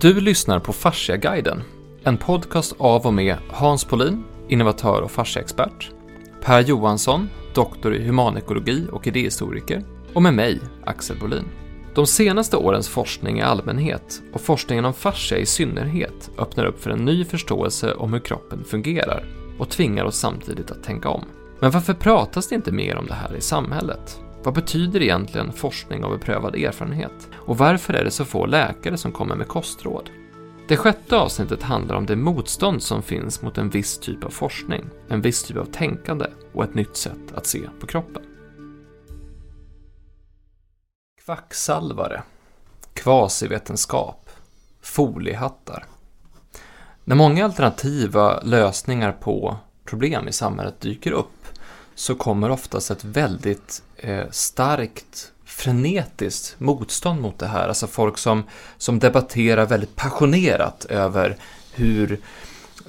Du 0.00 0.20
lyssnar 0.20 0.60
på 0.60 0.72
Fasciaguiden, 0.72 1.62
en 2.04 2.16
podcast 2.16 2.74
av 2.78 3.06
och 3.06 3.14
med 3.14 3.36
Hans 3.50 3.84
Polin, 3.84 4.24
innovatör 4.48 5.02
och 5.02 5.10
fasciaexpert, 5.10 5.90
Per 6.42 6.60
Johansson, 6.60 7.28
doktor 7.54 7.94
i 7.94 8.06
humanekologi 8.06 8.86
och 8.92 9.06
idéhistoriker, 9.06 9.84
och 10.14 10.22
med 10.22 10.34
mig, 10.34 10.60
Axel 10.84 11.18
Bolin. 11.20 11.44
De 11.94 12.06
senaste 12.06 12.56
årens 12.56 12.88
forskning 12.88 13.38
i 13.38 13.42
allmänhet 13.42 14.22
och 14.32 14.40
forskningen 14.40 14.84
om 14.84 14.94
fascia 14.94 15.38
i 15.38 15.46
synnerhet 15.46 16.30
öppnar 16.38 16.64
upp 16.64 16.82
för 16.82 16.90
en 16.90 17.04
ny 17.04 17.24
förståelse 17.24 17.94
om 17.94 18.12
hur 18.12 18.20
kroppen 18.20 18.64
fungerar 18.64 19.24
och 19.58 19.68
tvingar 19.68 20.04
oss 20.04 20.18
samtidigt 20.18 20.70
att 20.70 20.84
tänka 20.84 21.08
om. 21.08 21.24
Men 21.60 21.70
varför 21.70 21.94
pratas 21.94 22.48
det 22.48 22.54
inte 22.54 22.72
mer 22.72 22.96
om 22.96 23.06
det 23.06 23.14
här 23.14 23.36
i 23.36 23.40
samhället? 23.40 24.20
Vad 24.42 24.54
betyder 24.54 25.02
egentligen 25.02 25.52
forskning 25.52 26.04
och 26.04 26.10
beprövad 26.10 26.54
erfarenhet? 26.54 27.28
Och 27.34 27.58
varför 27.58 27.94
är 27.94 28.04
det 28.04 28.10
så 28.10 28.24
få 28.24 28.46
läkare 28.46 28.96
som 28.96 29.12
kommer 29.12 29.36
med 29.36 29.48
kostråd? 29.48 30.10
Det 30.68 30.76
sjätte 30.76 31.16
avsnittet 31.16 31.62
handlar 31.62 31.96
om 31.96 32.06
det 32.06 32.16
motstånd 32.16 32.82
som 32.82 33.02
finns 33.02 33.42
mot 33.42 33.58
en 33.58 33.70
viss 33.70 33.98
typ 33.98 34.24
av 34.24 34.30
forskning, 34.30 34.84
en 35.08 35.20
viss 35.20 35.42
typ 35.42 35.56
av 35.56 35.64
tänkande 35.64 36.26
och 36.52 36.64
ett 36.64 36.74
nytt 36.74 36.96
sätt 36.96 37.32
att 37.34 37.46
se 37.46 37.60
på 37.80 37.86
kroppen. 37.86 38.22
Kvacksalvare, 41.24 42.22
kvasivetenskap, 42.92 44.30
foliehattar. 44.82 45.84
När 47.04 47.16
många 47.16 47.44
alternativa 47.44 48.40
lösningar 48.40 49.12
på 49.12 49.56
problem 49.84 50.28
i 50.28 50.32
samhället 50.32 50.80
dyker 50.80 51.12
upp 51.12 51.37
så 51.98 52.14
kommer 52.14 52.50
oftast 52.50 52.90
ett 52.90 53.04
väldigt 53.04 53.82
eh, 53.96 54.24
starkt 54.30 55.32
frenetiskt 55.44 56.60
motstånd 56.60 57.20
mot 57.20 57.38
det 57.38 57.46
här. 57.46 57.68
Alltså 57.68 57.86
folk 57.86 58.18
som, 58.18 58.44
som 58.76 58.98
debatterar 58.98 59.66
väldigt 59.66 59.96
passionerat 59.96 60.84
över 60.84 61.36
hur 61.72 62.20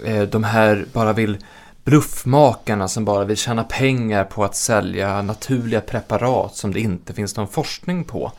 eh, 0.06 0.22
de 0.22 0.44
här 0.44 0.86
bara 0.94 1.14
vill 1.14 1.38
bluffmakarna 1.84 2.88
som 2.88 3.06
bara 3.06 3.26
vill 3.26 3.38
tjäna 3.38 3.64
pengar 3.64 4.24
på 4.24 4.44
att 4.44 4.56
sälja 4.56 5.22
naturliga 5.22 5.82
preparat 5.82 6.56
som 6.56 6.74
det 6.74 6.80
inte 6.80 7.14
finns 7.14 7.36
någon 7.36 7.48
forskning 7.48 8.04
på. 8.04 8.32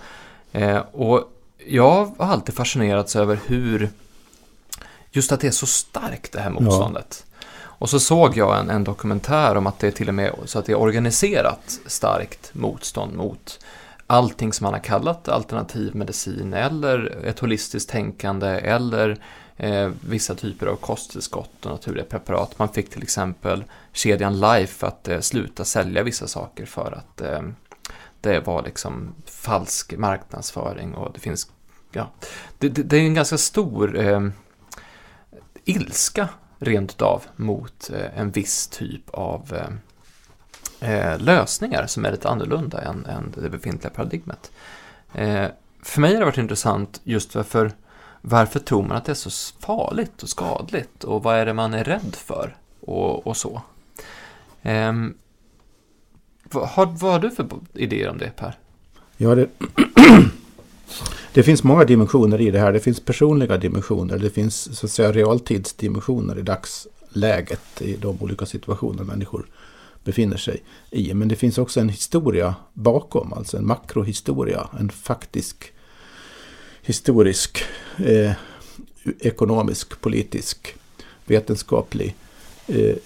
Eh, 0.53 0.79
och 0.79 1.33
jag 1.67 2.15
har 2.19 2.27
alltid 2.27 2.55
fascinerats 2.55 3.17
över 3.17 3.41
hur 3.47 3.91
just 5.11 5.33
att 5.33 5.41
det 5.41 5.47
är 5.47 5.51
så 5.51 5.67
starkt 5.67 6.33
det 6.33 6.41
här 6.41 6.51
motståndet. 6.51 7.25
Ja. 7.25 7.30
Och 7.81 7.91
så 7.91 8.01
såg 8.01 8.37
jag 8.37 8.59
en, 8.59 8.71
en 8.71 8.85
dokumentär 8.85 9.57
om 9.57 9.67
att 9.67 9.79
det 9.79 9.87
är 9.87 9.91
till 9.91 10.09
och 10.09 10.15
med 10.15 10.35
så 10.45 10.59
att 10.59 10.65
det 10.65 10.73
är 10.73 10.79
organiserat 10.79 11.81
starkt 11.87 12.55
motstånd 12.55 13.15
mot 13.17 13.65
allting 14.07 14.53
som 14.53 14.65
man 14.65 14.73
har 14.73 14.81
kallat 14.81 15.29
alternativ 15.29 15.95
medicin 15.95 16.55
eller 16.55 17.25
ett 17.25 17.39
holistiskt 17.39 17.91
tänkande 17.91 18.49
eller 18.49 19.19
eh, 19.57 19.91
vissa 20.01 20.35
typer 20.35 20.67
av 20.67 20.77
kosttillskott 20.77 21.67
och 21.67 21.71
naturliga 21.71 22.05
preparat. 22.05 22.59
Man 22.59 22.69
fick 22.69 22.91
till 22.91 23.03
exempel 23.03 23.65
kedjan 23.93 24.41
Life 24.41 24.87
att 24.87 25.09
eh, 25.09 25.21
sluta 25.21 25.65
sälja 25.65 26.03
vissa 26.03 26.27
saker 26.27 26.67
för 26.67 26.93
att 26.93 27.21
eh, 27.21 27.43
det 28.21 28.47
var 28.47 28.63
liksom 28.63 29.15
falsk 29.27 29.97
marknadsföring 29.97 30.95
och 30.95 31.13
det 31.13 31.21
finns, 31.21 31.51
ja, 31.93 32.11
det, 32.59 32.69
det, 32.69 32.83
det 32.83 32.97
är 32.97 33.01
en 33.01 33.15
ganska 33.15 33.39
stor 33.39 33.99
eh, 33.99 34.29
ilska 35.65 36.29
rent 36.61 37.03
av 37.03 37.25
mot 37.37 37.91
eh, 37.91 38.19
en 38.19 38.31
viss 38.31 38.67
typ 38.67 39.11
av 39.11 39.55
eh, 40.81 40.91
eh, 40.91 41.19
lösningar 41.19 41.87
som 41.87 42.05
är 42.05 42.13
lite 42.13 42.29
annorlunda 42.29 42.83
än, 42.83 43.07
än 43.07 43.35
det 43.37 43.51
befintliga 43.51 43.91
paradigmet. 43.91 44.51
För 45.83 46.01
mig 46.01 46.13
har 46.13 46.19
det 46.19 46.25
varit 46.25 46.39
intressant 46.39 47.01
just 47.05 47.35
varför, 47.35 47.73
varför 48.21 48.61
tror 48.61 48.83
man 48.83 48.97
att 48.97 49.05
det 49.05 49.13
är 49.13 49.31
så 49.31 49.55
farligt 49.61 50.23
och 50.23 50.29
skadligt 50.29 51.05
och 51.05 51.23
vad 51.23 51.37
är 51.37 51.47
det 51.47 51.55
man 51.55 51.75
är 51.75 51.85
rädd 51.85 52.17
för 52.17 52.57
och, 52.81 53.27
och 53.27 53.37
så. 53.37 53.63
Ehm, 54.63 55.15
vad, 56.43 56.69
har, 56.69 56.87
vad 56.87 57.13
har 57.13 57.19
du 57.19 57.31
för 57.31 57.47
idéer 57.75 58.09
om 58.09 58.19
det 58.19 58.37
Per? 58.37 58.59
Ja, 59.17 59.35
det, 59.35 59.49
det 61.33 61.43
finns 61.43 61.63
många 61.63 61.85
dimensioner 61.85 62.41
i 62.41 62.51
det 62.51 62.59
här. 62.59 62.73
Det 62.73 62.81
finns 62.81 63.01
personliga 63.01 63.57
dimensioner. 63.57 64.19
Det 64.19 64.31
finns 64.31 64.79
så 64.79 64.87
att 64.87 64.93
säga 64.93 65.13
realtidsdimensioner 65.13 66.39
i 66.39 66.43
dagsläget 66.43 67.83
i 67.83 67.97
de 67.97 68.19
olika 68.21 68.47
situationer 68.47 69.05
människor 69.05 69.47
befinner 70.05 70.37
sig 70.37 70.63
i. 70.91 71.15
Men 71.15 71.29
det 71.29 71.37
finns 71.37 71.59
också 71.59 71.81
en 71.81 71.89
historia 71.89 72.55
bakom, 72.73 73.33
alltså 73.33 73.57
en 73.57 73.67
makrohistoria, 73.67 74.69
en 74.81 74.91
faktisk 74.91 75.73
historisk, 76.83 77.63
eh, 77.97 78.33
ekonomisk, 79.19 80.01
politisk, 80.01 80.75
vetenskaplig 81.27 82.15
eh, 82.67 82.97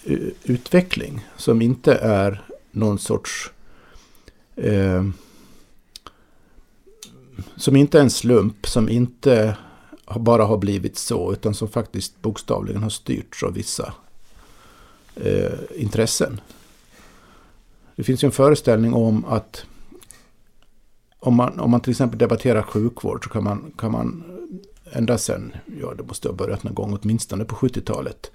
utveckling 0.45 1.27
som 1.37 1.63
inte 1.63 1.95
är 1.95 2.45
någon 2.71 2.99
sorts 2.99 3.51
eh, 4.57 5.05
som 7.57 7.77
inte 7.77 7.99
är 7.99 8.03
en 8.03 8.11
slump, 8.11 8.67
som 8.67 8.89
inte 8.89 9.57
bara 10.17 10.45
har 10.45 10.59
blivit 10.59 10.99
så, 10.99 11.33
utan 11.33 11.55
som 11.55 11.69
faktiskt 11.69 12.23
bokstavligen 12.23 12.83
har 12.83 12.91
styrts 12.91 13.43
av 13.43 13.53
vissa 13.53 13.95
eh, 15.17 15.53
intressen. 15.75 16.41
Det 17.97 18.05
finns 18.05 18.25
ju 18.25 18.27
en 18.27 18.33
föreställning 18.33 18.95
om 18.95 19.25
att 19.25 19.65
om 21.19 21.35
man, 21.35 21.61
om 21.61 21.71
man 21.71 21.81
till 21.81 21.91
exempel 21.91 22.19
debatterar 22.19 22.63
sjukvård 22.63 23.25
så 23.25 23.31
kan 23.31 23.45
man, 23.45 23.73
kan 23.79 23.93
man 23.93 24.25
ända 24.93 25.19
sedan, 25.19 25.53
ja 25.81 25.95
det 25.95 26.03
måste 26.03 26.29
ha 26.29 26.35
börjat 26.35 26.63
någon 26.63 26.75
gång, 26.75 26.99
åtminstone 27.03 27.45
på 27.45 27.57
70-talet, 27.57 28.31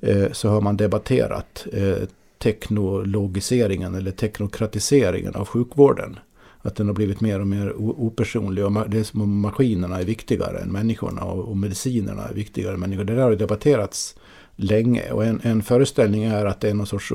eh, 0.00 0.32
så 0.32 0.48
har 0.48 0.60
man 0.60 0.76
debatterat 0.76 1.66
eh, 1.72 2.08
teknologiseringen 2.38 3.94
eller 3.94 4.10
teknokratiseringen 4.10 5.34
av 5.34 5.46
sjukvården 5.46 6.18
att 6.62 6.76
den 6.76 6.86
har 6.86 6.94
blivit 6.94 7.20
mer 7.20 7.40
och 7.40 7.46
mer 7.46 7.72
opersonlig 7.78 8.64
och 8.64 8.90
det 8.90 8.98
är 8.98 9.02
som 9.02 9.20
om 9.20 9.40
maskinerna 9.40 10.00
är 10.00 10.04
viktigare 10.04 10.58
än 10.58 10.72
människorna 10.72 11.24
och, 11.24 11.56
medicinerna 11.56 12.22
är 12.22 12.34
viktigare 12.34 12.74
än 12.74 12.80
människorna. 12.80 13.04
Det 13.04 13.14
där 13.14 13.22
har 13.22 13.36
debatterats 13.36 14.16
länge 14.56 15.10
och 15.10 15.24
en, 15.24 15.40
en 15.42 15.62
föreställning 15.62 16.24
är 16.24 16.46
att 16.46 16.60
det 16.60 16.70
är 16.70 16.74
någon 16.74 16.86
sorts 16.86 17.12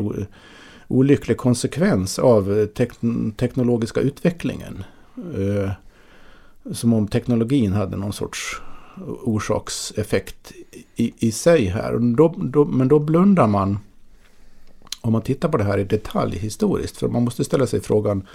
olycklig 0.87 1.37
konsekvens 1.37 2.19
av 2.19 2.65
tek 2.65 2.91
teknologiska 3.37 3.99
utvecklingen. 3.99 4.83
Eh, 5.15 5.71
som 6.71 6.93
om 6.93 7.07
teknologin 7.07 7.73
hade 7.73 7.97
någon 7.97 8.13
sorts 8.13 8.61
orsakseffekt 9.23 10.51
i, 10.95 11.13
i 11.17 11.31
sig 11.31 11.65
här. 11.65 12.15
Då, 12.15 12.35
då, 12.37 12.65
men 12.65 12.87
då 12.87 12.99
blundar 12.99 13.47
man 13.47 13.79
om 15.01 15.11
man 15.11 15.21
tittar 15.21 15.49
på 15.49 15.57
det 15.57 15.63
här 15.63 15.77
i 15.77 15.83
detalj 15.83 16.37
historiskt. 16.37 16.97
För 16.97 17.07
man 17.07 17.23
måste 17.23 17.43
ställa 17.43 17.67
sig 17.67 17.81
frågan 17.81 18.27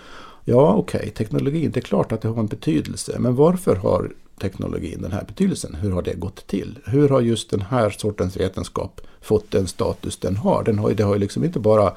Ja, 0.51 0.75
okej, 0.75 0.99
okay, 0.99 1.11
teknologin, 1.11 1.71
det 1.71 1.81
är 1.81 1.83
klart 1.83 2.13
att 2.13 2.21
det 2.21 2.29
har 2.29 2.41
en 2.41 2.47
betydelse. 2.47 3.17
Men 3.19 3.35
varför 3.35 3.77
har 3.77 4.13
teknologin 4.41 5.03
den 5.03 5.13
här 5.13 5.25
betydelsen? 5.25 5.75
Hur 5.75 5.91
har 5.91 6.03
det 6.03 6.15
gått 6.15 6.47
till? 6.47 6.79
Hur 6.85 7.09
har 7.09 7.21
just 7.21 7.51
den 7.51 7.61
här 7.61 7.91
sortens 7.91 8.37
vetenskap 8.37 9.01
fått 9.21 9.51
den 9.51 9.67
status 9.67 10.17
den 10.17 10.37
har? 10.37 10.65
Den 10.65 10.79
har 10.79 10.93
det 10.93 11.03
har 11.03 11.15
ju 11.15 11.21
liksom 11.21 11.45
inte 11.45 11.61
bara 11.61 11.93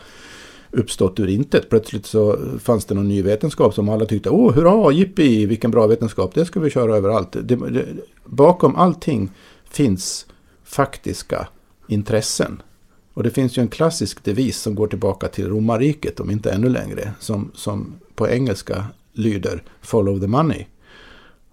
uppstått 0.72 1.19
ur 1.19 1.28
intet. 1.28 1.69
Plötsligt 1.69 2.06
så 2.06 2.38
fanns 2.59 2.85
det 2.85 2.95
någon 2.95 3.07
ny 3.07 3.22
vetenskap 3.22 3.73
som 3.73 3.90
alla 3.90 4.06
tyckte, 4.06 4.29
åh 4.29 4.53
hurra, 4.53 4.91
jippi, 4.91 5.45
vilken 5.45 5.72
bra 5.72 5.88
vetenskap, 5.88 6.34
det 6.34 6.45
ska 6.45 6.59
vi 6.59 6.69
köra 6.69 6.97
överallt. 6.97 7.31
Det, 7.31 7.56
det, 7.56 7.85
bakom 8.25 8.75
allting 8.75 9.31
finns 9.69 10.25
faktiska 10.63 11.47
intressen. 11.88 12.61
Och 13.13 13.23
det 13.23 13.29
finns 13.29 13.57
ju 13.57 13.61
en 13.61 13.67
klassisk 13.67 14.23
devis 14.23 14.57
som 14.57 14.75
går 14.75 14.88
tillbaka 14.88 15.27
till 15.27 15.49
romarriket, 15.49 16.19
om 16.19 16.31
inte 16.31 16.51
ännu 16.51 16.69
längre, 16.69 17.11
som, 17.19 17.51
som 17.53 17.94
på 18.16 18.29
engelska 18.29 18.85
lyder 19.13 19.63
Follow 19.81 20.19
the 20.19 20.27
money. 20.27 20.66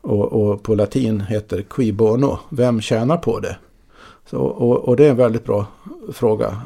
Och, 0.00 0.32
och, 0.32 0.62
på 0.62 0.74
latin 0.74 1.20
heter 1.20 1.62
Qui 1.62 1.92
bono, 1.92 2.38
vem 2.48 2.80
tjänar 2.80 3.16
på 3.16 3.40
det? 3.40 3.56
Så, 4.30 4.38
och, 4.38 4.88
och, 4.88 4.96
det 4.96 5.06
är 5.06 5.10
en 5.10 5.16
väldigt 5.16 5.44
bra 5.44 5.66
fråga 6.12 6.62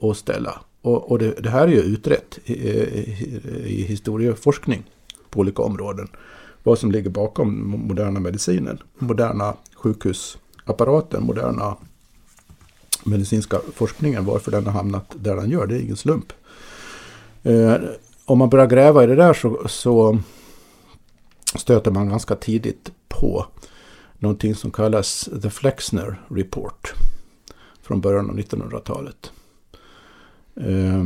att 0.00 0.16
ställa. 0.16 0.60
Och, 0.82 1.10
och 1.10 1.18
det, 1.18 1.30
det, 1.30 1.50
här 1.50 1.68
är 1.68 1.72
ju 1.72 1.80
utrett 1.80 2.38
i, 2.44 2.52
i, 2.52 3.40
i 3.64 3.82
historieforskning 3.82 4.82
på 5.30 5.40
olika 5.40 5.62
områden. 5.62 6.08
Vad 6.62 6.78
som 6.78 6.92
ligger 6.92 7.10
bakom 7.10 7.68
moderna 7.68 8.20
medicinen, 8.20 8.78
moderna 8.98 9.54
sjukhusapparaten, 9.74 11.22
moderna 11.22 11.76
medicinska 13.04 13.60
forskningen, 13.74 14.24
varför 14.24 14.50
den 14.50 14.66
har 14.66 14.72
hamnat 14.72 15.14
där 15.14 15.36
den 15.36 15.50
gör, 15.50 15.66
det 15.66 15.76
är 15.76 15.80
ingen 15.80 15.96
slump. 15.96 16.32
Eh, 17.42 17.76
om 18.24 18.38
man 18.38 18.48
börjar 18.48 18.66
gräva 18.66 19.04
i 19.04 19.06
det 19.06 19.16
där 19.16 19.34
så, 19.34 19.68
så 19.68 20.18
stöter 21.54 21.90
man 21.90 22.08
ganska 22.08 22.36
tidigt 22.36 22.92
på 23.08 23.46
någonting 24.18 24.54
som 24.54 24.70
kallas 24.70 25.28
The 25.42 25.50
Flexner 25.50 26.20
Report 26.28 26.92
från 27.82 28.00
början 28.00 28.30
av 28.30 28.38
1900-talet. 28.38 29.32
Eh, 30.56 31.04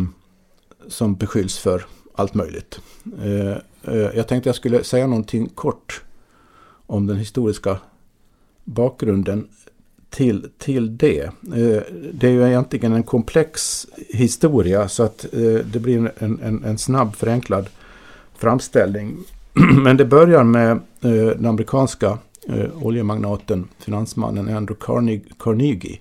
som 0.88 1.14
beskylls 1.14 1.58
för 1.58 1.86
allt 2.14 2.34
möjligt. 2.34 2.80
Eh, 3.22 3.56
eh, 3.94 4.10
jag 4.16 4.28
tänkte 4.28 4.48
jag 4.48 4.56
skulle 4.56 4.84
säga 4.84 5.06
någonting 5.06 5.48
kort 5.48 6.02
om 6.86 7.06
den 7.06 7.16
historiska 7.16 7.78
bakgrunden 8.64 9.48
till, 10.10 10.50
till 10.58 10.96
det. 10.96 11.22
Eh, 11.22 11.82
det 12.12 12.26
är 12.26 12.30
ju 12.30 12.46
egentligen 12.48 12.92
en 12.92 13.02
komplex 13.02 13.86
historia 14.08 14.88
så 14.88 15.02
att 15.02 15.24
eh, 15.32 15.64
det 15.72 15.78
blir 15.78 16.12
en, 16.18 16.40
en, 16.42 16.64
en 16.64 16.78
snabb 16.78 17.16
förenklad 17.16 17.68
framställning. 18.38 19.16
Men 19.84 19.96
det 19.96 20.04
börjar 20.04 20.44
med 20.44 20.70
eh, 20.70 21.10
den 21.10 21.46
amerikanska 21.46 22.18
oljemagnaten, 22.82 23.68
finansmannen 23.78 24.56
Andrew 24.56 25.02
Carnegie, 25.38 25.98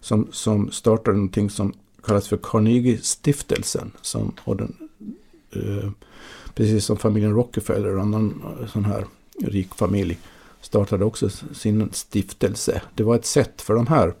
som, 0.00 0.28
som 0.32 0.70
startade 0.70 1.16
någonting 1.16 1.50
som 1.50 1.72
kallas 2.04 2.28
för 2.28 2.36
Carnegie-stiftelsen. 2.36 3.90
Som, 4.02 4.32
och 4.44 4.56
den, 4.56 4.76
precis 6.54 6.84
som 6.84 6.96
familjen 6.96 7.34
Rockefeller 7.34 7.96
och 7.96 8.02
annan 8.02 8.42
sån 8.72 8.84
här 8.84 9.04
rik 9.44 9.74
familj 9.74 10.18
startade 10.60 11.04
också 11.04 11.28
sin 11.52 11.88
stiftelse. 11.92 12.82
Det 12.94 13.02
var 13.02 13.14
ett 13.14 13.26
sätt 13.26 13.62
för 13.62 13.74
de 13.74 13.86
här 13.86 14.14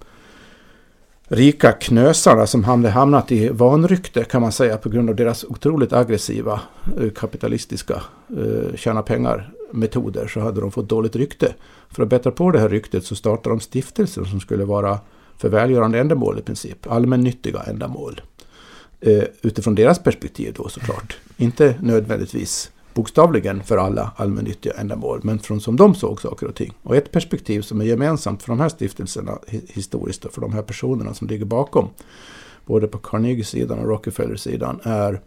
rika 1.32 1.72
knösarna 1.72 2.46
som 2.46 2.64
hade 2.64 2.90
hamnat 2.90 3.32
i 3.32 3.48
vanrykte 3.48 4.24
kan 4.24 4.42
man 4.42 4.52
säga 4.52 4.76
på 4.76 4.88
grund 4.88 5.10
av 5.10 5.16
deras 5.16 5.44
otroligt 5.44 5.92
aggressiva 5.92 6.60
eh, 7.00 7.10
kapitalistiska 7.10 8.02
eh, 8.28 8.76
tjäna 8.76 9.02
pengar-metoder 9.02 10.26
så 10.26 10.40
hade 10.40 10.60
de 10.60 10.72
fått 10.72 10.88
dåligt 10.88 11.16
rykte. 11.16 11.54
För 11.90 12.02
att 12.02 12.08
bättra 12.08 12.32
på 12.32 12.50
det 12.50 12.58
här 12.58 12.68
ryktet 12.68 13.04
så 13.04 13.16
startade 13.16 13.54
de 13.54 13.60
stiftelser 13.60 14.24
som 14.24 14.40
skulle 14.40 14.64
vara 14.64 14.98
för 15.38 15.48
välgörande 15.48 16.00
ändamål 16.00 16.38
i 16.38 16.42
princip, 16.42 16.86
allmännyttiga 16.86 17.62
ändamål. 17.62 18.20
Eh, 19.00 19.24
utifrån 19.42 19.74
deras 19.74 19.98
perspektiv 19.98 20.54
då 20.56 20.68
såklart. 20.68 21.16
Inte 21.36 21.74
nödvändigtvis 21.80 22.70
bokstavligen 22.94 23.62
för 23.62 23.76
alla 23.76 24.12
allmännyttiga 24.16 24.72
ändamål, 24.72 25.20
men 25.22 25.38
från 25.38 25.60
som 25.60 25.76
de 25.76 25.94
såg 25.94 26.20
saker 26.20 26.46
och 26.46 26.54
ting. 26.54 26.72
Och 26.82 26.96
ett 26.96 27.12
perspektiv 27.12 27.62
som 27.62 27.80
är 27.80 27.84
gemensamt 27.84 28.42
för 28.42 28.52
de 28.52 28.60
här 28.60 28.68
stiftelserna 28.68 29.38
historiskt 29.48 30.24
och 30.24 30.32
för 30.32 30.40
de 30.40 30.52
här 30.52 30.62
personerna 30.62 31.14
som 31.14 31.28
ligger 31.28 31.44
bakom, 31.44 31.88
både 32.66 32.86
på 32.86 32.98
Carnegie-sidan 32.98 33.78
och 33.78 33.88
Rockefeller-sidan, 33.88 34.80
är 34.82 35.20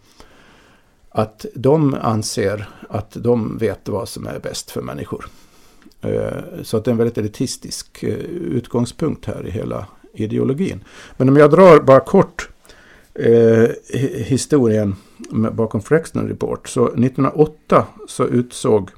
att 1.09 1.45
de 1.55 1.93
anser 1.93 2.69
att 2.89 3.11
de 3.11 3.57
vet 3.57 3.89
vad 3.89 4.09
som 4.09 4.27
är 4.27 4.39
bäst 4.39 4.71
för 4.71 4.81
människor. 4.81 5.25
Eh, 6.01 6.63
så 6.63 6.77
att 6.77 6.85
det 6.85 6.89
är 6.89 6.93
en 6.93 6.97
väldigt 6.97 7.17
elitistisk 7.17 8.03
eh, 8.03 8.13
utgångspunkt 8.29 9.25
här 9.25 9.47
i 9.47 9.51
hela 9.51 9.85
ideologin. 10.13 10.83
Men 11.17 11.29
om 11.29 11.37
jag 11.37 11.51
drar 11.51 11.79
bara 11.79 11.99
kort 11.99 12.49
eh, 13.13 13.69
historien 14.25 14.95
bakom 15.31 15.81
Frexner 15.81 16.23
Report. 16.23 16.67
Så 16.67 16.85
1908 16.87 17.85
så 18.07 18.27
utsåg, 18.27 18.89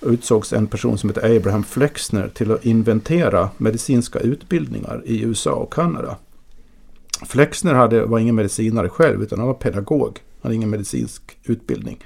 utsågs 0.00 0.52
en 0.52 0.66
person 0.66 0.98
som 0.98 1.10
heter 1.10 1.36
Abraham 1.36 1.64
Flexner 1.64 2.28
till 2.28 2.52
att 2.52 2.64
inventera 2.64 3.50
medicinska 3.58 4.18
utbildningar 4.18 5.02
i 5.04 5.22
USA 5.22 5.52
och 5.52 5.72
Kanada. 5.72 6.16
Flexner 7.26 7.74
hade, 7.74 8.04
var 8.04 8.18
ingen 8.18 8.34
medicinare 8.34 8.88
själv 8.88 9.22
utan 9.22 9.38
han 9.38 9.48
var 9.48 9.54
pedagog. 9.54 10.18
Han 10.40 10.42
hade 10.42 10.54
ingen 10.54 10.70
medicinsk 10.70 11.22
utbildning. 11.44 11.98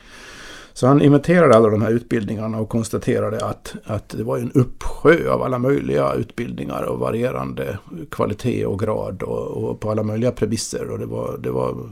Så 0.77 0.87
han 0.87 1.03
inventerade 1.03 1.57
alla 1.57 1.69
de 1.69 1.83
här 1.83 1.91
utbildningarna 1.91 2.59
och 2.59 2.69
konstaterade 2.69 3.47
att, 3.47 3.75
att 3.85 4.09
det 4.09 4.25
var 4.25 4.39
en 4.39 4.53
uppsjö 4.53 5.31
av 5.31 5.43
alla 5.43 5.59
möjliga 5.59 6.13
utbildningar 6.13 6.83
och 6.83 6.99
varierande 6.99 7.79
kvalitet 8.11 8.67
och 8.67 8.79
grad 8.79 9.23
och, 9.23 9.47
och 9.47 9.81
på 9.81 9.91
alla 9.91 10.03
möjliga 10.03 10.33
premisser. 10.33 10.91
Och 10.91 10.99
det 10.99 11.07
var, 11.07 11.39
det 11.39 11.51
var, 11.51 11.91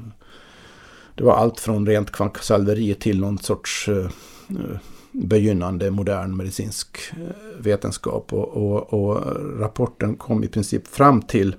det 1.15 1.25
var 1.25 1.37
allt 1.37 1.61
från 1.61 1.87
rent 1.87 2.13
kvacksalveri 2.13 2.95
till 2.95 3.21
någon 3.21 3.39
sorts 3.39 3.89
eh, 3.89 4.05
eh, 4.49 4.79
begynnande 5.13 5.91
modern 5.91 6.37
medicinsk 6.37 6.99
eh, 7.13 7.63
vetenskap. 7.63 8.33
Och, 8.33 8.49
och, 8.49 8.93
och 8.93 9.23
rapporten 9.61 10.17
kom 10.17 10.45
i 10.45 10.49
princip 10.49 10.89
fram 10.89 11.23
till 11.23 11.57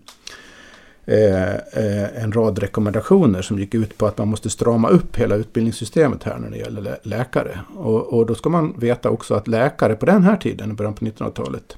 Eh, 1.08 2.24
en 2.24 2.32
rad 2.32 2.60
rekommendationer 2.60 3.42
som 3.42 3.60
gick 3.60 3.74
ut 3.74 3.98
på 3.98 4.06
att 4.06 4.18
man 4.18 4.28
måste 4.28 4.50
strama 4.50 4.90
upp 4.90 5.16
hela 5.16 5.36
utbildningssystemet 5.36 6.24
här 6.24 6.38
när 6.38 6.50
det 6.50 6.58
gäller 6.58 6.98
läkare. 7.04 7.60
Och, 7.76 8.14
och 8.14 8.26
då 8.26 8.36
ska 8.36 8.50
man 8.50 8.80
veta 8.80 9.10
också 9.10 9.34
att 9.34 9.48
läkare 9.48 9.96
på 9.96 10.06
den 10.06 10.24
här 10.24 10.38
tiden, 10.38 10.72
i 10.72 10.74
början 10.74 10.94
på 10.94 11.06
1900-talet, 11.06 11.78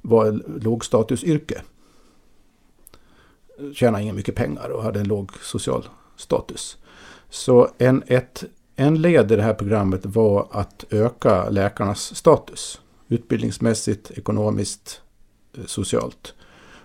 var 0.00 0.26
ett 0.26 0.64
lågstatusyrke. 0.64 1.62
Tjänade 3.74 4.02
inga 4.02 4.12
mycket 4.12 4.34
pengar 4.34 4.68
och 4.68 4.82
hade 4.82 5.00
en 5.00 5.08
låg 5.08 5.30
social 5.42 5.88
status. 6.16 6.76
Så 7.30 7.68
en, 7.78 8.02
ett, 8.06 8.44
en 8.76 9.02
led 9.02 9.32
i 9.32 9.36
det 9.36 9.42
här 9.42 9.54
programmet 9.54 10.06
var 10.06 10.48
att 10.50 10.84
öka 10.90 11.50
läkarnas 11.50 12.16
status. 12.16 12.80
Utbildningsmässigt, 13.08 14.10
ekonomiskt, 14.10 15.00
eh, 15.58 15.64
socialt. 15.66 16.34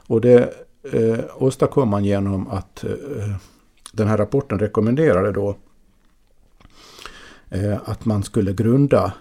Och 0.08 0.22
det 0.22 0.54
eh, 0.92 1.20
åstadkom 1.38 1.90
man 1.90 2.06
genom 2.06 2.48
att 2.48 2.84
eh, 2.84 3.36
den 3.92 4.08
här 4.08 4.18
rapporten 4.18 4.60
rekommenderade 4.60 5.32
då 5.32 5.58
eh, 7.50 7.78
att 7.86 8.06
man 8.06 8.24
skulle 8.24 8.54
grunda 8.54 9.14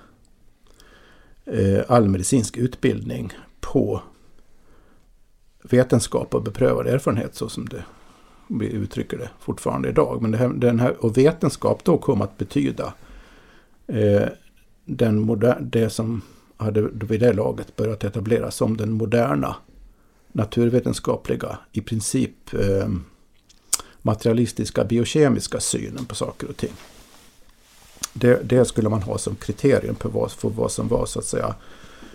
eh, 1.44 1.80
all 1.88 2.08
medicinsk 2.08 2.56
utbildning 2.56 3.32
på 3.60 4.02
vetenskap 5.62 6.34
och 6.34 6.42
beprövad 6.42 6.86
erfarenhet 6.86 7.34
så 7.34 7.48
som 7.48 7.68
det 7.68 7.84
vi 8.48 8.72
uttrycker 8.72 9.18
det 9.18 9.30
fortfarande 9.40 9.88
idag. 9.88 10.22
Men 10.22 10.30
det 10.30 10.38
här, 10.38 10.48
den 10.48 10.80
här, 10.80 11.04
och 11.04 11.18
vetenskap 11.18 11.84
då 11.84 11.98
kom 11.98 12.22
att 12.22 12.38
betyda 12.38 12.94
eh, 13.86 14.28
den 14.84 15.20
moder, 15.20 15.58
det 15.60 15.90
som 15.90 16.22
hade 16.56 16.88
vid 16.92 17.20
det 17.20 17.32
laget 17.32 17.76
börjat 17.76 18.04
etableras 18.04 18.56
som 18.56 18.76
den 18.76 18.92
moderna 18.92 19.56
naturvetenskapliga, 20.32 21.58
i 21.72 21.80
princip 21.80 22.54
eh, 22.54 22.88
materialistiska, 24.02 24.84
biokemiska 24.84 25.60
synen 25.60 26.04
på 26.04 26.14
saker 26.14 26.48
och 26.48 26.56
ting. 26.56 26.72
Det, 28.12 28.48
det, 28.48 28.64
skulle 28.64 28.88
man 28.88 29.02
ha 29.02 29.18
som 29.18 29.34
kriterium 29.36 29.94
på 29.94 30.08
vad, 30.08 30.32
för 30.32 30.48
vad 30.48 30.72
som 30.72 30.88
var 30.88 31.06
så 31.06 31.18
att 31.18 31.24
säga 31.24 31.54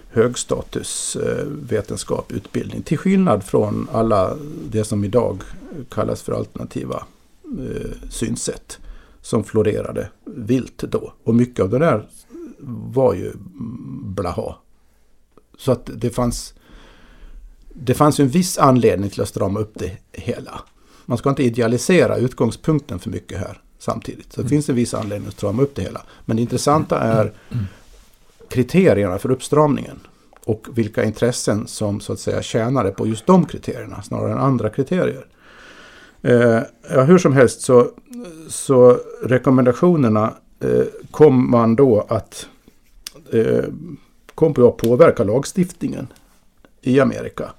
högstatus 0.10 1.16
eh, 1.16 1.46
vetenskap, 1.46 2.32
utbildning. 2.32 2.82
Till 2.82 2.98
skillnad 2.98 3.44
från 3.44 3.88
alla 3.92 4.36
det 4.70 4.84
som 4.84 5.04
idag 5.04 5.42
kallas 5.90 6.22
för 6.22 6.34
alternativa 6.34 7.04
eh, 7.44 8.10
synsätt. 8.10 8.80
Som 9.22 9.44
florerade 9.44 10.10
vilt 10.26 10.78
då. 10.78 11.14
Och 11.24 11.36
mycket 11.36 11.60
av 11.64 11.70
det 11.70 11.80
där 11.80 12.08
var 12.92 13.14
ju 13.14 13.32
blaha. 14.04 14.56
Så 15.58 15.72
att 15.72 15.90
det 15.94 16.10
fanns 16.10 16.54
det 17.74 17.94
fanns 17.94 18.20
ju 18.20 18.24
en 18.24 18.30
viss 18.30 18.58
anledning 18.58 19.10
till 19.10 19.22
att 19.22 19.30
strama 19.30 19.60
upp 19.60 19.72
det 19.74 19.98
hela. 20.12 20.62
Man 21.06 21.18
ska 21.18 21.30
inte 21.30 21.44
idealisera 21.44 22.18
utgångspunkten 22.18 23.00
för 23.00 23.10
mycket 23.10 23.40
här 23.40 23.62
samtidigt. 23.80 24.34
Så 24.34 24.42
det 24.42 24.46
mm. 24.46 24.50
finns 24.50 24.70
en 24.70 24.76
viss 24.76 24.94
anledning 24.94 25.28
att 25.28 25.34
strama 25.34 25.62
upp 25.62 25.76
det 25.76 25.82
hela. 25.82 26.02
Men 26.26 26.36
det 26.36 26.42
intressanta 26.42 27.00
är 27.00 27.34
mm 27.50 27.66
kriterierna 28.50 29.18
för 29.18 29.32
uppstramningen. 29.32 30.00
Och 30.46 30.68
vilka 30.76 31.04
intressen 31.04 31.68
som 31.68 32.00
så 32.00 32.14
att 32.14 32.20
säga 32.20 32.42
tjänade 32.42 32.92
på 32.92 33.08
just 33.08 33.26
de 33.26 33.46
kriterierna 33.46 34.02
snarare 34.02 34.32
än 34.32 34.38
andra 34.38 34.70
kriterier. 34.70 35.26
Eh, 36.22 36.60
ja, 36.90 37.04
hur 37.04 37.18
som 37.18 37.34
helst 37.34 37.62
så, 37.62 37.88
så 38.48 38.98
rekommendationerna 39.24 40.34
eh, 40.60 40.86
kom 41.12 41.52
man 41.52 41.76
då 41.76 42.06
att 42.10 42.48
eh, 43.32 43.64
kom 44.36 44.54
på 44.54 44.68
att 44.68 44.78
påverka 44.78 45.24
lagstiftningen 45.24 46.08
i 46.82 47.00
Amerika. 47.00 47.52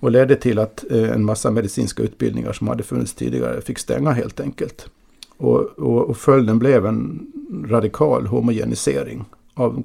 Och 0.00 0.10
ledde 0.10 0.36
till 0.36 0.58
att 0.58 0.84
eh, 0.90 1.10
en 1.10 1.24
massa 1.24 1.50
medicinska 1.50 2.02
utbildningar 2.02 2.52
som 2.52 2.68
hade 2.68 2.82
funnits 2.82 3.14
tidigare 3.14 3.60
fick 3.60 3.78
stänga 3.78 4.10
helt 4.10 4.40
enkelt. 4.40 4.88
Och, 5.36 5.60
och, 5.60 6.10
och 6.10 6.16
följden 6.16 6.58
blev 6.58 6.86
en 6.86 7.26
radikal 7.68 8.26
homogenisering 8.26 9.24
av 9.56 9.74
de 9.74 9.84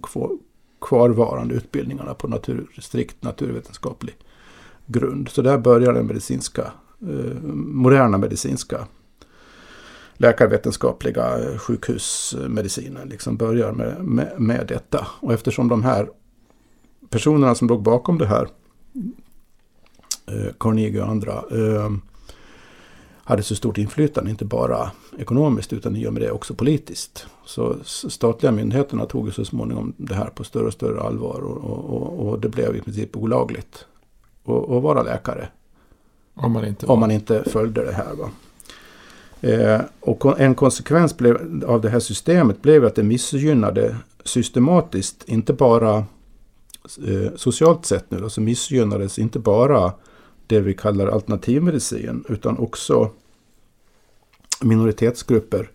kvarvarande 0.82 1.56
utbildningarna 1.56 2.14
på 2.14 2.28
natur, 2.28 2.68
strikt 2.80 3.24
naturvetenskaplig 3.24 4.16
grund. 4.86 5.30
Så 5.30 5.42
där 5.42 5.58
börjar 5.58 5.94
den 5.94 6.06
medicinska, 6.06 6.72
eh, 7.02 7.42
moderna 7.54 8.18
medicinska 8.18 8.88
läkarvetenskapliga 10.14 11.40
eh, 11.40 11.58
sjukhusmedicinen 11.58 13.10
liksom 13.10 13.38
börjar 13.38 13.72
med, 13.72 14.04
med, 14.04 14.34
med 14.38 14.68
detta. 14.68 15.08
Och 15.20 15.34
eftersom 15.34 15.68
de 15.68 15.84
här 15.84 16.10
personerna 17.10 17.56
som 17.56 17.68
låg 17.68 17.82
bakom 17.84 18.18
det 18.18 18.28
här 18.28 18.48
Eh, 20.32 20.54
Carnegie 20.60 21.02
och 21.02 21.10
andra 21.10 21.34
eh, 21.34 21.92
hade 23.24 23.44
så 23.44 23.56
stort 23.56 23.78
inflytande, 23.78 24.30
inte 24.30 24.46
bara 24.46 24.92
ekonomiskt 25.22 25.74
utan 25.74 25.96
i 25.96 26.08
och 26.08 26.14
med 26.14 26.22
det 26.22 26.32
också 26.32 26.54
politiskt. 26.54 27.26
Så 27.46 27.76
statliga 27.84 28.52
myndigheterna 28.52 29.06
tog 29.06 29.34
så 29.34 29.46
småningom 29.46 29.94
det 29.98 30.16
här 30.16 30.26
på 30.26 30.44
större 30.44 30.68
och 30.68 30.74
större 30.74 31.02
allvar 31.02 31.42
och, 31.42 31.64
och, 31.64 32.28
och 32.28 32.40
det 32.40 32.50
blev 32.50 32.76
i 32.76 32.82
princip 32.82 33.18
olagligt 33.18 33.86
att 34.44 34.84
vara 34.84 35.04
läkare. 35.04 35.48
Om 36.34 36.52
man 36.52 36.66
inte, 36.66 36.86
om 36.86 37.00
man 37.00 37.12
inte 37.12 37.44
följde 37.44 37.86
det 37.86 37.92
här. 37.92 38.16
Va? 38.16 38.30
Eh, 39.42 39.82
och 40.00 40.40
en 40.40 40.56
konsekvens 40.56 41.18
blev, 41.18 41.64
av 41.68 41.82
det 41.82 41.90
här 41.90 42.00
systemet 42.00 42.62
blev 42.62 42.86
att 42.86 42.96
det 42.96 43.04
missgynnade 43.04 43.96
systematiskt 44.24 45.24
inte 45.28 45.54
bara 45.54 45.98
eh, 47.08 47.32
socialt 47.36 47.86
sett 47.86 48.12
nu 48.12 48.20
då, 48.20 48.30
så 48.30 48.42
missgynnades 48.42 49.20
inte 49.20 49.40
bara 49.40 49.94
det 50.48 50.60
vi 50.60 50.74
kallar 50.74 51.08
alternativmedicin 51.08 52.24
utan 52.30 52.58
också 52.58 53.10
minoritetsgrupper 54.62 55.70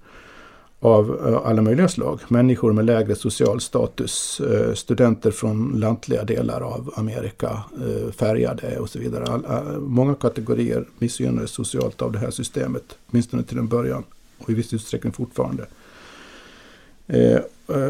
av 0.80 1.20
eh, 1.26 1.50
alla 1.50 1.62
möjliga 1.62 1.88
slag. 1.88 2.20
Människor 2.28 2.72
med 2.72 2.84
lägre 2.84 3.14
social 3.14 3.60
status, 3.60 4.40
eh, 4.40 4.74
studenter 4.74 5.30
från 5.30 5.80
lantliga 5.80 6.24
delar 6.24 6.60
av 6.60 6.92
Amerika, 6.96 7.62
eh, 7.80 8.12
färgade 8.12 8.78
och 8.78 8.90
så 8.90 8.98
vidare. 8.98 9.40
Många 9.78 10.14
kategorier 10.14 10.84
missgynnades 10.98 11.50
socialt 11.50 12.02
av 12.02 12.12
det 12.12 12.18
här 12.18 12.30
systemet, 12.30 12.98
åtminstone 13.10 13.42
till 13.42 13.58
en 13.58 13.68
början 13.68 14.04
och 14.38 14.50
i 14.50 14.54
viss 14.54 14.72
utsträckning 14.72 15.12
fortfarande. 15.12 15.66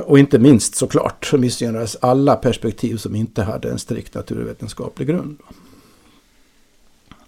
Och 0.04 0.18
inte 0.18 0.38
minst 0.38 0.74
såklart 0.74 1.26
så 1.26 1.38
missgynnades 1.38 1.96
alla 2.00 2.36
perspektiv 2.36 2.96
som 2.96 3.14
inte 3.14 3.42
hade 3.42 3.70
en 3.70 3.78
strikt 3.78 4.14
naturvetenskaplig 4.14 5.08
grund. 5.08 5.38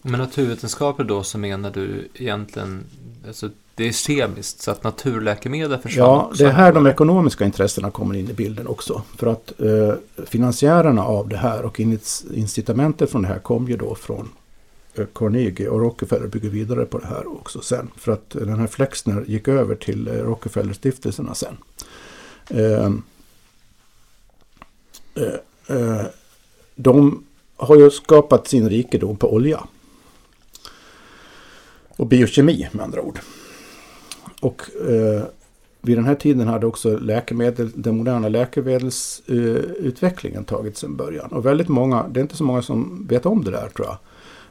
Med 0.08 0.20
naturvetenskaper 0.20 1.04
då 1.04 1.22
så 1.22 1.38
menar 1.38 1.70
du 1.70 2.08
egentligen 2.14 2.84
alltså 3.26 3.50
det 3.74 3.88
är 3.88 3.92
kemiskt, 3.92 4.62
så 4.62 4.70
att 4.70 4.84
naturläkemedel 4.84 5.78
försvann 5.78 6.06
Ja, 6.06 6.32
det 6.38 6.44
är 6.44 6.50
här 6.50 6.72
de 6.72 6.86
ekonomiska 6.86 7.44
intressena 7.44 7.90
kommer 7.90 8.14
in 8.14 8.30
i 8.30 8.32
bilden 8.32 8.66
också. 8.66 9.02
För 9.16 9.26
att 9.26 9.60
eh, 9.60 9.94
finansiärerna 10.26 11.04
av 11.04 11.28
det 11.28 11.36
här 11.36 11.62
och 11.62 11.80
incitamenten 12.34 13.08
från 13.08 13.22
det 13.22 13.28
här 13.28 13.38
kom 13.38 13.68
ju 13.68 13.76
då 13.76 13.94
från 13.94 14.28
eh, 14.94 15.06
Carnegie 15.14 15.68
och 15.68 15.80
Rockefeller 15.80 16.26
bygger 16.26 16.48
vidare 16.48 16.84
på 16.84 16.98
det 16.98 17.06
här 17.06 17.32
också 17.36 17.60
sen. 17.60 17.90
För 17.96 18.12
att 18.12 18.30
den 18.30 18.58
här 18.58 18.66
Flexner 18.66 19.24
gick 19.26 19.48
över 19.48 19.74
till 19.74 20.08
eh, 20.08 20.12
Rockefeller-stiftelserna 20.12 21.34
sen. 21.34 21.56
Eh, 22.48 22.92
eh, 25.14 25.76
eh, 25.76 26.06
de 26.74 27.24
har 27.56 27.76
ju 27.76 27.90
skapat 27.90 28.48
sin 28.48 28.68
rikedom 28.68 29.16
på 29.16 29.32
olja. 29.32 29.60
Och 31.98 32.06
biokemi 32.06 32.68
med 32.72 32.84
andra 32.84 33.02
ord. 33.02 33.18
Och 34.40 34.62
eh, 34.88 35.22
vid 35.80 35.96
den 35.96 36.04
här 36.04 36.14
tiden 36.14 36.48
hade 36.48 36.66
också 36.66 36.98
läkemedel, 36.98 37.70
den 37.74 37.96
moderna 37.96 38.28
läkemedelsutvecklingen 38.28 40.40
uh, 40.40 40.46
tagit 40.46 40.76
sin 40.76 40.96
början. 40.96 41.32
Och 41.32 41.46
väldigt 41.46 41.68
många, 41.68 42.08
det 42.08 42.20
är 42.20 42.22
inte 42.22 42.36
så 42.36 42.44
många 42.44 42.62
som 42.62 43.06
vet 43.08 43.26
om 43.26 43.44
det 43.44 43.50
där 43.50 43.68
tror 43.68 43.86
jag. 43.86 43.96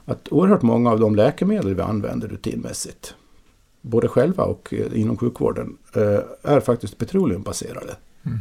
Att 0.05 0.27
oerhört 0.31 0.61
många 0.61 0.91
av 0.91 0.99
de 0.99 1.15
läkemedel 1.15 1.75
vi 1.75 1.81
använder 1.81 2.27
rutinmässigt, 2.27 3.15
både 3.81 4.07
själva 4.07 4.43
och 4.43 4.73
uh, 4.73 5.01
inom 5.01 5.17
sjukvården, 5.17 5.77
uh, 5.97 6.19
är 6.41 6.59
faktiskt 6.59 6.97
petroleumbaserade. 6.97 7.95
Mm. 8.25 8.39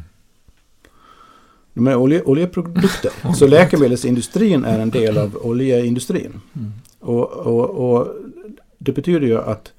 De 1.75 1.87
är 1.87 1.97
olje, 1.97 2.23
oljeprodukter. 2.23 3.13
så 3.37 3.47
läkemedelsindustrin 3.47 4.65
är 4.65 4.79
en 4.79 4.91
del 4.91 5.19
av 5.19 5.39
oljeindustrin. 5.43 6.41
Mm. 6.55 6.73
Och, 7.01 7.33
och, 7.33 7.71
och 7.71 8.09
det 8.87 8.93
betyder 8.93 9.27
ju 9.27 9.39
att 9.39 9.73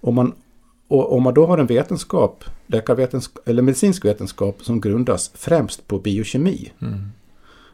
om 0.00 0.14
man 0.14 0.32
om 0.88 1.22
man 1.22 1.34
då 1.34 1.46
har 1.46 1.58
en 1.58 1.66
vetenskap, 1.66 2.44
läkarvetenskap 2.66 3.48
eller 3.48 3.62
medicinsk 3.62 4.04
vetenskap 4.04 4.64
som 4.64 4.80
grundas 4.80 5.30
främst 5.34 5.86
på 5.86 5.98
biokemi. 5.98 6.72
Mm. 6.82 7.08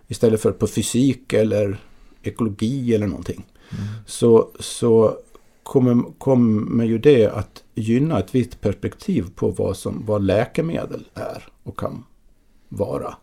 Istället 0.09 0.43
för 0.43 0.53
på 0.53 0.67
fysik 0.67 1.33
eller 1.33 1.81
ekologi 2.23 2.95
eller 2.95 3.07
någonting. 3.07 3.47
Mm. 3.71 3.85
Så, 4.07 4.49
så 4.59 5.17
kommer, 5.63 6.03
kommer 6.19 6.85
ju 6.85 6.99
det 6.99 7.27
att 7.27 7.63
gynna 7.75 8.19
ett 8.19 8.35
visst 8.35 8.61
perspektiv 8.61 9.27
på 9.35 9.51
vad, 9.51 9.77
som, 9.77 10.03
vad 10.07 10.23
läkemedel 10.23 11.05
är 11.15 11.49
och 11.63 11.79
kan 11.79 12.05
vara. 12.69 13.15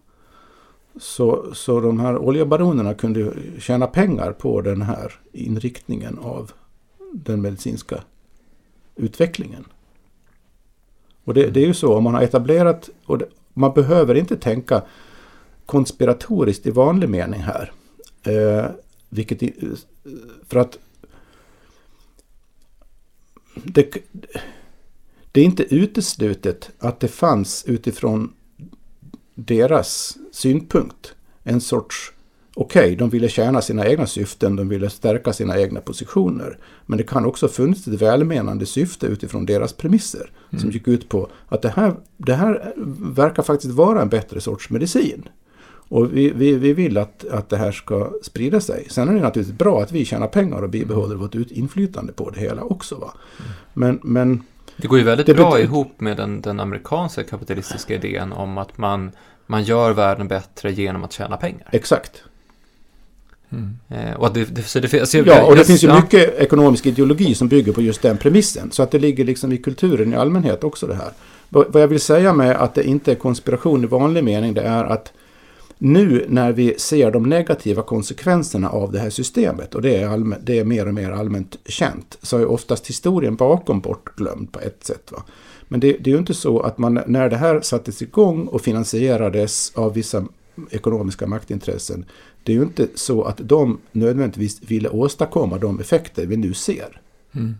Så, 1.00 1.46
så 1.54 1.80
de 1.80 2.00
här 2.00 2.18
oljebaronerna 2.18 2.94
kunde 2.94 3.34
tjäna 3.60 3.88
pengar 3.88 4.32
på 4.32 4.62
den 4.62 4.82
här 4.82 5.14
inriktningen 5.32 6.20
av 6.20 6.52
den 7.14 7.42
medicinska 7.42 8.04
utvecklingen. 8.96 9.66
Och 11.24 11.34
det, 11.34 11.50
det, 11.50 11.64
är 11.64 11.68
ju 11.68 11.74
så, 11.74 11.98
om 11.98 12.04
man 12.04 12.14
har 12.14 12.22
etablerat, 12.22 12.90
och 13.06 13.18
det, 13.18 13.26
man 13.54 13.74
behöver 13.74 14.16
inte 14.16 14.38
tänka 14.38 14.84
konspiratoriskt 15.66 16.66
i 16.66 16.72
vanlig 16.72 17.10
mening 17.10 17.42
här. 17.42 17.72
Eh, 18.24 18.66
vilket, 19.10 19.56
för 20.48 20.60
att 20.60 20.80
det, 23.54 23.98
det 25.32 25.42
är 25.42 25.46
inte 25.46 25.76
uteslutet 25.76 26.72
att 26.80 27.00
det 27.00 27.08
fanns 27.08 27.66
utifrån 27.68 28.34
deras 29.36 30.18
synpunkt 30.32 31.16
en 31.44 31.62
sorts 31.62 32.14
okej, 32.62 32.84
okay, 32.84 32.96
de 32.96 33.10
ville 33.10 33.30
tjäna 33.30 33.62
sina 33.62 33.88
egna 33.88 34.08
syften, 34.08 34.56
de 34.56 34.70
ville 34.70 34.90
stärka 34.90 35.34
sina 35.34 35.60
egna 35.60 35.82
positioner. 35.82 36.58
Men 36.86 36.98
det 36.98 37.04
kan 37.04 37.26
också 37.26 37.48
funnits 37.48 37.88
ett 37.88 38.02
välmenande 38.02 38.66
syfte 38.66 39.08
utifrån 39.08 39.46
deras 39.46 39.74
premisser. 39.74 40.32
Mm. 40.50 40.62
Som 40.62 40.72
gick 40.72 40.88
ut 40.88 41.10
på 41.10 41.30
att 41.48 41.62
det 41.62 41.70
här, 41.70 41.96
det 42.18 42.34
här 42.34 42.74
verkar 43.16 43.44
faktiskt 43.44 43.74
vara 43.74 44.02
en 44.02 44.10
bättre 44.10 44.42
sorts 44.42 44.70
medicin. 44.70 45.30
Och 45.90 46.18
vi, 46.18 46.30
vi, 46.30 46.54
vi 46.54 46.74
vill 46.74 46.98
att, 46.98 47.26
att 47.28 47.50
det 47.50 47.58
här 47.58 47.72
ska 47.72 48.12
sprida 48.24 48.62
sig. 48.62 48.88
Sen 48.90 49.10
är 49.10 49.14
det 49.14 49.20
naturligtvis 49.20 49.58
bra 49.58 49.82
att 49.82 49.92
vi 49.92 50.06
tjänar 50.06 50.28
pengar 50.28 50.62
och 50.62 50.70
bibehåller 50.70 51.16
vårt 51.16 51.36
inflytande 51.36 52.14
på 52.14 52.30
det 52.30 52.40
hela 52.40 52.64
också. 52.64 52.96
Va? 52.96 53.14
Mm. 53.40 53.52
Men, 53.74 54.00
men 54.04 54.44
det 54.78 54.88
går 54.88 54.98
ju 54.98 55.04
väldigt 55.04 55.36
bra 55.36 55.60
ihop 55.60 56.02
med 56.02 56.18
den, 56.18 56.42
den 56.42 56.60
amerikanska 56.60 57.24
kapitalistiska 57.24 57.96
idén 57.96 58.34
om 58.34 58.58
att 58.58 58.78
man, 58.78 59.12
man 59.48 59.64
gör 59.64 59.94
världen 59.94 60.28
bättre 60.28 60.72
genom 60.72 61.04
att 61.04 61.12
tjäna 61.12 61.38
pengar. 61.38 61.70
Exakt. 61.72 62.24
Mm. 63.52 64.16
Och 64.18 64.34
det, 64.34 64.56
det, 64.56 64.64
så 64.64 64.80
det, 64.80 65.00
alltså 65.00 65.18
ja, 65.18 65.46
och 65.46 65.56
det 65.56 65.66
finns 65.66 65.84
ju 65.84 65.88
ja. 65.88 66.02
mycket 66.02 66.40
ekonomisk 66.40 66.86
ideologi 66.86 67.36
som 67.36 67.48
bygger 67.48 67.74
på 67.74 67.82
just 67.82 68.02
den 68.02 68.18
premissen. 68.18 68.72
Så 68.72 68.84
att 68.84 68.92
det 68.92 69.00
ligger 69.00 69.26
liksom 69.26 69.52
i 69.52 69.58
kulturen 69.58 70.14
i 70.14 70.16
allmänhet 70.16 70.64
också 70.64 70.88
det 70.88 70.96
här. 70.96 71.12
Vad 71.50 71.82
jag 71.82 71.88
vill 71.88 72.00
säga 72.00 72.34
med 72.34 72.56
att 72.56 72.76
det 72.76 72.84
inte 72.84 73.12
är 73.12 73.16
konspiration 73.16 73.84
i 73.84 73.88
vanlig 73.88 74.24
mening, 74.24 74.54
det 74.54 74.62
är 74.62 74.84
att 74.84 75.14
nu 75.78 76.26
när 76.30 76.52
vi 76.52 76.74
ser 76.78 77.12
de 77.12 77.24
negativa 77.24 77.82
konsekvenserna 77.82 78.70
av 78.70 78.92
det 78.92 79.00
här 79.00 79.10
systemet, 79.10 79.76
och 79.76 79.82
det 79.82 79.96
är, 79.96 80.08
allmän, 80.08 80.40
det 80.44 80.60
är 80.60 80.64
mer 80.64 80.88
och 80.88 80.94
mer 80.94 81.12
allmänt 81.12 81.56
känt, 81.66 82.18
så 82.22 82.38
är 82.38 82.46
oftast 82.46 82.88
historien 82.88 83.36
bakom 83.36 83.80
bortglömd 83.80 84.52
på 84.52 84.60
ett 84.60 84.84
sätt. 84.84 85.12
Va? 85.12 85.24
Men 85.68 85.80
det, 85.80 85.92
det 85.92 86.10
är 86.10 86.14
ju 86.14 86.20
inte 86.20 86.34
så 86.34 86.60
att 86.60 86.78
man, 86.78 87.00
när 87.08 87.30
det 87.30 87.38
här 87.38 87.62
sattes 87.62 88.02
igång 88.02 88.48
och 88.48 88.62
finansierades 88.62 89.72
av 89.76 89.94
vissa 89.94 90.26
ekonomiska 90.72 91.28
maktintressen, 91.28 92.06
det 92.44 92.52
är 92.52 92.56
ju 92.56 92.64
inte 92.64 92.88
så 92.96 93.24
att 93.24 93.38
de 93.38 93.80
nödvändigtvis 93.92 94.62
ville 94.62 94.90
åstadkomma 94.90 95.58
de 95.58 95.80
effekter 95.80 96.26
vi 96.26 96.38
nu 96.38 96.54
ser. 96.54 97.02
Mm. 97.32 97.56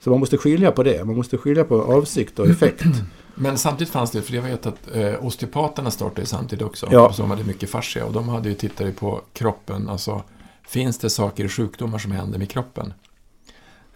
Så 0.00 0.10
man 0.10 0.20
måste 0.20 0.36
skilja 0.36 0.72
på 0.72 0.82
det. 0.82 1.04
Man 1.04 1.16
måste 1.16 1.36
skilja 1.36 1.64
på 1.64 1.82
avsikt 1.82 2.38
och 2.38 2.48
effekt. 2.48 2.84
Men 3.34 3.58
samtidigt 3.58 3.92
fanns 3.92 4.10
det, 4.10 4.22
för 4.22 4.34
jag 4.34 4.42
vet 4.42 4.66
att 4.66 4.96
eh, 4.96 5.26
osteopaterna 5.26 5.90
startade 5.90 6.26
samtidigt 6.26 6.64
också. 6.64 6.88
Ja. 6.90 7.12
Som 7.12 7.30
hade 7.30 7.44
mycket 7.44 7.70
fascia 7.70 8.04
och 8.04 8.12
de 8.12 8.28
hade 8.28 8.48
ju 8.48 8.54
tittat 8.54 8.96
på 8.96 9.20
kroppen. 9.32 9.88
Alltså, 9.88 10.22
finns 10.68 10.98
det 10.98 11.10
saker 11.10 11.44
i 11.44 11.48
sjukdomar 11.48 11.98
som 11.98 12.12
händer 12.12 12.38
med 12.38 12.50
kroppen? 12.50 12.92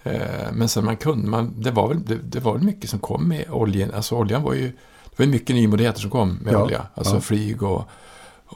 Eh, 0.02 0.52
men 0.52 0.68
sen 0.68 0.84
man 0.84 0.96
kunde, 0.96 1.28
man, 1.28 1.54
det, 1.58 1.70
var 1.70 1.88
väl, 1.88 2.04
det, 2.04 2.14
det, 2.14 2.40
var 2.40 2.52
väl 2.54 2.62
mycket 2.62 2.90
som 2.90 2.99
kom 2.99 3.28
med 3.28 3.50
oljan. 3.50 3.90
Alltså 3.90 4.16
oljan 4.16 4.42
var 4.42 4.54
ju, 4.54 4.73
det 5.16 5.23
var 5.25 5.30
mycket 5.30 5.56
nymodigheter 5.56 6.00
som 6.00 6.11
kom 6.11 6.38
med 6.42 6.54
ja. 6.54 6.62
olja. 6.62 6.83
Alltså 6.94 7.14
ja. 7.14 7.21
flyg 7.21 7.62
och 7.62 7.88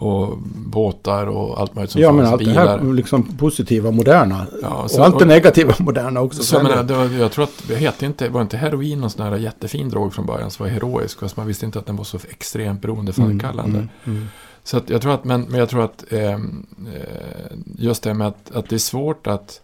och 0.01 0.39
båtar 0.55 1.27
och 1.27 1.61
allt 1.61 1.75
möjligt 1.75 1.91
som 1.91 2.01
Ja, 2.01 2.13
men 2.13 2.27
allt 2.27 2.39
bilar. 2.39 2.65
det 2.65 2.71
här 2.71 2.93
liksom 2.93 3.37
positiva, 3.37 3.91
moderna. 3.91 4.47
Ja, 4.63 4.89
så, 4.89 4.99
och 4.99 5.07
allt 5.07 5.19
det 5.19 5.25
negativa, 5.25 5.75
moderna 5.79 6.21
också. 6.21 6.43
Så, 6.43 6.63
men, 6.63 6.87
det 6.87 6.95
var, 6.95 7.05
jag 7.05 7.33
tror 7.33 7.45
att 7.45 7.63
det 7.69 7.75
hette 7.75 8.07
inte, 8.07 8.29
var 8.29 8.43
inte 8.43 8.57
heroin 8.57 9.01
någon 9.01 9.11
sån 9.11 9.27
här 9.27 9.37
jättefin 9.37 9.89
drog 9.89 10.15
från 10.15 10.27
början 10.27 10.51
som 10.51 10.65
var 10.65 10.71
heroisk. 10.71 11.21
Fast 11.21 11.37
man 11.37 11.47
visste 11.47 11.67
inte 11.67 11.79
att 11.79 11.87
den 11.87 11.97
var 11.97 12.05
så 12.05 12.19
extremt 12.31 12.83
beroendeframkallande. 12.83 13.79
Mm, 13.79 13.89
mm, 14.05 14.17
mm. 14.17 14.29
Så 14.65 14.77
att 14.77 14.91
jag 14.91 15.03
tror 15.03 15.15
att, 15.15 15.25
men, 15.25 15.43
men 15.43 15.61
jag 15.61 15.69
tror 15.69 15.85
att 15.85 16.13
ehm, 16.13 16.67
eh, 16.95 17.57
just 17.79 18.03
det 18.03 18.15
med 18.15 18.27
att, 18.27 18.51
att 18.55 18.69
det 18.69 18.77
är 18.77 18.79
svårt 18.79 19.27
att 19.27 19.61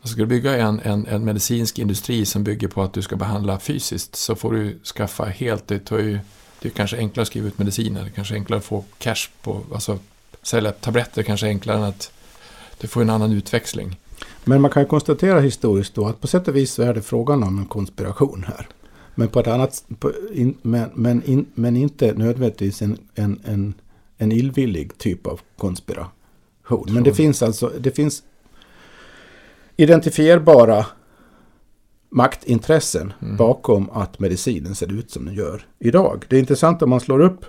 Alltså 0.00 0.12
ska 0.12 0.20
du 0.20 0.26
bygga 0.26 0.56
en, 0.56 0.80
en, 0.80 1.06
en 1.06 1.24
medicinsk 1.24 1.78
industri 1.78 2.24
som 2.24 2.44
bygger 2.44 2.68
på 2.68 2.82
att 2.82 2.92
du 2.92 3.02
ska 3.02 3.16
behandla 3.16 3.58
fysiskt 3.58 4.16
så 4.16 4.34
får 4.34 4.52
du 4.52 4.78
skaffa 4.84 5.24
helt, 5.24 5.66
det 5.66 5.78
tar 5.78 5.98
ju 5.98 6.18
det 6.60 6.68
är 6.68 6.72
kanske 6.72 6.96
enklare 6.96 7.22
att 7.22 7.28
skriva 7.28 7.48
ut 7.48 7.58
mediciner, 7.58 8.02
det 8.02 8.08
är 8.08 8.12
kanske 8.12 8.34
enklare 8.34 8.58
att 8.58 8.64
få 8.64 8.84
cash 8.98 9.28
på, 9.42 9.60
alltså 9.74 9.98
sälja 10.42 10.72
tabletter 10.72 11.22
kanske 11.22 11.46
enklare 11.46 11.76
än 11.78 11.84
att 11.84 12.12
du 12.80 12.88
får 12.88 13.02
en 13.02 13.10
annan 13.10 13.32
utväxling. 13.32 13.96
Men 14.44 14.60
man 14.60 14.70
kan 14.70 14.86
konstatera 14.86 15.40
historiskt 15.40 15.94
då 15.94 16.06
att 16.06 16.20
på 16.20 16.26
sätt 16.26 16.48
och 16.48 16.56
vis 16.56 16.78
är 16.78 16.94
det 16.94 17.02
frågan 17.02 17.42
om 17.42 17.58
en 17.58 17.66
konspiration 17.66 18.44
här. 18.48 18.68
Men 19.14 19.28
på 19.28 19.40
ett 19.40 19.46
annat, 19.46 19.84
på, 19.98 20.12
in, 20.32 20.54
men, 20.62 20.90
men, 20.94 21.22
in, 21.24 21.46
men 21.54 21.76
inte 21.76 22.12
nödvändigtvis 22.12 22.82
en, 22.82 22.98
en, 23.14 23.40
en, 23.44 23.74
en 24.18 24.32
illvillig 24.32 24.98
typ 24.98 25.26
av 25.26 25.40
konspiration. 25.56 26.86
Men 26.88 27.02
det 27.02 27.14
finns 27.14 27.42
alltså, 27.42 27.72
det 27.78 27.90
finns 27.90 28.22
identifierbara 29.80 30.86
maktintressen 32.10 33.12
mm. 33.22 33.36
bakom 33.36 33.90
att 33.90 34.18
medicinen 34.18 34.74
ser 34.74 34.92
ut 34.92 35.10
som 35.10 35.24
den 35.24 35.34
gör 35.34 35.66
idag. 35.78 36.24
Det 36.28 36.36
är 36.36 36.40
intressant 36.40 36.82
om 36.82 36.90
man 36.90 37.00
slår 37.00 37.20
upp 37.20 37.44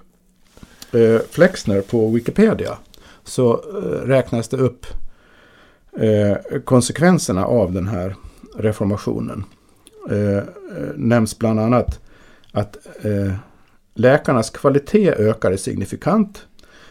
eh, 0.92 1.22
Flexner 1.30 1.82
på 1.82 2.10
Wikipedia 2.10 2.78
så 3.24 3.54
eh, 3.54 4.08
räknas 4.08 4.48
det 4.48 4.58
upp 4.58 4.86
eh, 5.98 6.60
konsekvenserna 6.66 7.46
av 7.46 7.74
den 7.74 7.88
här 7.88 8.16
reformationen. 8.58 9.44
Eh, 10.10 10.38
eh 10.38 10.44
nämns 10.96 11.40
bland 11.40 11.60
annat 11.60 12.00
att 12.52 12.78
eh, 13.02 13.34
läkarnas 13.94 14.50
kvalitet 14.50 15.12
ökade 15.12 15.58
signifikant. 15.58 16.48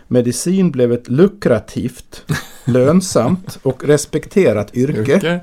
Medicin 0.08 0.70
blev 0.70 0.92
ett 0.92 1.08
lukrativt, 1.08 2.24
lönsamt 2.64 3.58
och 3.62 3.84
respekterat 3.84 4.74
yrke. 4.76 5.40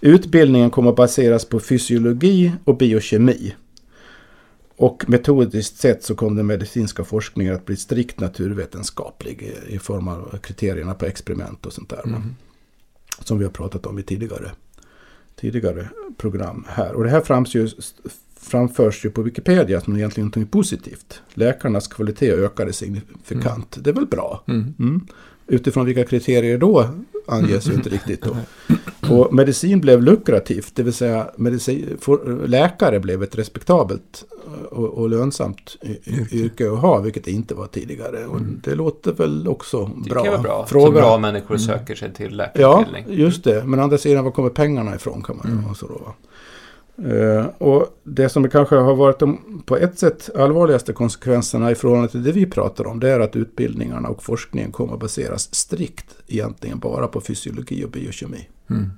Utbildningen 0.00 0.70
kommer 0.70 0.90
att 0.90 0.96
baseras 0.96 1.44
på 1.44 1.60
fysiologi 1.60 2.52
och 2.64 2.76
biokemi. 2.76 3.54
Och 4.76 5.04
metodiskt 5.08 5.76
sett 5.76 6.04
så 6.04 6.14
kom 6.14 6.36
den 6.36 6.46
medicinska 6.46 7.04
forskningen 7.04 7.54
att 7.54 7.64
bli 7.66 7.76
strikt 7.76 8.20
naturvetenskaplig 8.20 9.52
i- 9.68 9.78
form 9.78 10.08
av 10.08 10.38
kriterierna 10.42 10.94
på 10.94 11.06
experiment 11.06 11.66
och 11.66 11.72
sånt 11.72 11.88
där. 11.90 12.06
Mm. 12.06 12.34
Som 13.20 13.38
vi 13.38 13.44
har 13.44 13.52
pratat 13.52 13.86
om 13.86 13.98
i 13.98 14.02
tidigare, 14.02 14.50
tidigare 15.40 15.88
program 16.16 16.64
här. 16.68 16.92
Och 16.92 17.04
det 17.04 17.10
här 17.10 17.20
ju, 17.54 17.68
framförs 18.40 19.04
ju 19.04 19.10
på 19.10 19.22
Wikipedia 19.22 19.80
som 19.80 19.96
egentligen 19.96 20.24
någonting 20.24 20.46
positivt. 20.46 21.22
Läkarnas 21.34 21.88
kvalitet 21.88 22.32
ökade 22.32 22.72
signifikant. 22.72 23.78
Det 23.80 23.90
är 23.90 23.94
väl 23.94 24.06
bra? 24.06 24.42
Mm. 24.48 24.74
Mm. 24.78 25.06
Utifrån 25.46 25.86
vilka 25.86 26.04
kriterier 26.04 26.58
då 26.58 26.88
anges 27.26 27.68
ju 27.68 27.72
inte 27.74 27.90
riktigt. 27.90 28.22
Då. 28.22 28.36
Och 29.14 29.34
medicin 29.34 29.80
blev 29.80 30.02
lukrativt, 30.02 30.72
det 30.76 30.82
vill 30.82 30.92
säga 30.92 31.30
medicin, 31.36 31.96
for, 32.00 32.46
läkare 32.46 33.00
blev 33.00 33.22
ett 33.22 33.38
respektabelt 33.38 34.24
och, 34.70 34.88
och 34.88 35.08
lönsamt 35.08 35.76
yrke 36.32 36.70
att 36.72 36.78
ha, 36.78 36.98
vilket 37.00 37.24
det 37.24 37.30
inte 37.30 37.54
var 37.54 37.66
tidigare. 37.66 38.26
Och 38.26 38.40
det 38.42 38.74
låter 38.74 39.12
väl 39.12 39.48
också 39.48 39.90
Det 40.04 40.10
bra. 40.10 40.22
kan 40.24 40.32
vara 40.32 40.42
bra. 40.42 40.62
Så 40.62 40.68
Fråga. 40.68 41.00
bra 41.00 41.18
människor 41.18 41.56
söker 41.56 41.94
sig 41.94 42.12
till 42.14 42.42
Ja, 42.54 42.78
läkarutbildning. 42.80 43.18
just 43.24 43.44
det. 43.44 43.64
Men 43.64 43.80
å 43.80 43.82
andra 43.82 43.98
sidan, 43.98 44.24
var 44.24 44.30
kommer 44.30 44.50
pengarna 44.50 44.94
ifrån? 44.94 45.22
kan 45.22 45.36
man 45.36 45.46
Mm. 45.52 45.70
också 45.70 45.86
då. 45.86 45.94
va? 45.94 46.14
Eh, 47.04 47.46
och 47.58 47.98
det 48.04 48.28
som 48.28 48.50
kanske 48.50 48.76
har 48.76 48.94
varit 48.94 49.18
de 49.18 49.62
på 49.66 49.76
ett 49.76 49.98
sätt 49.98 50.30
allvarligaste 50.36 50.92
konsekvenserna 50.92 51.70
i 51.70 51.74
förhållande 51.74 52.08
till 52.08 52.22
det 52.22 52.32
vi 52.32 52.46
pratar 52.46 52.86
om, 52.86 53.00
det 53.00 53.10
är 53.10 53.20
att 53.20 53.36
utbildningarna 53.36 54.08
och 54.08 54.22
forskningen 54.22 54.72
kommer 54.72 54.94
att 54.94 55.00
baseras 55.00 55.54
strikt 55.54 56.16
egentligen 56.26 56.78
bara 56.78 57.06
på 57.08 57.20
fysiologi 57.20 57.84
och 57.84 57.90
biokemi. 57.90 58.48
Mm. 58.70 58.90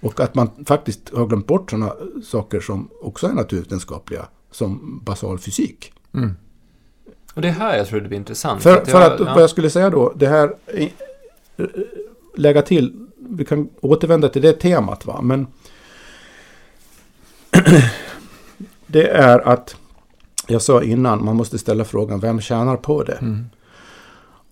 Och 0.00 0.20
att 0.20 0.34
man 0.34 0.50
faktiskt 0.66 1.10
har 1.14 1.26
glömt 1.26 1.46
bort 1.46 1.70
sådana 1.70 1.92
saker 2.24 2.60
som 2.60 2.88
också 3.02 3.26
är 3.26 3.32
naturvetenskapliga, 3.32 4.26
som 4.50 5.00
basal 5.04 5.38
fysik. 5.38 5.92
Mm. 6.14 6.30
Och 7.34 7.42
det 7.42 7.48
är 7.48 7.52
här 7.52 7.76
jag 7.78 7.86
tror 7.86 8.00
det 8.00 8.08
blir 8.08 8.18
intressant. 8.18 8.62
För, 8.62 8.70
jag- 8.70 8.86
för 8.88 9.00
att, 9.00 9.20
ja. 9.20 9.24
vad 9.34 9.42
jag 9.42 9.50
skulle 9.50 9.70
säga 9.70 9.90
då, 9.90 10.12
det 10.16 10.26
här, 10.26 10.54
eh, 10.66 10.88
lägga 12.34 12.62
till, 12.62 13.06
vi 13.16 13.44
kan 13.44 13.68
återvända 13.80 14.28
till 14.28 14.42
det 14.42 14.52
temat 14.52 15.06
va, 15.06 15.20
men 15.22 15.46
det 18.86 19.08
är 19.08 19.48
att, 19.48 19.76
jag 20.46 20.62
sa 20.62 20.82
innan, 20.82 21.24
man 21.24 21.36
måste 21.36 21.58
ställa 21.58 21.84
frågan, 21.84 22.20
vem 22.20 22.40
tjänar 22.40 22.76
på 22.76 23.02
det? 23.02 23.12
Mm. 23.20 23.44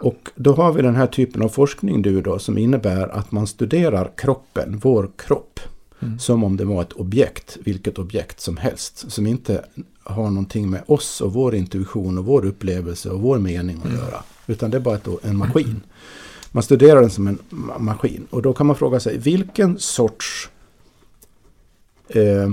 Och 0.00 0.28
då 0.34 0.52
har 0.54 0.73
vi 0.73 0.82
den 0.82 0.96
här 0.96 1.06
typen 1.06 1.42
av 1.42 1.49
forskning 1.49 2.02
du 2.02 2.20
då, 2.20 2.38
som 2.38 2.58
innebär 2.58 3.08
att 3.08 3.32
man 3.32 3.46
studerar 3.46 4.11
kroppen, 4.16 4.78
vår 4.82 5.11
kropp, 5.16 5.61
Mm. 6.02 6.18
som 6.18 6.44
om 6.44 6.56
det 6.56 6.64
var 6.64 6.82
ett 6.82 6.92
objekt, 6.92 7.56
vilket 7.64 7.99
objekt 7.99 8.40
som 8.40 8.56
helst, 8.56 9.12
som 9.12 9.26
inte 9.26 9.64
har 10.02 10.30
någonting 10.30 10.70
med 10.70 10.82
oss 10.87 11.20
och 11.20 11.32
vår 11.32 11.54
intuition 11.54 12.18
och 12.18 12.25
vår 12.25 12.44
upplevelse 12.46 13.11
och 13.11 13.20
vår 13.20 13.38
mening 13.38 13.76
att 13.78 13.84
Mm. 13.84 13.96
göra. 13.96 14.23
Utan 14.46 14.70
det 14.70 14.76
är 14.76 14.80
bara 14.80 14.94
ett, 14.94 15.08
en 15.23 15.37
maskin. 15.37 15.80
Man 16.52 16.62
studerar 16.62 17.00
den 17.00 17.11
som 17.11 17.26
en 17.26 17.38
ma- 17.50 17.78
maskin. 17.78 18.26
Och 18.30 18.42
då 18.42 18.52
kan 18.52 18.66
man 18.66 18.76
fråga 18.76 19.00
sig, 19.00 19.18
vilken 19.18 19.78
sorts 19.78 20.48
eh, 22.09 22.50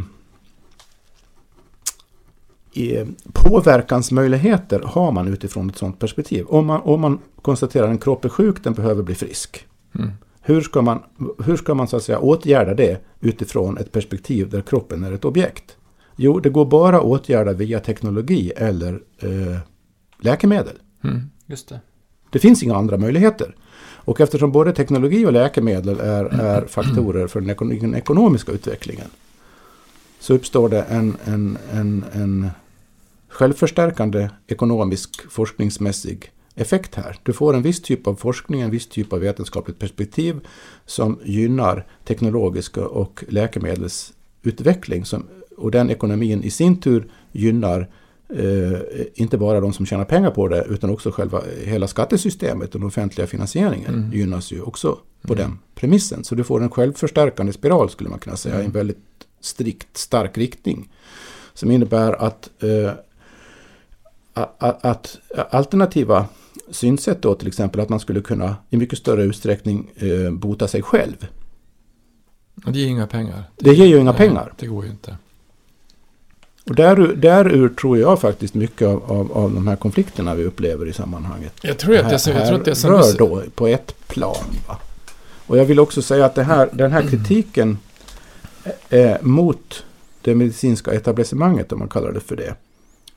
påverkansmöjligheter 3.34 4.80
har 4.80 5.12
man 5.12 5.28
utifrån 5.28 5.70
ett 5.70 5.78
sådant 5.78 6.00
perspektiv? 6.00 6.46
Om 6.46 6.66
man, 6.66 6.82
om 6.82 7.02
man 7.02 7.20
konstaterar 7.42 7.84
att 7.84 7.92
en 7.92 7.98
kropp 7.98 8.26
är 8.26 8.30
sjuk, 8.30 8.64
den 8.64 8.74
behöver 8.74 9.04
bli 9.04 9.16
frisk. 9.16 9.68
Mm. 9.96 10.12
Hur 10.42 10.62
ska 10.62 10.82
man, 10.82 11.00
hur 11.46 11.58
ska 11.58 11.74
man 11.74 11.88
så 11.88 11.98
att 11.98 12.04
säga 12.04 12.20
åtgärda 12.20 12.74
det 12.74 13.02
utifrån 13.20 13.78
ett 13.78 13.92
perspektiv 13.92 14.50
där 14.50 14.62
kroppen 14.62 15.04
är 15.04 15.12
ett 15.12 15.26
objekt? 15.26 15.78
Jo, 16.16 16.40
det 16.40 16.50
går 16.50 16.66
bara 16.66 16.98
att 16.98 17.04
åtgärda 17.04 17.54
via 17.54 17.80
teknologi 17.80 18.52
eller 18.56 19.02
eh, 19.20 19.58
läkemedel. 20.20 20.76
Mm. 21.04 21.22
Just 21.46 21.70
det. 21.70 21.80
Det 22.30 22.40
finns 22.40 22.64
inga 22.64 22.76
andra 22.76 22.98
möjligheter. 22.98 23.56
Och 24.04 24.22
eftersom 24.22 24.52
både 24.52 24.74
teknologi 24.74 25.26
och 25.26 25.34
läkemedel 25.34 26.00
är, 26.00 26.26
är 26.26 26.66
faktorer 26.66 27.28
för 27.28 27.42
den 27.42 27.96
ekonomiska 27.96 28.52
utvecklingen 28.52 29.08
så 30.20 30.34
uppstår 30.34 30.70
det 30.70 30.82
en, 30.82 31.18
en, 31.26 31.58
en, 31.72 32.06
en 32.12 32.50
självförstärkande 33.32 34.30
ekonomisk 34.48 35.32
forskningsmässig 35.32 36.32
effekt 36.56 36.96
här. 36.96 37.20
Du 37.24 37.34
får 37.34 37.54
en 37.54 37.62
viss 37.62 37.82
typ 37.82 38.08
av 38.08 38.16
forskning, 38.16 38.62
en 38.62 38.72
viss 38.72 38.88
typ 38.88 39.14
av 39.14 39.20
vetenskapligt 39.20 39.80
perspektiv 39.80 40.40
som 40.86 41.20
gynnar 41.24 41.88
teknologisk 42.06 42.78
och 42.78 43.24
läkemedelsutveckling. 43.28 45.06
Som, 45.06 45.28
och 45.58 45.72
den 45.72 45.90
ekonomin 45.90 46.44
i 46.44 46.50
sin 46.52 46.80
tur 46.82 47.12
gynnar 47.32 47.90
eh, 48.30 48.80
inte 49.14 49.38
bara 49.38 49.60
de 49.60 49.74
som 49.74 49.86
tjänar 49.86 50.06
pengar 50.06 50.32
på 50.32 50.48
det 50.48 50.66
utan 50.70 50.90
också 50.90 51.12
själva 51.12 51.42
hela 51.64 51.88
skattesystemet 51.88 52.74
och 52.76 52.80
den 52.80 52.88
offentliga 52.88 53.28
finansieringen 53.28 53.96
Mm. 53.96 54.12
gynnas 54.14 54.52
ju 54.52 54.62
också 54.62 54.98
på 55.22 55.34
Mm. 55.34 55.38
den 55.46 55.60
premissen. 55.76 56.24
Så 56.24 56.36
du 56.36 56.44
får 56.44 56.64
en 56.64 56.70
självförstärkande 56.70 57.54
spiral 57.54 57.90
skulle 57.90 58.10
man 58.10 58.20
kunna 58.20 58.36
säga 58.38 58.56
i 58.56 58.58
en 58.58 58.62
Mm. 58.62 58.72
väldigt 58.74 58.98
strikt 59.42 59.98
stark 59.98 60.38
riktning. 60.38 60.90
Som 61.54 61.72
innebär 61.72 62.14
att, 62.14 62.50
eh, 62.64 62.92
att 64.60 65.18
alternativa 65.52 66.26
synsätt 66.72 67.22
då 67.22 67.36
till 67.36 67.48
exempel 67.48 67.82
att 67.82 67.90
man 67.90 68.00
skulle 68.00 68.22
kunna 68.22 68.56
i 68.70 68.78
mycket 68.78 69.00
större 69.00 69.24
utsträckning 69.24 69.92
eh, 69.96 70.32
bota 70.32 70.68
sig 70.68 70.82
själv. 70.82 71.28
Det 72.56 72.80
ger 72.80 72.88
inga 72.88 73.08
pengar. 73.08 73.44
Det 73.58 73.74
ger 73.74 73.86
ju 73.86 73.98
inga 73.98 74.12
Nej, 74.12 74.18
pengar. 74.28 74.54
Det 74.60 74.68
går 74.68 74.86
ju 74.86 74.92
inte. 74.92 75.16
Och 76.70 76.76
där, 76.76 76.96
därur 77.16 77.70
tror 77.70 77.98
jag 77.98 78.22
faktiskt 78.22 78.54
mycket 78.54 78.88
av, 78.88 79.12
av, 79.12 79.32
av 79.32 79.54
de 79.54 79.68
här 79.68 79.76
konflikterna 79.76 80.36
vi 80.36 80.44
upplever 80.44 80.86
i 80.88 80.94
sammanhanget 80.94 81.54
Jag 81.62 81.78
tror 81.78 81.98
att 81.98 82.10
det, 82.10 82.20
som- 82.20 82.34
jag 82.34 82.48
tror 82.48 82.60
att 82.60 82.66
det 82.66 82.76
som 82.76 82.92
rör 82.92 83.18
då 83.18 83.44
på 83.56 83.68
ett 83.68 83.96
plan. 84.08 84.46
Va? 84.68 84.78
Och 85.48 85.58
jag 85.58 85.66
vill 85.66 85.80
också 85.80 86.02
säga 86.02 86.26
att 86.26 86.36
det 86.36 86.44
här, 86.44 86.70
den 86.74 86.92
här 86.92 87.02
kritiken 87.02 87.78
eh, 88.90 89.16
mot 89.22 89.86
det 90.22 90.36
medicinska 90.36 90.92
etablissemanget, 90.94 91.72
om 91.72 91.80
man 91.80 91.88
kallar 91.90 92.12
det 92.12 92.20
för 92.20 92.36
det, 92.36 92.56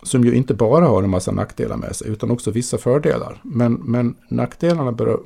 som 0.05 0.25
ju 0.25 0.35
inte 0.35 0.55
bara 0.55 0.87
har 0.87 1.03
en 1.03 1.11
massa 1.11 1.33
nackdelar 1.33 1.77
med 1.77 1.97
sig, 1.97 2.09
utan 2.11 2.31
också 2.31 2.51
vissa 2.51 2.79
fördelar. 2.79 3.41
Men, 3.43 3.73
men 3.75 4.15
nackdelarna 4.29 4.93
börjar 4.93 5.19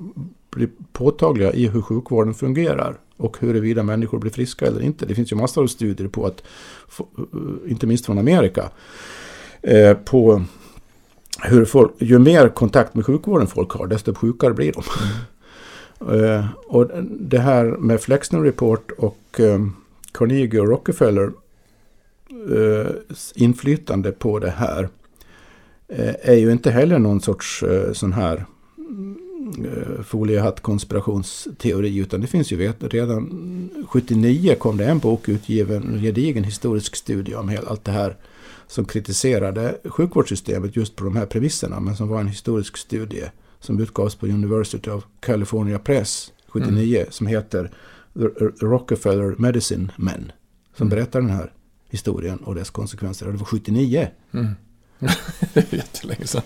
bli 0.50 0.68
påtagliga 0.92 1.52
i 1.52 1.66
hur 1.68 1.82
sjukvården 1.82 2.34
fungerar 2.34 2.98
och 3.16 3.36
huruvida 3.40 3.82
människor 3.82 4.18
blir 4.18 4.30
friska 4.30 4.66
eller 4.66 4.80
inte. 4.80 5.06
Det 5.06 5.14
finns 5.14 5.32
ju 5.32 5.36
massor 5.36 5.62
av 5.62 5.66
studier 5.66 6.08
på 6.08 6.26
att, 6.26 6.42
få- 6.88 7.08
inte 7.66 7.86
minst 7.86 8.06
från 8.06 8.18
Amerika, 8.18 8.70
eh, 9.62 9.94
på 9.94 10.42
hur 11.42 11.64
folk, 11.64 11.92
ju 11.98 12.18
mer 12.18 12.48
kontakt 12.48 12.94
med 12.94 13.06
sjukvården 13.06 13.46
folk 13.46 13.70
har, 13.72 13.86
desto 13.86 14.14
sjukare 14.14 14.54
blir 14.54 14.72
de. 14.72 14.82
Eh, 16.00 16.44
och 16.66 16.90
det 17.20 17.38
här 17.38 17.64
med 17.64 18.00
Flexner 18.00 18.40
Report 18.40 18.90
och 18.98 19.40
eh, 19.40 19.58
Carnegie 20.12 20.60
och 20.60 20.68
Rockefeller 20.68 21.22
eh, 21.24 21.30
inflytande 23.34 24.12
på 24.12 24.38
det 24.38 24.50
här 24.50 24.88
eh, 25.88 26.14
är 26.22 26.34
ju 26.34 26.52
inte 26.52 26.70
heller 26.70 26.98
någon 26.98 27.20
sorts 27.20 27.62
eh, 27.62 27.92
sån 27.92 28.12
här 28.12 28.44
eh, 29.64 30.02
foliehatt 30.02 30.60
konspirationsteori 30.60 31.96
utan 31.96 32.20
det 32.20 32.26
finns 32.26 32.52
ju 32.52 32.56
vet, 32.56 32.76
redan 32.80 33.70
79 33.88 34.54
kom 34.58 34.76
det 34.76 34.84
en 34.84 34.98
bok 34.98 35.28
utgiven, 35.28 35.82
en 35.94 36.02
gedigen 36.02 36.44
historisk 36.44 36.96
studie 36.96 37.34
om 37.34 37.58
allt 37.66 37.84
det 37.84 37.92
här 37.92 38.16
som 38.66 38.84
kritiserade 38.84 39.78
sjukvårdssystemet 39.84 40.76
just 40.76 40.96
på 40.96 41.04
de 41.04 41.16
här 41.16 41.26
premisserna 41.26 41.80
men 41.80 41.96
som 41.96 42.08
var 42.08 42.20
en 42.20 42.28
historisk 42.28 42.76
studie 42.76 43.24
som 43.60 43.80
utgavs 43.80 44.14
på 44.14 44.26
University 44.26 44.90
of 44.90 45.04
California 45.20 45.78
Press 45.78 46.32
79 46.48 47.06
som 47.10 47.26
heter 47.26 47.70
The 48.14 48.66
Rockefeller 48.66 49.34
Medicine 49.38 49.92
Men 49.96 50.32
som 50.76 50.86
Mm. 50.86 50.96
berättar 50.96 51.20
den 51.20 51.30
här 51.30 51.52
historien 51.88 52.38
och 52.38 52.54
dess 52.54 52.70
konsekvenser. 52.70 53.26
Och 53.26 53.32
det 53.32 53.38
var 53.38 53.46
79. 53.46 54.10
Mm. 54.32 54.56
det 55.52 55.72
är 55.72 55.76
jättelänge 55.76 56.26
sedan. 56.26 56.42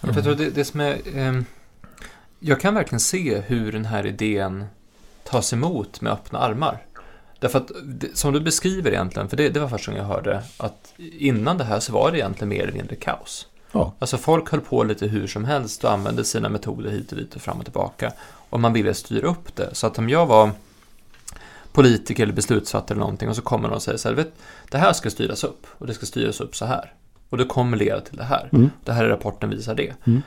För 0.00 0.14
jag 0.14 0.24
tror 0.24 0.34
det, 0.34 0.50
det 0.50 0.64
som 0.64 0.80
är... 0.80 1.00
ehm, 1.14 1.44
jag 2.38 2.60
kan 2.60 2.74
verkligen 2.74 3.00
se 3.00 3.40
hur 3.40 3.72
den 3.72 3.84
här 3.84 4.06
idén 4.06 4.64
tas 5.24 5.52
emot 5.52 6.00
med 6.00 6.12
öppna 6.12 6.38
armar. 6.38 6.86
Därför 7.38 7.58
att, 7.58 7.70
som 8.14 8.32
du 8.32 8.40
beskriver 8.40 8.90
egentligen, 8.90 9.28
för 9.28 9.36
det, 9.36 9.48
det 9.48 9.60
var 9.60 9.68
första 9.68 9.90
gången 9.92 10.06
jag 10.06 10.14
hörde, 10.14 10.42
att 10.56 10.94
innan 10.96 11.58
det 11.58 11.64
här 11.64 11.80
så 11.80 11.92
var 11.92 12.12
det 12.12 12.18
egentligen 12.18 12.48
mer 12.48 12.62
eller 12.62 12.72
mindre 12.72 12.96
kaos. 12.96 13.46
Ja. 13.72 13.94
Alltså 13.98 14.18
folk 14.18 14.50
höll 14.50 14.60
på 14.60 14.84
lite 14.84 15.06
hur 15.06 15.26
som 15.26 15.44
helst 15.44 15.84
och 15.84 15.92
använde 15.92 16.24
sina 16.24 16.48
metoder 16.48 16.90
hit 16.90 17.12
och 17.12 17.18
dit 17.18 17.34
och 17.34 17.42
fram 17.42 17.58
och 17.58 17.64
tillbaka. 17.64 18.12
Och 18.50 18.60
man 18.60 18.72
ville 18.72 18.94
styra 18.94 19.28
upp 19.28 19.56
det. 19.56 19.74
Så 19.74 19.86
att 19.86 19.98
om 19.98 20.08
jag 20.08 20.26
var 20.26 20.50
politiker 21.72 22.22
eller 22.22 22.32
beslutsfattare 22.32 22.94
eller 22.94 23.00
någonting 23.00 23.28
och 23.28 23.36
så 23.36 23.42
kommer 23.42 23.68
någon 23.68 23.76
och 23.76 23.82
säger 23.82 23.98
så 23.98 24.08
här, 24.08 24.14
vet, 24.16 24.32
det 24.70 24.78
här 24.78 24.92
ska 24.92 25.10
styras 25.10 25.44
upp 25.44 25.66
och 25.78 25.86
det 25.86 25.94
ska 25.94 26.06
styras 26.06 26.40
upp 26.40 26.56
så 26.56 26.64
här. 26.64 26.92
Och 27.30 27.38
det 27.38 27.44
kommer 27.44 27.76
leda 27.76 28.00
till 28.00 28.16
det 28.16 28.24
här. 28.24 28.48
Mm. 28.52 28.70
Det 28.84 28.92
här 28.92 29.04
är 29.04 29.08
rapporten 29.08 29.50
visar 29.50 29.74
det. 29.74 29.92
Mm. 30.06 30.22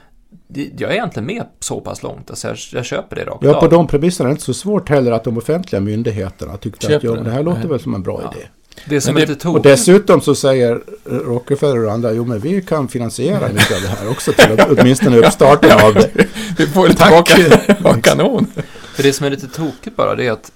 Jag 0.78 0.90
är 0.90 0.94
egentligen 0.94 1.26
med 1.26 1.44
så 1.60 1.82
pass 1.82 2.04
långt, 2.04 2.30
alltså 2.30 2.48
jag, 2.48 2.58
jag 2.72 2.86
köper 2.86 3.16
det 3.16 3.24
rakt 3.26 3.44
Ja, 3.46 3.54
på 3.54 3.66
av. 3.66 3.70
de 3.72 3.88
premisserna 3.88 4.28
är 4.28 4.30
det 4.30 4.34
inte 4.34 4.44
så 4.44 4.54
svårt 4.54 4.90
heller 4.90 5.12
att 5.12 5.24
de 5.24 5.38
offentliga 5.38 5.82
myndigheterna 5.82 6.58
tyckte 6.58 6.88
Köper 6.88 7.08
att 7.10 7.18
ja, 7.18 7.24
det. 7.24 7.32
här 7.32 7.44
låter 7.44 7.60
Nej. 7.60 7.68
väl 7.70 7.80
som 7.80 7.94
en 7.96 8.04
bra 8.04 8.20
Ja. 8.24 8.34
idé. 8.38 8.48
Det 8.86 9.02
som 9.02 9.14
Men 9.14 9.22
det- 9.24 9.30
lite 9.30 9.48
Och 9.48 9.62
dessutom 9.62 10.22
så 10.22 10.36
säger 10.36 10.82
Rockefeller 11.06 11.86
och 11.86 11.92
andra, 11.92 12.12
jo 12.14 12.26
men 12.26 12.40
vi 12.40 12.62
kan 12.62 12.88
finansiera 12.88 13.48
mycket 13.48 13.76
av 13.76 13.82
det 13.82 13.88
här 13.88 14.10
också 14.10 14.32
till 14.34 14.60
att 14.62 14.70
åtminstone 14.80 15.18
uppstarten 15.18 15.72
av 15.86 15.94
det. 15.94 16.10
Vi 16.58 16.68
får 16.68 16.88
det 16.88 16.94
tillbaka. 16.94 17.76
Vad 17.82 18.04
kanon. 18.04 18.48
För 18.96 19.04
det 19.04 19.14
som 19.14 19.26
är 19.26 19.30
lite 19.30 19.48
tokigt 19.48 19.96
bara, 19.96 20.16
det 20.16 20.28
är 20.28 20.32
att 20.32 20.52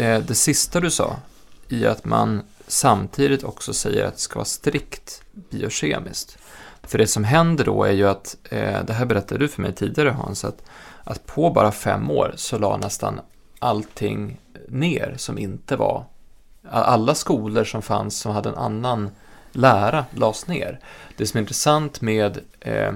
Eh, 0.00 0.20
det 0.20 0.34
sista 0.34 0.80
du 0.80 0.90
sa, 0.90 1.16
i 1.68 1.86
att 1.86 2.04
man 2.04 2.42
samtidigt 2.66 3.44
också 3.44 3.72
säger 3.72 4.04
att 4.04 4.14
det 4.14 4.20
ska 4.20 4.34
vara 4.34 4.44
strikt 4.44 5.22
biokemiskt. 5.32 6.38
För 6.82 6.98
det 6.98 7.06
som 7.06 7.24
händer 7.24 7.64
då 7.64 7.84
är 7.84 7.92
ju 7.92 8.08
att, 8.08 8.36
eh, 8.50 8.84
det 8.84 8.92
här 8.92 9.06
berättade 9.06 9.40
du 9.40 9.48
för 9.48 9.62
mig 9.62 9.72
tidigare 9.72 10.10
Hans, 10.10 10.44
att, 10.44 10.62
att 11.04 11.26
på 11.26 11.50
bara 11.50 11.72
fem 11.72 12.10
år 12.10 12.32
så 12.36 12.58
la 12.58 12.76
nästan 12.76 13.20
allting 13.58 14.40
ner 14.68 15.14
som 15.16 15.38
inte 15.38 15.76
var, 15.76 16.04
alla 16.70 17.14
skolor 17.14 17.64
som 17.64 17.82
fanns 17.82 18.18
som 18.18 18.32
hade 18.32 18.48
en 18.48 18.54
annan 18.54 19.10
lära 19.52 20.04
lades 20.10 20.46
ner. 20.46 20.80
Det 21.16 21.26
som 21.26 21.38
är 21.38 21.40
intressant 21.40 22.00
med 22.00 22.38
eh, 22.60 22.92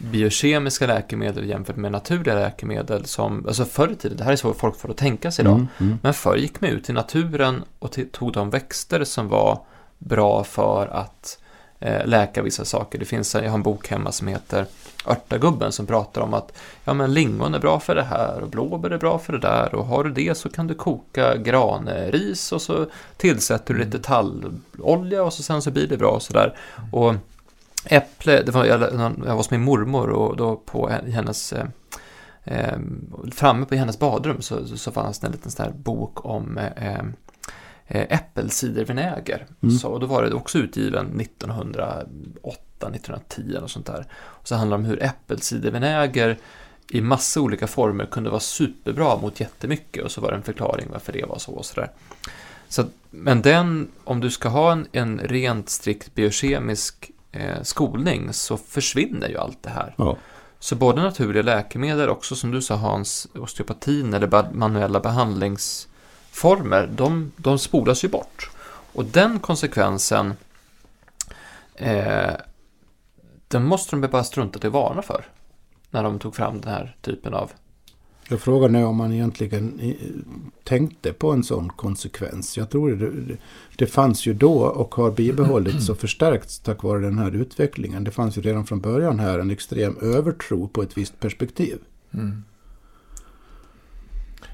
biokemiska 0.00 0.86
läkemedel 0.86 1.48
jämfört 1.48 1.76
med 1.76 1.92
naturliga 1.92 2.34
läkemedel 2.34 3.04
som, 3.04 3.46
alltså 3.46 3.64
förr 3.64 3.88
i 3.88 3.94
tiden, 3.94 4.16
det 4.16 4.24
här 4.24 4.32
är 4.32 4.36
så 4.36 4.54
folk 4.54 4.76
får 4.76 4.90
att 4.90 4.96
tänka 4.96 5.30
sig 5.30 5.42
idag, 5.42 5.54
Mm, 5.54 5.68
mm. 5.78 5.98
men 6.02 6.14
förr 6.14 6.36
gick 6.36 6.60
man 6.60 6.70
ut 6.70 6.90
i 6.90 6.92
naturen 6.92 7.64
och 7.78 7.98
tog 8.12 8.32
de 8.32 8.50
växter 8.50 9.04
som 9.04 9.28
var 9.28 9.60
bra 9.98 10.44
för 10.44 10.86
att 10.86 11.38
eh, 11.78 12.06
läka 12.06 12.42
vissa 12.42 12.64
saker. 12.64 12.98
Det 12.98 13.04
finns, 13.04 13.34
jag 13.34 13.42
har 13.42 13.54
en 13.54 13.62
bok 13.62 13.88
hemma 13.88 14.12
som 14.12 14.28
heter 14.28 14.66
Örtagubben 15.06 15.72
som 15.72 15.86
pratar 15.86 16.20
om 16.20 16.34
att 16.34 16.58
ja, 16.84 16.94
men 16.94 17.14
lingon 17.14 17.54
är 17.54 17.58
bra 17.58 17.80
för 17.80 17.94
det 17.94 18.02
här 18.02 18.40
och 18.40 18.48
blåbär 18.48 18.90
är 18.90 18.98
bra 18.98 19.18
för 19.18 19.32
det 19.32 19.38
där 19.38 19.74
och 19.74 19.86
har 19.86 20.04
du 20.04 20.10
det 20.10 20.34
så 20.34 20.48
kan 20.48 20.66
du 20.66 20.74
koka 20.74 21.36
granris 21.36 22.52
och 22.52 22.62
så 22.62 22.86
tillsätter 23.16 23.74
du 23.74 23.84
lite 23.84 23.98
tallolja 23.98 25.22
och 25.24 25.32
så 25.32 25.42
sen 25.42 25.62
så 25.62 25.70
blir 25.70 25.86
det 25.86 25.96
bra 25.96 26.10
och 26.10 26.22
sådär. 26.22 26.54
Och 26.92 27.14
äpple, 27.84 28.42
det 28.42 28.52
var, 28.52 28.64
jag, 28.64 28.80
jag 28.80 29.18
var 29.18 29.34
hos 29.34 29.50
min 29.50 29.60
mormor 29.60 30.10
och 30.10 30.36
då 30.36 30.56
på 30.56 30.88
hennes 30.88 31.52
eh, 31.52 31.66
eh, 32.44 32.78
framme 33.32 33.66
på 33.66 33.74
hennes 33.74 33.98
badrum 33.98 34.42
så, 34.42 34.66
så, 34.66 34.92
fanns 34.92 35.18
det 35.18 35.26
en 35.26 35.32
liten 35.32 35.50
sån 35.50 35.64
här 35.64 35.72
bok 35.72 36.24
om 36.24 36.58
eh, 36.58 36.98
eh, 37.86 38.06
äppelcidervinäger. 38.08 39.46
Mm. 39.62 39.74
Så, 39.74 39.88
och 39.88 40.00
då 40.00 40.06
var 40.06 40.22
det 40.22 40.34
också 40.34 40.58
utgiven 40.58 41.20
1908, 41.20 42.60
1910 42.80 43.58
och 43.62 43.70
sånt 43.70 43.86
där. 43.86 44.06
Och 44.12 44.48
så 44.48 44.54
handlar 44.54 44.78
det 44.78 44.84
om 44.84 44.88
hur 44.88 45.02
äppelcidervinäger 45.02 46.38
i 46.90 47.00
massa 47.00 47.40
olika 47.40 47.66
former 47.66 48.06
kunde 48.06 48.30
vara 48.30 48.40
superbra 48.40 49.16
mot 49.16 49.40
jättemycket 49.40 50.04
och 50.04 50.10
så 50.10 50.20
var 50.20 50.30
det 50.30 50.36
en 50.36 50.42
förklaring 50.42 50.86
varför 50.90 51.12
det 51.12 51.24
var 51.24 51.38
så 51.38 51.52
och 51.52 51.64
sådär. 51.64 51.90
Så, 52.68 52.84
men 53.10 53.42
den, 53.42 53.90
om 54.04 54.20
du 54.20 54.30
ska 54.30 54.48
ha 54.48 54.72
en, 54.72 54.86
en 54.92 55.18
rent 55.18 55.68
strikt 55.68 56.14
biokemisk 56.14 57.10
eh, 57.32 57.62
skolning 57.62 58.32
så 58.32 58.56
försvinner 58.56 59.28
ju 59.28 59.38
allt 59.38 59.62
det 59.62 59.70
här. 59.70 59.94
Ja. 59.98 60.16
Så 60.58 60.76
både 60.76 61.02
naturliga 61.02 61.42
läkemedel, 61.42 62.08
också 62.08 62.36
som 62.36 62.50
du 62.50 62.62
sa 62.62 62.74
Hans, 62.74 63.28
osteopatin 63.34 64.14
eller 64.14 64.52
manuella 64.52 65.00
behandlingsformer, 65.00 66.86
de, 66.92 67.32
de 67.36 67.58
spolas 67.58 68.04
ju 68.04 68.08
bort. 68.08 68.50
Och 68.92 69.04
den 69.04 69.38
konsekvensen, 69.38 70.34
eh, 71.74 72.32
den 73.48 73.64
måste 73.64 73.96
de 73.96 74.08
bara 74.08 74.24
strunta 74.24 74.58
till 74.58 74.70
varna 74.70 75.02
för. 75.02 75.24
När 75.90 76.02
de 76.02 76.18
tog 76.18 76.36
fram 76.36 76.60
den 76.60 76.72
här 76.72 76.96
typen 77.00 77.34
av... 77.34 77.52
Jag 78.30 78.40
frågar 78.40 78.68
nu 78.68 78.84
om 78.84 78.96
man 78.96 79.12
egentligen 79.12 79.80
eh, 79.80 79.94
tänkte 80.64 81.12
på 81.12 81.30
en 81.30 81.44
sån 81.44 81.68
konsekvens. 81.68 82.56
Jag 82.56 82.70
tror 82.70 82.90
det, 82.90 83.36
det, 83.76 83.86
fanns 83.86 84.26
ju 84.26 84.34
då 84.34 84.54
och 84.54 84.94
har 84.94 85.10
bibehållits 85.10 85.88
och 85.88 85.98
förstärkts 85.98 86.58
tack 86.58 86.82
vare 86.82 87.00
den 87.00 87.18
här 87.18 87.36
utvecklingen. 87.36 88.04
Det 88.04 88.10
fanns 88.10 88.38
ju 88.38 88.40
redan 88.40 88.66
från 88.66 88.80
början 88.80 89.18
här 89.18 89.38
en 89.38 89.50
extrem 89.50 89.96
övertro 90.02 90.68
på 90.68 90.82
ett 90.82 90.98
visst 90.98 91.20
perspektiv. 91.20 91.78
Mm. 92.14 92.42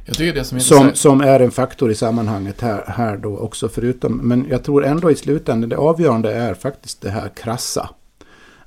Jag 0.05 0.17
tycker 0.17 0.35
det 0.35 0.45
som 0.45 0.57
är 0.57 0.61
Som, 0.61 0.95
som 0.95 1.21
är 1.21 1.41
en 1.41 1.51
faktor 1.51 1.91
i 1.91 1.95
sammanhanget 1.95 2.61
här, 2.61 2.85
här 2.87 3.17
då 3.17 3.39
också 3.39 3.69
förutom. 3.69 4.17
Men 4.17 4.47
jag 4.51 4.65
tror 4.65 4.85
ändå 4.85 5.11
i 5.11 5.17
slutändan 5.17 5.71
det 5.71 5.77
avgörande 5.77 6.33
är 6.33 6.55
faktiskt 6.55 7.01
det 7.01 7.11
här 7.11 7.29
krassa. 7.29 7.91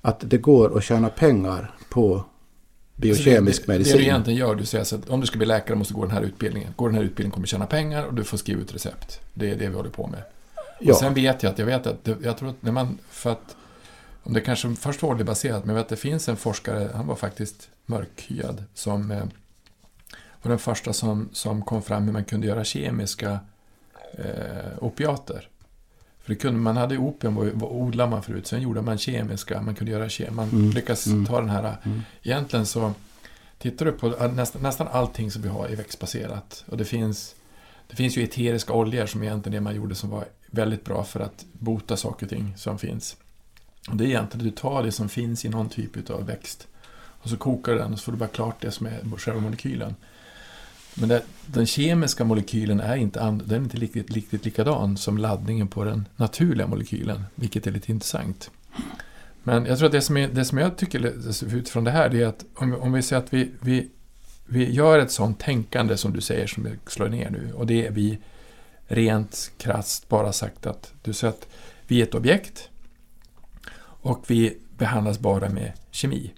Att 0.02 0.24
det 0.30 0.38
går 0.38 0.78
att 0.78 0.84
tjäna 0.84 1.10
pengar 1.10 1.72
på 1.90 2.24
biokemisk 3.02 3.62
det, 3.62 3.66
Det 3.72 3.78
medicin. 3.78 3.98
du 3.98 4.04
egentligen 4.04 4.40
gör, 4.40 4.56
du 4.56 4.66
säger 4.66 4.84
så 4.84 4.96
att 4.96 5.10
om 5.10 5.22
du 5.22 5.28
ska 5.28 5.38
bli 5.38 5.48
läkare 5.48 5.78
måste 5.78 5.94
du 5.94 5.96
gå 6.00 6.06
den 6.06 6.12
här 6.16 6.22
utbildningen. 6.22 6.74
Går 6.76 6.88
den 6.90 6.96
här 6.96 7.04
utbildningen 7.04 7.32
kommer 7.32 7.44
du 7.48 7.50
tjäna 7.50 7.66
pengar 7.66 8.04
och 8.04 8.14
du 8.14 8.24
får 8.24 8.38
skriva 8.38 8.62
ut 8.62 8.74
recept. 8.76 9.20
Det 9.34 9.50
är 9.52 9.56
det 9.56 9.68
vi 9.70 9.76
håller 9.76 9.90
på 9.90 10.08
med. 10.08 10.24
ja. 10.80 10.94
Och 10.94 11.00
sen 11.00 11.14
vet 11.14 11.44
jag 11.44 11.52
att, 11.52 11.60
jag 11.60 11.66
vet 11.66 11.88
att, 11.88 12.04
det- 12.04 12.18
jag 12.24 12.38
tror 12.38 12.50
att 12.50 12.62
när 12.64 12.72
man, 12.72 12.98
för 13.10 13.32
att, 13.32 13.56
om 14.24 14.34
det 14.34 14.42
kanske 14.42 14.76
först 14.76 15.02
var 15.02 15.16
baserat, 15.24 15.66
men 15.66 15.76
jag 15.76 15.84
vet 15.84 15.84
att 15.86 15.90
det 15.90 15.96
finns 16.10 16.30
en 16.30 16.38
forskare, 16.38 16.90
han 16.96 17.08
var 17.08 17.16
faktiskt 17.16 17.70
mörkhyad, 17.86 18.64
som 18.74 19.12
eh, 19.12 19.24
var 20.42 20.50
den 20.50 20.60
första 20.60 20.94
som, 20.94 21.30
som 21.34 21.62
kom 21.62 21.82
fram 21.82 22.04
hur 22.04 22.12
man 22.14 22.24
kunde 22.24 22.48
göra 22.48 22.64
kemiska 22.64 23.40
eh, 24.18 24.26
opiater. 24.80 25.48
För 26.30 26.34
det 26.36 26.40
kunde, 26.42 26.60
man 26.60 26.78
hade 26.78 26.98
opium, 26.98 27.36
vad, 27.36 27.48
vad 27.48 27.72
odlade 27.72 28.10
man 28.10 28.24
förut, 28.24 28.48
sen 28.48 28.62
gjorde 28.62 28.82
man 28.82 28.98
kemiska, 28.98 29.62
man 29.62 29.76
kunde 29.76 29.92
göra 29.92 30.10
kem, 30.10 30.36
man 30.36 30.50
Mm, 30.50 30.70
lyckas 30.70 31.08
mm. 31.08 31.26
ta 31.26 31.40
den 31.40 31.50
här, 31.50 31.76
Mm. 31.86 32.02
egentligen 32.24 32.66
så 32.66 32.94
tittar 33.58 33.86
du 33.86 33.92
på 33.92 34.16
all- 34.20 34.32
nästan, 34.34 34.62
nästan 34.62 34.88
allting 34.92 35.32
som 35.32 35.42
vi 35.42 35.48
har 35.50 35.68
är 35.68 35.76
växtbaserat. 35.76 36.64
Och 36.68 36.78
det 36.78 36.86
finns, 36.86 37.36
det 37.90 37.96
finns 37.96 38.18
ju 38.18 38.24
eteriska 38.24 38.74
oljor 38.74 39.06
som 39.06 39.24
egentligen 39.24 39.54
det 39.54 39.62
man 39.62 39.76
gjorde 39.76 39.96
som 39.96 40.10
var 40.10 40.26
väldigt 40.52 40.86
bra 40.86 41.04
för 41.04 41.20
att 41.20 41.46
bota 41.52 41.98
saker 41.98 42.26
och 42.26 42.30
ting 42.30 42.54
som 42.58 42.78
finns. 42.80 43.18
Och 43.90 43.96
det 43.96 44.04
är 44.04 44.08
egentligen 44.08 44.48
att 44.48 44.56
du 44.56 44.62
tar 44.62 44.84
det 44.84 44.92
som 44.92 45.10
finns 45.10 45.46
i 45.46 45.50
någon 45.50 45.70
typ 45.70 46.10
av 46.10 46.26
växt 46.26 46.68
och 46.96 47.30
så 47.30 47.38
kokar 47.38 47.72
du 47.72 47.78
den 47.78 47.94
och 47.94 48.00
så 48.00 48.04
får 48.06 48.12
du 48.12 48.18
bara 48.18 48.30
klart 48.30 48.62
det 48.62 48.72
som 48.72 48.86
är 48.86 49.18
själva 49.18 49.40
molekylen. 49.42 49.96
Men 51.00 51.10
det, 51.10 51.24
den 51.46 51.66
kemiska 51.66 52.24
molekylen 52.24 52.80
är 52.80 52.96
inte, 52.96 53.22
and, 53.22 53.44
den 53.46 53.62
är 53.62 53.64
inte 53.64 53.78
riktigt, 53.78 54.12
riktigt 54.12 54.46
likadan 54.46 54.98
som 54.98 55.18
laddningen 55.18 55.68
på 55.68 55.84
den 55.84 56.08
naturliga 56.16 56.68
molekylen, 56.68 57.24
vilket 57.36 57.68
är 57.68 57.72
lite 57.72 57.92
intressant. 57.92 58.52
Men 59.44 59.66
jag 59.66 59.78
tror 59.78 59.86
att 59.86 59.92
det 59.92 60.02
som, 60.02 60.18
är, 60.18 60.28
det 60.28 60.46
som 60.46 60.58
jag 60.58 60.78
tycker 60.78 61.06
utifrån 61.56 61.84
det 61.84 61.92
här, 61.92 62.10
det 62.10 62.22
är 62.22 62.28
att 62.28 62.46
om, 62.56 62.76
om 62.76 62.94
vi 62.94 63.02
säger 63.02 63.22
att 63.22 63.34
vi, 63.34 63.52
vi, 63.60 63.90
vi 64.46 64.72
gör 64.72 65.00
ett 65.00 65.12
sånt 65.12 65.40
tänkande 65.40 65.98
som 65.98 66.14
du 66.14 66.22
säger, 66.22 66.48
som 66.48 66.64
vi 66.64 66.72
slår 66.88 67.10
ner 67.10 67.30
nu, 67.30 67.54
och 67.54 67.68
det 67.68 67.88
är 67.88 67.92
vi 67.92 68.18
rent 68.88 69.52
krasst 69.58 70.10
bara 70.10 70.34
sagt 70.34 70.66
att 70.66 70.94
du 71.02 71.14
säger 71.14 71.34
att 71.34 71.48
vi 71.88 72.00
är 72.00 72.04
ett 72.04 72.16
objekt 72.16 72.70
och 73.82 74.26
vi 74.28 74.58
behandlas 74.78 75.20
bara 75.20 75.50
med 75.50 75.72
kemi. 75.92 76.34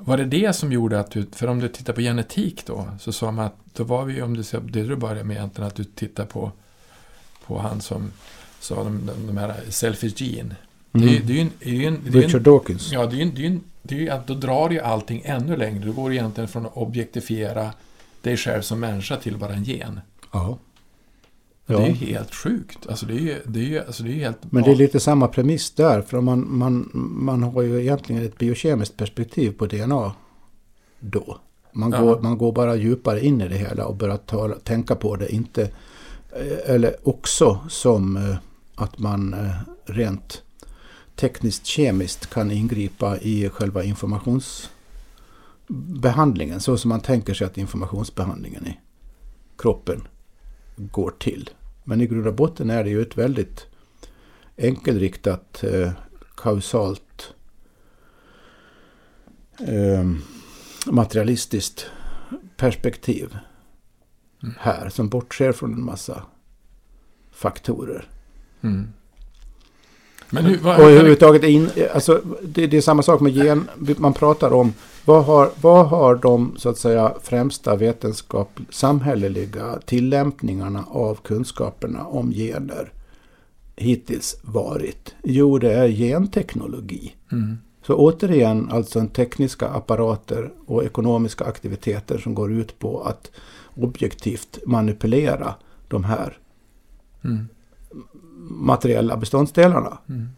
Var 0.00 0.16
det 0.16 0.24
det 0.24 0.52
som 0.52 0.72
gjorde 0.72 1.00
att 1.00 1.10
du, 1.10 1.26
för 1.32 1.46
om 1.46 1.60
du 1.60 1.68
tittar 1.68 1.92
på 1.92 2.00
genetik 2.00 2.66
då, 2.66 2.88
så 3.00 3.12
sa 3.12 3.30
man 3.30 3.46
att 3.46 3.56
då 3.72 3.84
var 3.84 4.04
vi, 4.04 4.22
om 4.22 4.36
du 4.36 4.42
det 4.60 4.82
du 4.82 4.96
började 4.96 5.24
med 5.24 5.36
egentligen, 5.36 5.68
att 5.68 5.74
du 5.74 5.84
tittar 5.84 6.24
på, 6.26 6.52
på 7.46 7.58
han 7.58 7.80
som 7.80 8.12
sa 8.60 8.84
de, 8.84 9.06
de, 9.06 9.26
de 9.26 9.36
här 9.36 9.54
selfish 9.68 10.22
gene. 10.22 10.56
Det 10.92 11.04
är 11.04 11.08
ju 11.08 11.16
Mm. 11.16 11.26
det 11.26 11.32
är 11.32 11.36
ju 11.36 11.40
en, 11.40 11.50
det 11.60 11.68
är 11.68 11.74
ju 11.74 11.86
en, 11.86 12.00
det 12.04 12.08
är 12.08 12.12
ju 12.12 12.18
en, 12.18 12.26
Richard 12.26 12.42
Dawkins. 12.42 12.92
Ja, 12.92 13.06
det 13.06 13.16
är 13.16 13.24
ju, 13.24 13.30
det 13.30 13.42
är 13.42 13.50
ju, 13.50 13.60
det 13.82 13.94
är 13.94 13.98
ju 13.98 14.08
att 14.10 14.26
då 14.26 14.34
drar 14.34 14.70
ju 14.70 14.80
allting 14.80 15.22
ännu 15.24 15.56
längre. 15.56 15.84
Du 15.84 15.92
går 15.92 16.12
egentligen 16.12 16.48
från 16.48 16.66
att 16.66 16.76
objektifiera 16.76 17.72
dig 18.22 18.36
själv 18.36 18.62
som 18.62 18.80
människa 18.80 19.16
till 19.16 19.36
bara 19.36 19.52
en 19.54 19.64
gen. 19.64 20.00
Ja. 20.32 20.58
Det 21.76 21.82
är 21.82 21.88
Ja. 21.88 21.94
helt 22.18 22.34
sjukt. 22.34 22.86
Alltså 22.88 23.06
det 23.06 23.32
är 23.32 23.42
det 23.46 23.76
är 23.76 23.86
alltså 23.86 24.02
det 24.02 24.10
är 24.10 24.14
helt... 24.24 24.38
Men 24.52 24.62
det 24.62 24.70
är 24.70 24.76
lite 24.76 25.00
samma 25.00 25.28
premiss 25.28 25.70
där. 25.70 26.02
För 26.02 26.20
man, 26.20 26.58
man, 26.58 26.90
man 27.24 27.42
har 27.42 27.62
ju 27.62 27.80
egentligen 27.80 28.22
ett 28.24 28.38
biokemiskt 28.38 28.96
perspektiv 28.96 29.50
på 29.52 29.66
DNA 29.66 30.12
då. 31.00 31.38
Man, 31.72 31.92
Ja. 31.92 32.00
går, 32.00 32.20
man 32.20 32.38
går 32.38 32.52
bara 32.52 32.76
djupare 32.76 33.24
in 33.24 33.40
i 33.40 33.48
det 33.48 33.56
hela 33.56 33.86
och 33.86 33.96
börjar 33.96 34.16
tala, 34.16 34.54
tänka 34.54 34.94
på 34.94 35.16
det. 35.16 35.32
Inte, 35.34 35.70
eller 36.66 37.08
också 37.08 37.60
som 37.68 38.16
eh, 38.16 38.36
att 38.74 38.98
man 38.98 39.34
eh, 39.34 39.50
rent 39.84 40.42
tekniskt 41.16 41.66
kemiskt 41.66 42.26
kan 42.30 42.50
ingripa 42.50 43.18
i 43.18 43.48
själva 43.48 43.84
informationsbehandlingen. 43.84 46.60
Så 46.60 46.76
som 46.78 46.88
man 46.88 47.00
tänker 47.00 47.34
sig 47.34 47.46
att 47.46 47.58
informationsbehandlingen 47.58 48.66
i 48.66 48.78
kroppen 49.58 50.08
går 50.76 51.10
till. 51.18 51.50
Men 51.90 52.00
i 52.00 52.06
grund 52.06 52.26
och 52.26 52.34
botten 52.34 52.70
är 52.70 52.84
det 52.84 52.90
ju 52.90 53.02
ett 53.02 53.18
väldigt 53.18 53.66
enkelriktat 54.56 55.64
eh, 55.64 55.92
kausalt 56.36 57.34
eh, 59.58 60.04
materialistiskt 60.86 61.86
perspektiv 62.56 63.36
Mm. 64.42 64.54
här 64.58 64.88
som 64.88 65.08
bortser 65.08 65.52
från 65.52 65.72
en 65.72 65.84
massa 65.84 66.22
faktorer. 67.32 68.08
Mm. 68.60 68.88
Men 70.30 70.44
hur, 70.44 70.58
vad, 70.58 70.80
Och 70.80 70.90
överhuvudtaget, 70.90 71.44
in, 71.44 71.70
alltså, 71.94 72.22
det, 72.42 72.66
det 72.66 72.76
är 72.76 72.80
samma 72.80 73.02
sak 73.02 73.20
med 73.20 73.32
gen. 73.32 73.68
Man 73.98 74.12
pratar 74.14 74.52
om 74.52 74.72
vad 75.10 75.24
har, 75.24 75.50
vad 75.60 75.86
har 75.88 76.14
de 76.14 76.54
så 76.56 76.68
att 76.68 76.78
säga 76.78 77.14
främsta 77.22 77.76
vetenskap, 77.76 78.60
samhälleliga 78.70 79.78
tillämpningarna 79.86 80.84
av 80.90 81.14
kunskaperna 81.14 82.06
om 82.06 82.30
gener 82.32 82.92
hittills 83.76 84.36
varit? 84.42 85.14
Jo, 85.22 85.58
det 85.58 85.72
är 85.72 85.88
genteknologi. 85.88 87.14
mm. 87.32 87.58
Så 87.86 87.94
återigen 87.94 88.68
alltså 88.70 88.98
en 88.98 89.08
tekniska 89.08 89.68
apparater 89.68 90.52
och 90.66 90.84
ekonomiska 90.84 91.44
aktiviteter 91.44 92.18
som 92.18 92.34
går 92.34 92.52
ut 92.52 92.78
på 92.78 93.00
att 93.00 93.30
objektivt 93.76 94.58
manipulera 94.66 95.54
de 95.88 96.04
här 96.04 96.38
Mm. 97.24 97.48
materiella 98.50 99.16
beståndsdelarna. 99.16 99.98
Mm. 100.08 100.28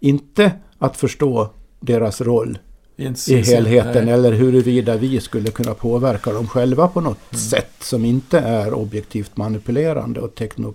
Inte 0.00 0.52
att 0.78 0.96
förstå 0.96 1.48
deras 1.80 2.20
roll 2.20 2.58
i 2.96 3.34
helheten 3.36 4.04
nej. 4.04 4.14
eller 4.14 4.32
huruvida 4.32 4.96
vi 4.96 5.20
skulle 5.20 5.50
kunna 5.50 5.74
påverka 5.74 6.32
dem 6.32 6.48
själva 6.48 6.88
på 6.88 7.00
något 7.00 7.18
Mm. 7.32 7.40
sätt 7.40 7.72
som 7.80 8.04
inte 8.04 8.38
är 8.38 8.74
objektivt 8.74 9.36
manipulerande 9.36 10.20
och 10.20 10.34
tekno, 10.34 10.74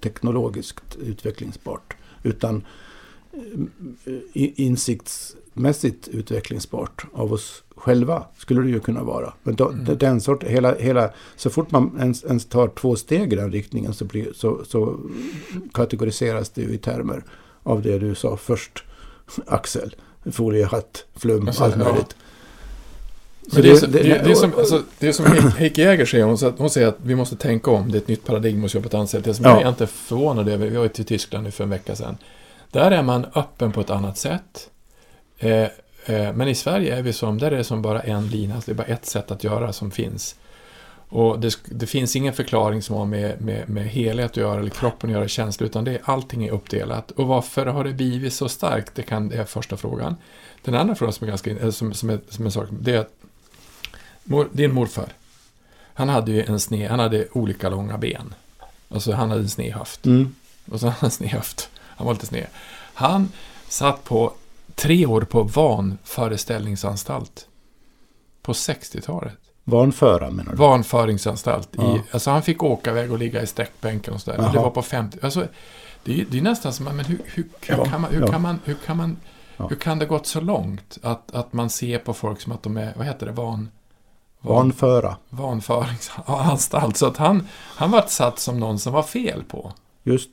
teknologiskt 0.00 0.96
utvecklingsbart. 1.06 1.94
Utan 2.22 2.64
eh, 3.32 4.10
insiktsmässigt 4.34 6.08
utvecklingsbart 6.08 7.04
av 7.12 7.32
oss 7.32 7.62
själva 7.76 8.24
skulle 8.38 8.62
det 8.62 8.68
ju 8.68 8.80
kunna 8.80 9.02
vara. 9.04 9.32
Men 9.42 9.54
då, 9.54 9.68
Mm. 9.68 9.98
den 9.98 10.20
sort, 10.20 10.44
hela, 10.44 10.74
hela, 10.74 11.10
så 11.36 11.50
fort 11.50 11.70
man 11.70 11.96
ens, 12.00 12.24
ens 12.24 12.44
tar 12.46 12.68
två 12.68 12.96
steg 12.96 13.32
i 13.32 13.36
den 13.36 13.52
riktningen 13.52 13.94
så, 13.94 14.04
blir, 14.04 14.32
så, 14.34 14.64
så 14.64 15.00
kategoriseras 15.72 16.50
det 16.50 16.62
ju 16.62 16.68
i 16.74 16.78
termer 16.78 17.24
av 17.62 17.82
det 17.82 17.98
du 17.98 18.14
sa 18.14 18.36
först, 18.36 18.84
Axel. 19.46 19.94
Foliehatt, 20.32 21.04
flum, 21.16 21.46
Alltså, 21.48 21.64
allt 21.64 21.76
ja. 21.78 21.84
möjligt. 21.84 22.16
Det, 23.50 23.70
är, 23.70 23.76
så- 23.76 23.86
det, 23.86 23.98
det, 24.02 24.30
är 24.30 24.34
som, 24.34 24.52
alltså, 24.58 24.82
det 24.98 25.08
är 25.08 25.12
som 25.12 25.24
Heik- 25.26 25.56
Heike 25.56 25.82
Jäger 25.82 26.06
säger, 26.06 26.24
hon, 26.24 26.38
säger 26.38 26.52
att- 26.52 26.58
hon 26.58 26.70
säger 26.70 26.88
att 26.88 26.96
vi 27.02 27.14
måste 27.14 27.36
tänka 27.36 27.70
om, 27.70 27.92
det 27.92 27.98
är 27.98 28.00
ett 28.00 28.08
nytt 28.08 28.24
paradigm 28.24 28.64
jobba 28.64 28.82
på 28.82 28.88
ett. 28.88 29.24
Det 29.24 29.34
som 29.34 29.44
Ja. 29.44 29.50
jag 29.50 29.62
är 29.62 29.68
inte 29.68 29.86
förvånad 29.86 30.48
över, 30.48 30.66
vi 30.66 30.76
var 30.76 30.82
ju 30.82 30.88
till 30.88 31.04
Tyskland 31.04 31.44
nu 31.44 31.50
för 31.50 31.64
en 31.64 31.70
vecka 31.70 31.96
sedan. 31.96 32.16
Där 32.70 32.90
är 32.90 33.02
man 33.02 33.26
öppen 33.34 33.72
på 33.72 33.80
ett 33.80 33.90
annat 33.90 34.18
sätt. 34.18 34.70
Eh, 35.38 35.50
eh, 35.62 35.68
men 36.34 36.48
i 36.48 36.54
Sverige 36.54 36.96
är 36.96 37.02
vi 37.02 37.12
som, 37.12 37.38
där 37.38 37.50
är 37.50 37.56
det 37.56 37.64
som 37.64 37.82
bara 37.82 38.00
en 38.02 38.26
lina, 38.26 38.54
alltså 38.54 38.70
det 38.70 38.74
är 38.74 38.86
bara 38.86 38.94
ett 38.94 39.06
sätt 39.06 39.30
att 39.30 39.44
göra 39.44 39.72
som 39.72 39.90
finns. 39.90 40.34
Och 41.08 41.40
det, 41.40 41.58
det 41.64 41.86
finns 41.86 42.16
ingen 42.16 42.32
förklaring 42.32 42.82
som 42.82 42.96
har 42.96 43.06
med, 43.06 43.40
med, 43.40 43.68
med 43.68 43.84
helhet 43.84 44.30
att 44.30 44.36
göra, 44.36 44.60
eller 44.60 44.70
kroppen 44.70 45.10
att 45.10 45.16
göra, 45.16 45.28
känslor, 45.28 45.68
utan 45.68 45.84
det 45.84 46.00
allting 46.04 46.44
är 46.44 46.50
uppdelat. 46.50 47.10
Och 47.10 47.26
varför 47.26 47.66
har 47.66 47.84
det 47.84 47.92
blivit 47.92 48.32
så 48.32 48.48
starkt? 48.48 48.94
Det, 48.94 49.02
kan, 49.02 49.28
det 49.28 49.36
är 49.36 49.44
första 49.44 49.76
frågan. 49.76 50.16
Den 50.62 50.74
andra 50.74 50.94
frågan 50.94 51.12
som 51.12 51.24
är 51.24 51.28
ganska, 51.28 51.50
eller 51.50 51.70
som, 51.70 51.94
som, 51.94 52.10
är, 52.10 52.20
som 52.28 52.44
är 52.44 52.48
en 52.48 52.52
sak, 52.52 52.68
det 52.70 52.94
är 52.94 52.98
att 52.98 53.12
mor, 54.24 54.48
din 54.52 54.72
morfar, 54.72 55.12
han 55.94 56.08
hade 56.08 56.32
ju 56.32 56.44
en 56.44 56.60
sned, 56.60 56.90
han 56.90 56.98
hade 56.98 57.28
olika 57.32 57.68
långa 57.68 57.98
ben. 57.98 58.34
Alltså 58.88 59.12
han 59.12 59.30
hade 59.30 59.42
en 59.42 59.48
sned 59.48 59.72
höft. 59.72 60.06
Mm. 60.06 60.34
Och 60.70 60.80
så 60.80 60.86
hade 60.86 60.96
han 61.00 61.06
en 61.06 61.10
sned 61.10 61.30
höft. 61.30 61.70
Han 61.78 62.06
var 62.06 62.14
lite 62.14 62.26
sned. 62.26 62.46
Han 62.94 63.28
satt 63.68 64.04
på 64.04 64.32
tre 64.74 65.06
år 65.06 65.20
på 65.20 65.42
vanföreställningsanstalt. 65.42 67.46
På 68.42 68.52
60-talet. 68.52 69.47
Vanföra 69.70 70.30
menar 70.30 70.52
du? 70.52 70.56
Vanföringsanstalt. 70.56 71.68
Ja. 71.72 71.96
I, 71.96 72.02
alltså 72.10 72.30
han 72.30 72.42
fick 72.42 72.62
åka 72.62 72.90
iväg 72.90 73.12
och 73.12 73.18
ligga 73.18 73.42
i 73.42 73.46
sträckbänken 73.46 74.14
och 74.14 74.20
sådär. 74.20 74.50
Det 74.52 74.58
var 74.58 74.70
på 74.70 74.82
50... 74.82 75.18
Alltså, 75.22 75.46
det, 76.04 76.20
är, 76.20 76.24
det 76.30 76.38
är 76.38 76.42
nästan 76.42 76.72
som, 76.72 76.84
men 76.84 77.04
hur, 77.04 77.20
hur, 77.24 77.48
hur, 77.60 77.76
Ja, 77.76 77.84
kan 77.84 78.00
man, 78.00 78.10
hur 78.10 78.20
ja. 78.20 78.26
kan 78.26 78.42
man, 78.42 78.58
hur 78.64 78.74
kan 78.74 78.96
man, 78.96 79.16
hur 79.56 79.76
kan 79.76 79.98
det 79.98 80.06
gått 80.06 80.26
så 80.26 80.40
långt? 80.40 80.98
Att, 81.02 81.34
att 81.34 81.52
man 81.52 81.70
ser 81.70 81.98
på 81.98 82.14
folk 82.14 82.40
som 82.40 82.52
att 82.52 82.62
de 82.62 82.76
är, 82.76 82.92
vad 82.96 83.06
heter 83.06 83.26
det, 83.26 83.32
van... 83.32 83.70
Vanföra. 84.40 85.16
vanföringsanstalt. 85.28 86.96
Så 86.96 87.06
att 87.06 87.16
han, 87.16 87.48
han 87.52 87.90
var 87.90 88.02
satt 88.06 88.38
som 88.38 88.60
någon 88.60 88.78
som 88.78 88.92
var 88.92 89.02
fel 89.02 89.44
på. 89.44 89.72
Just. 90.02 90.30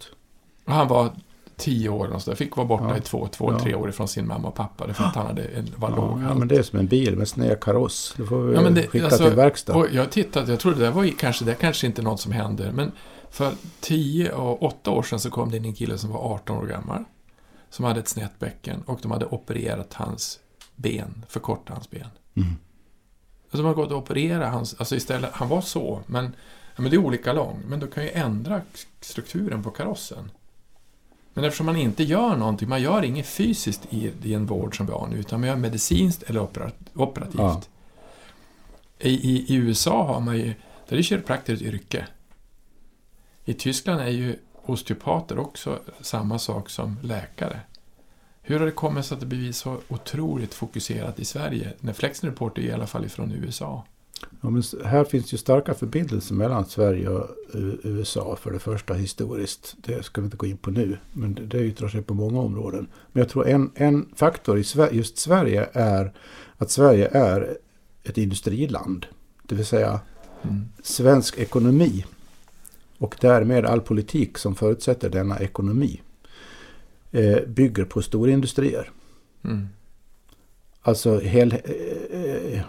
Och 0.65 0.73
han 0.73 0.87
var 0.87 1.09
tio 1.57 1.89
år 1.89 2.07
och 2.07 2.21
så 2.21 2.29
där. 2.31 2.35
Fick 2.37 2.55
vara 2.55 2.67
borta 2.67 2.85
Ja. 2.89 2.97
i 2.97 3.01
två, 3.01 3.27
två 3.27 3.51
Ja. 3.51 3.59
tre 3.59 3.75
år 3.75 3.89
ifrån 3.89 4.07
sin 4.07 4.27
mamma 4.27 4.47
och 4.47 4.55
pappa. 4.55 4.93
För 4.93 5.03
att 5.03 5.15
han 5.15 5.25
hade 5.27 5.43
en, 5.43 5.67
var 5.77 5.89
Ja, 5.89 5.95
låg. 5.95 6.21
ja, 6.23 6.33
men 6.33 6.47
det 6.47 6.55
är 6.55 6.63
som 6.63 6.79
en 6.79 6.87
bil 6.87 7.15
med 7.17 7.27
sned 7.27 7.59
kaross. 7.59 8.13
Du 8.17 8.25
får 8.27 8.53
Ja, 8.53 8.61
men 8.61 8.73
det- 8.73 8.87
skicka 8.87 9.05
alltså, 9.05 9.23
till 9.23 9.35
verkstad. 9.35 9.85
Jag 9.91 10.11
tittade, 10.11 10.51
jag 10.51 10.59
trodde 10.59 10.79
det 10.79 10.91
var 10.91 11.03
ju 11.03 11.11
kanske, 11.11 11.45
det 11.45 11.53
kanske 11.55 11.87
inte 11.87 12.01
något 12.01 12.19
som 12.19 12.31
händer. 12.31 12.71
Men 12.71 12.91
för 13.29 13.53
tio 13.79 14.31
och 14.31 14.63
åtta 14.63 14.91
år 14.91 15.03
sedan 15.03 15.19
så 15.19 15.29
kom 15.29 15.51
det 15.51 15.57
in 15.57 15.65
en 15.65 15.73
kille 15.73 15.97
som 15.97 16.09
var 16.09 16.19
18 16.19 16.57
år 16.57 16.65
gammal. 16.65 17.03
Som 17.69 17.85
hade 17.85 17.99
ett 17.99 18.07
snett 18.07 18.39
bäcken 18.39 18.83
och 18.85 18.99
de 19.01 19.11
hade 19.11 19.25
opererat 19.25 19.93
hans 19.93 20.39
ben, 20.75 21.25
förkortat 21.29 21.69
hans 21.75 21.89
ben. 21.89 22.07
Mm. 22.35 22.49
Alltså 23.45 23.57
de 23.57 23.65
har 23.65 23.73
gått 23.73 23.91
och 23.91 23.97
opererat 23.97 24.51
hans, 24.53 24.75
alltså 24.79 24.95
istället, 24.95 25.29
han 25.33 25.49
var 25.49 25.61
så, 25.61 25.99
men, 26.05 26.35
men 26.75 26.89
det 26.89 26.95
är 26.95 26.97
olika 26.97 27.33
lång. 27.33 27.61
Men 27.67 27.79
du 27.79 27.87
kan 27.87 28.03
ju 28.03 28.09
ändra 28.09 28.61
strukturen 29.01 29.63
på 29.63 29.69
karossen. 29.71 30.31
Men 31.35 31.43
eftersom 31.43 31.65
man 31.65 31.75
inte 31.75 32.03
gör 32.03 32.35
någonting, 32.35 32.69
man 32.69 32.81
gör 32.81 33.03
inget 33.03 33.27
fysiskt 33.27 33.81
i, 33.89 34.13
i 34.23 34.33
en 34.33 34.45
vård 34.45 34.77
som 34.77 34.85
vi 34.85 34.91
har 34.91 35.07
nu, 35.07 35.17
utan 35.17 35.39
man 35.39 35.49
gör 35.49 35.55
medicinskt 35.55 36.23
eller 36.23 36.39
opera, 36.39 36.71
operativt. 36.93 37.35
Ja. 37.37 37.61
I, 38.99 39.09
i, 39.09 39.45
I 39.53 39.55
USA 39.55 40.03
har 40.03 40.19
man 40.19 40.37
ju, 40.37 40.53
där 40.89 40.97
är 40.97 41.01
kiropraktor 41.01 41.53
ett 41.53 41.61
yrke. 41.61 42.07
I 43.45 43.53
Tyskland 43.53 44.01
är 44.01 44.09
ju 44.09 44.35
osteopater 44.65 45.39
också 45.39 45.79
samma 46.01 46.39
sak 46.39 46.69
som 46.69 46.97
läkare. 47.01 47.59
Hur 48.41 48.59
har 48.59 48.65
det 48.65 48.71
kommit 48.71 49.05
sig 49.05 49.15
att 49.15 49.19
det 49.19 49.25
blivit 49.25 49.55
så 49.55 49.79
otroligt 49.87 50.53
fokuserat 50.53 51.19
i 51.19 51.25
Sverige? 51.25 51.73
När 51.79 51.93
Flexen 51.93 52.29
Report 52.29 52.57
är 52.57 52.61
i 52.61 52.71
alla 52.71 52.87
fall 52.87 53.05
ifrån 53.05 53.31
USA. 53.31 53.83
Ja, 54.41 54.49
men 54.49 54.63
här 54.85 55.03
finns 55.03 55.33
ju 55.33 55.37
starka 55.37 55.73
förbindelser 55.73 56.35
mellan 56.35 56.65
Sverige 56.65 57.09
och 57.09 57.29
USA 57.83 58.35
för 58.41 58.51
det 58.51 58.59
första 58.59 58.93
historiskt. 58.93 59.75
Det 59.77 60.03
ska 60.03 60.21
vi 60.21 60.25
inte 60.25 60.37
gå 60.37 60.45
in 60.45 60.57
på 60.57 60.71
nu, 60.71 60.97
men 61.13 61.33
det, 61.35 61.45
det 61.45 61.65
yttrar 61.65 61.87
sig 61.89 62.01
på 62.01 62.13
många 62.13 62.39
områden. 62.39 62.87
Men 63.11 63.21
jag 63.21 63.29
tror 63.29 63.47
en, 63.47 63.71
en 63.75 64.09
faktor 64.15 64.57
i 64.59 64.63
just 64.91 65.17
Sverige 65.17 65.69
är 65.73 66.13
att 66.57 66.71
Sverige 66.71 67.07
är 67.07 67.57
ett 68.03 68.17
industriland. 68.17 69.05
Det 69.43 69.55
vill 69.55 69.65
säga 69.65 69.99
Mm. 70.49 70.65
svensk 70.83 71.37
ekonomi 71.37 72.05
och 72.97 73.15
därmed 73.21 73.65
all 73.65 73.81
politik 73.81 74.37
som 74.37 74.55
förutsätter 74.55 75.09
denna 75.09 75.39
ekonomi 75.39 76.01
eh, 77.11 77.39
bygger 77.47 77.85
på 77.85 78.01
storindustrier. 78.01 78.91
Mm. 79.43 79.67
Alltså 80.81 81.19
hel, 81.19 81.51
eh, 81.51 82.53
eh, 82.53 82.61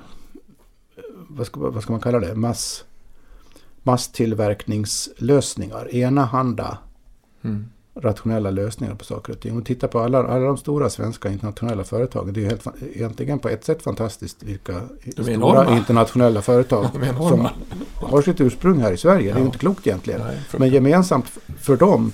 vad, 1.36 1.46
ska, 1.46 1.60
vad 1.70 1.82
ska 1.82 1.92
man 1.92 2.00
kalla 2.00 2.20
det? 2.20 2.34
Mass, 2.34 2.84
masstillverkningslösningar. 3.82 5.94
Enahanda 5.94 6.78
Mm. 7.44 7.66
rationella 7.94 8.50
lösningar 8.50 8.94
på 8.94 9.04
saker 9.04 9.32
och 9.32 9.40
ting. 9.40 9.50
Om 9.50 9.56
man 9.56 9.64
tittar 9.64 9.88
på 9.88 10.00
alla, 10.00 10.18
alla 10.18 10.46
de 10.46 10.56
stora 10.56 10.90
svenska 10.90 11.28
internationella 11.30 11.84
företagen. 11.84 12.32
Det 12.32 12.40
är 12.40 12.42
ju 12.42 12.48
helt, 12.48 12.66
egentligen 12.94 13.38
på 13.38 13.48
ett 13.48 13.64
sätt 13.64 13.82
fantastiskt 13.82 14.42
vilka 14.42 14.80
stora 15.12 15.32
enorma. 15.32 15.76
internationella 15.76 16.42
företag 16.42 16.86
som 17.16 17.48
har 17.94 18.22
sitt 18.22 18.40
ursprung 18.40 18.80
här 18.80 18.92
i 18.92 18.96
Sverige. 18.96 19.24
Det 19.24 19.30
är 19.30 19.34
Ja. 19.34 19.38
ju 19.38 19.44
inte 19.46 19.58
klokt 19.58 19.86
egentligen. 19.86 20.20
Nej, 20.20 20.38
Men 20.58 20.68
gemensamt 20.70 21.26
för 21.60 21.76
dem 21.76 22.12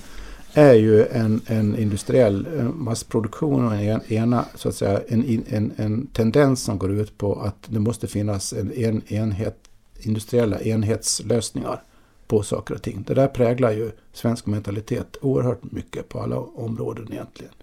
är 0.53 0.73
ju 0.73 1.05
en, 1.05 1.41
en 1.45 1.77
industriell 1.77 2.47
eh, 2.57 2.63
massproduktion 2.63 3.65
och 3.65 3.75
en, 3.75 4.01
ena, 4.07 4.45
så 4.55 4.69
att 4.69 4.75
säga, 4.75 5.01
en, 5.07 5.43
en, 5.47 5.71
en 5.75 6.07
tendens 6.07 6.63
som 6.63 6.77
går 6.77 6.91
ut 6.91 7.17
på 7.17 7.35
att 7.41 7.55
det 7.67 7.79
måste 7.79 8.07
finnas 8.07 8.53
en, 8.53 8.73
en 8.73 9.13
enhet, 9.13 9.57
industriella 9.99 10.59
enhetslösningar 10.61 11.83
på 12.27 12.43
saker 12.43 12.75
och 12.75 12.81
ting. 12.81 13.03
Det 13.07 13.13
där 13.13 13.27
präglar 13.27 13.71
ju 13.71 13.91
svensk 14.13 14.45
mentalitet 14.45 15.17
oerhört 15.21 15.71
mycket 15.71 16.09
på 16.09 16.19
alla 16.19 16.37
områden 16.37 17.07
egentligen. 17.11 17.53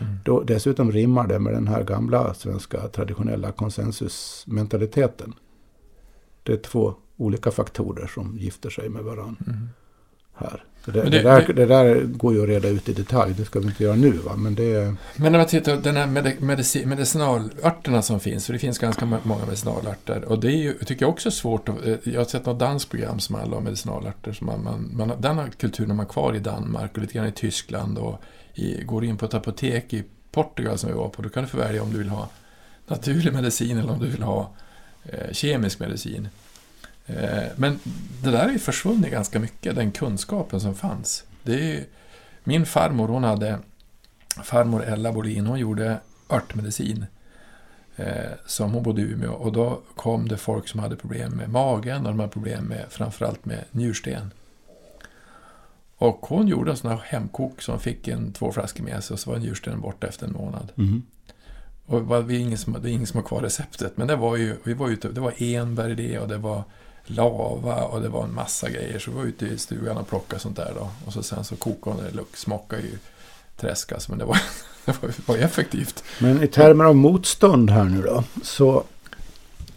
Mm. 0.00 0.14
Då, 0.24 0.42
dessutom 0.42 0.92
rimmar 0.92 1.26
det 1.26 1.38
med 1.38 1.52
den 1.52 1.68
här 1.68 1.84
gamla 1.84 2.34
svenska 2.34 2.88
traditionella 2.88 3.52
konsensusmentaliteten. 3.52 5.34
Det 6.42 6.52
är 6.52 6.56
två 6.56 6.94
olika 7.16 7.50
faktorer 7.50 8.06
som 8.06 8.38
gifter 8.38 8.70
sig 8.70 8.88
med 8.88 9.04
varandra 9.04 9.44
Mm. 9.46 9.68
Här. 10.38 10.64
Det, 10.84 10.92
det, 10.92 11.10
det- 11.10 11.22
där, 11.22 11.52
det- 11.52 11.66
där 11.66 12.00
går 12.02 12.34
ju 12.34 12.42
att 12.42 12.48
reda 12.48 12.68
ut 12.68 12.88
i 12.88 12.92
detalj, 12.92 13.34
det 13.36 13.44
ska 13.44 13.60
vi 13.60 13.66
inte 13.66 13.84
göra 13.84 13.94
nu 13.96 14.10
va, 14.10 14.36
men 14.36 14.54
det. 14.54 14.94
Men 15.16 15.32
när 15.32 15.38
man 15.38 15.46
tittar 15.48 15.76
på 15.76 15.82
den 15.82 15.96
här 15.96 16.06
medic- 16.06 16.40
medici- 16.40 16.86
medicinalörterna 16.86 18.02
som 18.02 18.20
finns, 18.20 18.46
för 18.46 18.52
det 18.52 18.58
finns 18.58 18.78
ganska 18.78 19.04
många 19.22 19.44
medicinalörter, 19.46 20.24
och 20.24 20.40
det 20.40 20.48
är 20.48 20.56
ju, 20.56 20.72
tycker 20.74 21.02
jag 21.02 21.10
också 21.10 21.28
är 21.28 21.30
svårt 21.30 21.68
eh, 21.68 21.74
Jag 22.04 22.20
har 22.20 22.24
sett 22.24 22.46
något 22.46 22.58
danskt 22.58 22.90
program 22.90 23.20
som 23.20 23.34
handlar 23.34 23.58
om 23.58 23.64
medicinalörter, 23.64 24.32
som 24.32 24.46
man, 24.46 24.62
man, 24.62 25.08
man, 25.08 25.20
den 25.20 25.50
kulturen 25.58 25.90
har 25.90 25.96
man 25.96 26.06
kvar 26.06 26.34
i 26.36 26.38
Danmark 26.38 26.90
och 26.92 26.98
lite 26.98 27.12
grann 27.14 27.26
i 27.26 27.32
Tyskland 27.32 27.98
och 27.98 28.20
i, 28.54 28.82
går 28.84 29.04
in 29.04 29.16
på 29.16 29.24
ett 29.26 29.34
apotek 29.34 29.92
i 29.92 30.04
Portugal 30.32 30.78
som 30.78 30.90
vi 30.90 30.96
var 30.96 31.08
på, 31.08 31.22
då 31.22 31.28
kan 31.28 31.42
du 31.42 31.48
få 31.48 31.56
välja 31.56 31.82
om 31.82 31.92
du 31.92 31.98
vill 31.98 32.08
ha 32.08 32.28
naturlig 32.86 33.32
medicin 33.32 33.78
eller 33.78 33.92
om 33.92 33.98
du 34.00 34.06
vill 34.08 34.22
ha 34.22 34.50
eh, 35.04 35.32
kemisk 35.32 35.80
medicin. 35.80 36.28
Eh, 37.08 37.46
men 37.56 37.80
det 38.22 38.30
där 38.30 38.48
är 38.48 38.52
ju 38.52 38.58
försvunnit 38.58 39.10
ganska 39.10 39.38
mycket, 39.38 39.74
den 39.74 39.92
kunskapen 39.92 40.60
som 40.60 40.74
fanns. 40.74 41.24
Det 41.42 41.54
är 41.54 41.64
ju, 41.64 41.84
min 42.44 42.66
farmor, 42.66 43.08
hon 43.08 43.24
hade 43.24 43.58
farmor 44.42 44.84
Ella 44.84 45.12
Bolin, 45.12 45.46
hon 45.46 45.58
gjorde 45.58 46.00
örtmedicin 46.30 47.06
eh, 47.96 48.32
som 48.46 48.72
hon 48.72 48.82
bodde 48.82 49.02
i 49.02 49.04
Umeå 49.04 49.32
och 49.32 49.52
då 49.52 49.80
kom 49.96 50.28
det 50.28 50.36
folk 50.36 50.68
som 50.68 50.80
hade 50.80 50.96
problem 50.96 51.32
med 51.32 51.50
magen 51.50 52.06
och 52.06 52.12
de 52.12 52.20
hade 52.20 52.32
problem 52.32 52.64
med 52.64 52.84
framförallt 52.88 53.44
med 53.44 53.64
njursten. 53.70 54.30
Och 55.96 56.26
hon 56.26 56.48
gjorde 56.48 56.70
en 56.70 56.76
sån 56.76 56.90
här 56.90 57.00
hemkok 57.04 57.62
som 57.62 57.80
fick 57.80 58.08
en 58.08 58.32
två 58.32 58.52
flaskor 58.52 58.84
med 58.84 59.04
sig 59.04 59.14
och 59.14 59.20
så 59.20 59.30
var 59.30 59.38
njurstenen 59.38 59.80
borta 59.80 60.06
efter 60.06 60.26
en 60.26 60.32
månad. 60.32 60.72
Mm. 60.76 61.02
Och 61.86 62.00
det, 62.00 62.04
var 62.04 62.30
ingen 62.30 62.58
som, 62.58 62.76
det 62.82 62.90
är 62.90 62.92
ingen 62.92 63.06
som 63.06 63.20
har 63.20 63.28
kvar 63.28 63.40
receptet, 63.40 63.96
men 63.96 64.06
det 64.06 64.16
var 64.16 64.36
ju, 64.36 64.56
vi 64.64 64.74
var 64.74 64.88
ute, 64.88 65.08
det 65.08 65.20
var 65.20 65.32
enbär 65.38 65.88
i 65.88 65.94
det 65.94 66.18
och 66.18 66.28
det 66.28 66.38
var 66.38 66.64
lava 67.10 67.84
och 67.84 68.00
det 68.00 68.08
var 68.08 68.24
en 68.24 68.34
massa 68.34 68.70
grejer. 68.70 68.98
Så 68.98 69.10
vi 69.10 69.16
var 69.16 69.24
ute 69.24 69.46
i 69.46 69.58
stugan 69.58 69.96
och 69.96 70.08
plockade 70.08 70.40
sånt 70.42 70.56
där 70.56 70.72
då. 70.74 70.90
Och 71.06 71.12
så 71.12 71.22
sen 71.22 71.44
så 71.44 71.56
kokade 71.56 72.02
det, 72.02 72.16
luk, 72.16 72.36
smakade 72.36 72.82
ju 72.82 72.98
träskas, 73.56 74.08
men 74.08 74.18
det 74.18 74.24
var, 74.24 74.40
det 74.84 75.02
var, 75.02 75.14
var 75.26 75.36
effektivt. 75.36 76.04
Men 76.20 76.42
i 76.42 76.46
termer 76.48 76.84
av 76.84 76.96
motstånd 76.96 77.70
här 77.70 77.84
nu 77.84 78.02
då, 78.02 78.24
så 78.42 78.84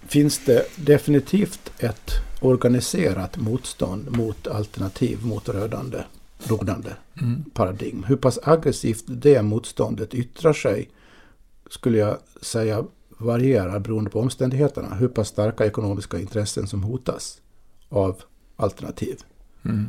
finns 0.08 0.40
det 0.46 0.66
definitivt 0.76 1.72
ett 1.80 2.12
organiserat 2.42 3.38
motstånd 3.38 4.12
mot 4.18 4.48
alternativ, 4.48 5.26
mot 5.26 5.50
rödande, 5.50 5.98
rådande 6.44 6.90
Mm. 7.22 7.44
paradigm. 7.54 8.04
Hur 8.04 8.16
pass 8.16 8.40
aggressivt 8.44 9.04
det 9.08 9.42
motståndet 9.42 10.14
yttrar 10.14 10.54
sig 10.54 10.90
skulle 11.70 11.98
jag 11.98 12.18
säga 12.42 12.84
varierar 13.22 13.80
beroende 13.80 14.10
på 14.10 14.20
omständigheterna. 14.20 14.96
Hur 14.96 15.08
pass 15.08 15.28
starka 15.28 15.66
ekonomiska 15.66 16.20
intressen 16.20 16.68
som 16.68 16.84
hotas 16.84 17.42
av 17.90 18.22
alternativ. 18.56 19.18
Mm. 19.66 19.86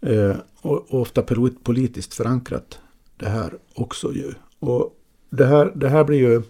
Eh, 0.00 0.36
och, 0.62 0.86
och 0.88 1.00
ofta 1.00 1.22
pol- 1.22 1.56
politiskt 1.62 2.14
förankrat 2.14 2.78
det 3.16 3.28
här 3.28 3.54
också 3.74 4.12
ju. 4.12 4.32
Och 4.58 4.96
det 5.30 5.46
här, 5.46 5.72
det 5.74 5.88
här 5.88 6.04
blir 6.04 6.18
ju, 6.18 6.42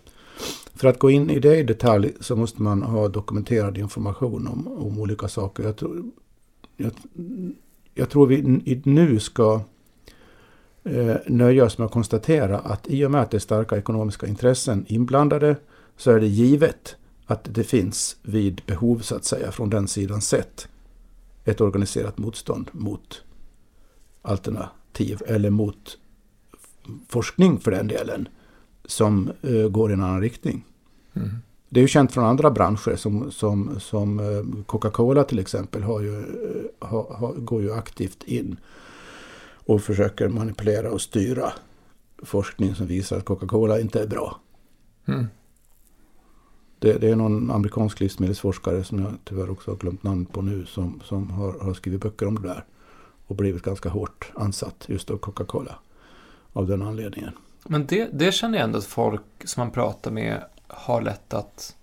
för 0.75 0.89
att 0.89 0.99
gå 0.99 1.11
in 1.11 1.31
i 1.31 1.41
det 1.41 1.57
i 1.57 1.63
detalj 1.63 2.13
så 2.21 2.37
måste 2.37 2.63
man 2.63 2.83
ha 2.83 3.09
dokumenterad 3.09 3.79
information 3.79 4.47
om, 4.47 4.67
om 4.67 5.01
olika 5.01 5.29
saker. 5.29 5.63
Jag 5.63 5.77
tror, 5.77 6.05
jag, 6.77 6.93
jag 7.95 8.11
tror 8.11 8.27
vi 8.27 8.83
nu 8.85 9.21
ska 9.21 9.61
eh, 10.85 11.17
nöja 11.27 11.65
oss 11.65 11.79
med 11.79 11.87
att 11.87 11.93
konstatera 11.93 12.59
att 12.59 12.89
i 12.89 13.05
och 13.05 13.11
med 13.11 13.21
att 13.21 13.31
det 13.31 13.37
är 13.37 13.39
starka 13.39 13.77
ekonomiska 13.77 14.27
intressen 14.27 14.85
inblandade 14.89 15.57
så 15.97 16.11
är 16.11 16.21
det 16.21 16.27
givet 16.27 16.97
att 17.27 17.55
det 17.55 17.65
finns 17.65 18.17
vid 18.23 18.63
behov 18.67 18.99
så 18.99 19.17
att 19.17 19.25
säga 19.25 19.53
från 19.53 19.71
den 19.71 19.89
sidan 19.89 20.21
sett 20.21 20.69
ett 21.45 21.61
organiserat 21.61 22.19
motstånd 22.19 22.71
mot 22.73 23.23
alternativ 24.23 25.23
eller 25.27 25.51
mot 25.51 25.99
forskning 27.09 27.59
för 27.61 27.71
den 27.71 27.89
delen 27.89 28.29
som 28.85 29.33
eh, 29.43 29.69
går 29.69 29.91
i 29.91 29.95
en 29.95 30.03
annan 30.03 30.21
riktning. 30.21 30.65
Mm. 31.15 31.31
Det 31.69 31.81
är 31.81 31.83
ju 31.83 31.89
känt 31.89 32.13
från 32.13 32.25
andra 32.25 32.51
branscher 32.51 32.97
som, 32.97 33.31
som, 33.31 33.81
som 33.81 34.21
eh, 34.21 34.65
Coca-Cola 34.67 35.25
till 35.25 35.39
exempel 35.39 35.83
har 35.83 36.01
ju, 36.01 36.19
eh, 36.19 36.89
har, 36.89 37.15
har, 37.15 37.33
går 37.33 37.63
ju 37.63 37.73
aktivt 37.73 38.23
in 38.23 38.57
och 39.67 39.83
försöker 39.83 40.29
manipulera 40.29 40.91
och 40.91 41.01
styra 41.01 41.53
forskning 42.23 42.75
som 42.75 42.87
visar 42.87 43.19
att 43.19 43.25
Coca-Cola 43.25 43.81
inte 43.81 44.03
är 44.03 44.07
bra. 44.07 44.41
Mm. 45.07 45.27
Det, 46.79 46.93
det 46.93 47.11
är 47.11 47.17
någon 47.17 47.51
amerikansk 47.51 48.01
livsmedelsforskare 48.01 48.85
som 48.85 48.99
jag 48.99 49.12
tyvärr 49.25 49.51
också 49.51 49.71
har 49.71 49.79
glömt 49.79 50.03
namn 50.03 50.27
på 50.27 50.43
nu 50.43 50.67
som, 50.67 51.01
som 51.05 51.31
har, 51.31 51.53
har 51.61 51.75
skrivit 51.75 52.01
böcker 52.01 52.27
om 52.29 52.43
det 52.43 52.49
där. 52.49 52.65
Och 53.27 53.37
blivit 53.37 53.62
ganska 53.62 53.89
hårt 53.89 54.33
ansatt 54.35 54.85
just 54.87 55.11
av 55.11 55.17
Coca-Cola. 55.17 55.75
Av 56.53 56.67
den 56.67 56.83
anledningen. 56.83 57.33
Men 57.65 57.87
det, 57.87 58.09
det 58.12 58.33
känner 58.33 58.59
jag 58.59 58.65
ändå 58.65 58.79
att 58.79 58.85
folk 58.85 59.23
som 59.45 59.61
man 59.61 59.71
pratar 59.71 60.11
med 60.11 60.43
har 60.67 61.03
lätt 61.03 61.35
att 61.35 61.77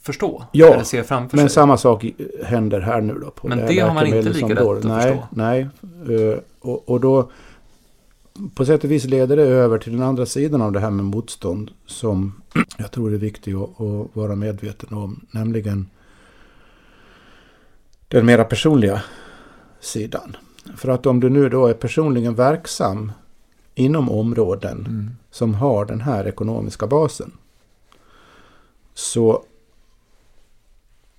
förstå. 0.00 0.44
Ja, 0.52 0.66
eller 0.66 0.84
se 0.84 1.02
framför 1.02 1.36
Men 1.36 1.48
sig. 1.48 1.54
samma 1.54 1.76
sak 1.76 2.04
händer 2.44 2.80
här 2.80 3.00
nu 3.00 3.14
då. 3.14 3.30
På 3.30 3.48
Men 3.48 3.58
här 3.58 3.68
det 3.68 3.78
har 3.78 3.94
man 3.94 4.06
inte 4.06 4.28
lika 4.28 4.46
lätt 4.46 4.58
att 4.58 4.84
nej, 4.84 5.02
förstå. 5.02 5.26
Nej, 5.30 5.68
eh, 6.08 6.38
och, 6.60 6.88
och 6.88 7.00
då 7.00 7.30
på 8.54 8.64
sätt 8.66 8.84
och 8.84 8.90
vis 8.90 9.04
leder 9.04 9.36
det 9.36 9.42
över 9.42 9.78
till 9.78 9.92
den 9.92 10.02
andra 10.02 10.26
sidan 10.26 10.62
av 10.62 10.72
det 10.72 10.80
här 10.80 10.90
med 10.90 11.04
motstånd 11.04 11.70
som 11.86 12.42
jag 12.78 12.90
tror 12.90 13.14
är 13.14 13.18
viktigt 13.18 13.56
att, 13.56 13.80
att 13.80 14.16
vara 14.16 14.36
medveten 14.36 14.96
om. 14.96 15.26
Nämligen 15.30 15.90
den 18.08 18.26
mera 18.26 18.44
personliga 18.44 19.02
sidan. 19.80 20.36
För 20.76 20.88
att 20.88 21.06
om 21.06 21.20
du 21.20 21.30
nu 21.30 21.48
då 21.48 21.66
är 21.66 21.74
personligen 21.74 22.34
verksam 22.34 23.12
inom 23.74 24.10
områden 24.10 24.78
Mm. 24.78 25.10
som 25.30 25.54
har 25.54 25.84
den 25.84 26.00
här 26.00 26.28
ekonomiska 26.28 26.86
basen. 26.86 27.32
Så 28.94 29.44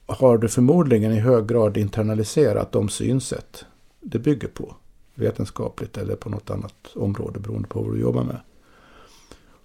har 0.06 0.38
du 0.38 0.49
förmodligen 0.49 1.12
i 1.12 1.19
hög 1.19 1.47
grad 1.47 1.78
internaliserat 1.78 2.71
de 2.71 2.89
synsätt 2.89 3.65
det 3.99 4.19
bygger 4.19 4.47
på. 4.47 4.76
Vetenskapligt 5.15 5.97
eller 5.97 6.15
på 6.15 6.30
något 6.30 6.49
annat 6.49 6.88
område 6.95 7.39
beroende 7.39 7.67
på 7.67 7.82
vad 7.82 7.93
du 7.93 7.99
jobbar 7.99 8.23
med. 8.23 8.39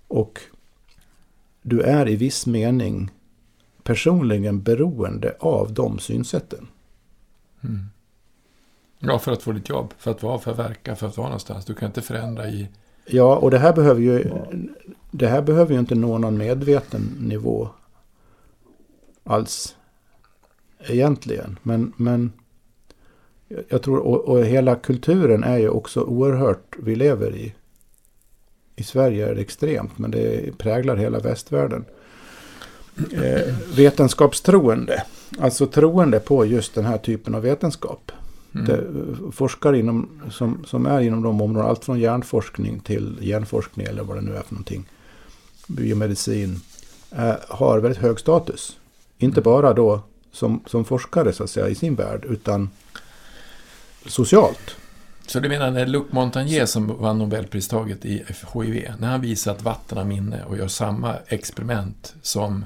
Och 0.08 0.40
du 1.62 1.80
är 1.80 2.08
i 2.08 2.16
viss 2.16 2.46
mening 2.46 3.10
personligen 3.82 4.62
beroende 4.62 5.36
av 5.40 5.72
de 5.72 5.98
synsätten. 5.98 6.68
Mm. 7.60 7.86
Ja, 8.98 9.18
för 9.18 9.32
att 9.32 9.42
få 9.42 9.52
ditt 9.52 9.68
jobb, 9.68 9.94
för 9.98 10.10
att 10.10 10.22
vara, 10.22 10.38
för 10.38 10.50
att 10.50 10.58
verka, 10.58 10.96
för 10.96 11.06
att 11.06 11.16
vara 11.16 11.28
någonstans. 11.28 11.64
Du 11.64 11.74
kan 11.74 11.86
inte 11.86 12.02
förändra 12.02 12.48
i... 12.48 12.68
Ja, 13.06 13.36
och 13.36 13.50
det 13.50 13.58
här 13.58 13.72
behöver 13.72 14.00
ju, 14.00 14.32
det 15.10 15.26
här 15.26 15.42
behöver 15.42 15.72
ju 15.72 15.80
inte 15.80 15.94
nå 15.94 16.18
någon 16.18 16.38
medveten 16.38 17.02
nivå 17.20 17.68
alls 19.24 19.76
egentligen. 20.78 21.58
Men, 21.62 21.92
men 21.96 22.32
jag 23.68 23.82
tror, 23.82 23.98
och, 23.98 24.28
och 24.28 24.44
hela 24.44 24.74
kulturen 24.74 25.44
är 25.44 25.58
ju 25.58 25.68
också 25.68 26.00
oerhört, 26.00 26.76
vi 26.78 26.96
lever 26.96 27.36
i, 27.36 27.54
i 28.76 28.82
Sverige 28.82 29.28
är 29.28 29.34
det 29.34 29.40
extremt, 29.40 29.98
men 29.98 30.10
det 30.10 30.58
präglar 30.58 30.96
hela 30.96 31.18
västvärlden. 31.18 31.84
Eh, 33.12 33.54
vetenskapstroende, 33.76 35.02
alltså 35.38 35.66
troende 35.66 36.20
på 36.20 36.46
just 36.46 36.74
den 36.74 36.84
här 36.84 36.98
typen 36.98 37.34
av 37.34 37.42
vetenskap. 37.42 38.12
Mm. 38.54 38.66
Det, 38.66 38.84
forskare 39.32 39.78
inom, 39.78 40.08
som, 40.30 40.64
som 40.66 40.86
är 40.86 41.00
inom 41.00 41.22
de 41.22 41.40
områdena, 41.40 41.70
allt 41.70 41.84
från 41.84 42.00
hjärnforskning 42.00 42.80
till 42.80 43.18
genforskning 43.20 43.86
eller 43.86 44.02
vad 44.02 44.16
det 44.16 44.20
nu 44.20 44.34
är 44.36 44.42
för 44.42 44.54
någonting, 44.54 44.88
biomedicin, 45.66 46.60
eh, 47.10 47.34
har 47.48 47.78
väldigt 47.78 48.02
hög 48.02 48.20
status. 48.20 48.76
Inte 49.18 49.40
Mm. 49.40 49.44
bara 49.44 49.72
då 49.72 50.00
som, 50.32 50.60
som 50.66 50.84
forskare 50.84 51.32
så 51.32 51.44
att 51.44 51.50
säga 51.50 51.68
i 51.68 51.74
sin 51.74 51.94
värld, 51.94 52.24
utan 52.28 52.70
socialt. 54.08 54.76
Så 55.26 55.40
du 55.40 55.48
menar 55.48 55.70
när 55.70 55.86
Luc 55.86 56.04
Montagnier 56.10 56.66
som 56.66 56.98
vann 57.02 57.18
Nobelpristaget 57.18 58.04
i 58.04 58.24
HIV, 58.54 58.92
när 58.98 59.08
han 59.08 59.20
visar 59.20 59.52
att 59.52 59.62
vatten 59.62 59.98
har 59.98 60.04
minne 60.04 60.44
och 60.44 60.56
gör 60.58 60.68
samma 60.68 61.14
experiment 61.26 62.14
som 62.22 62.64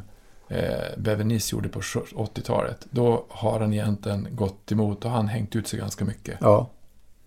eh, 0.48 0.98
Bevenis 0.98 1.52
gjorde 1.52 1.68
på 1.68 1.80
80-talet, 1.80 2.86
då 2.90 3.24
har 3.28 3.60
han 3.60 3.72
egentligen 3.72 4.28
gått 4.30 4.72
emot 4.72 5.04
och 5.04 5.10
han 5.10 5.28
hängt 5.28 5.56
ut 5.56 5.68
sig 5.68 5.78
ganska 5.78 6.04
mycket. 6.04 6.38
Ja, 6.40 6.70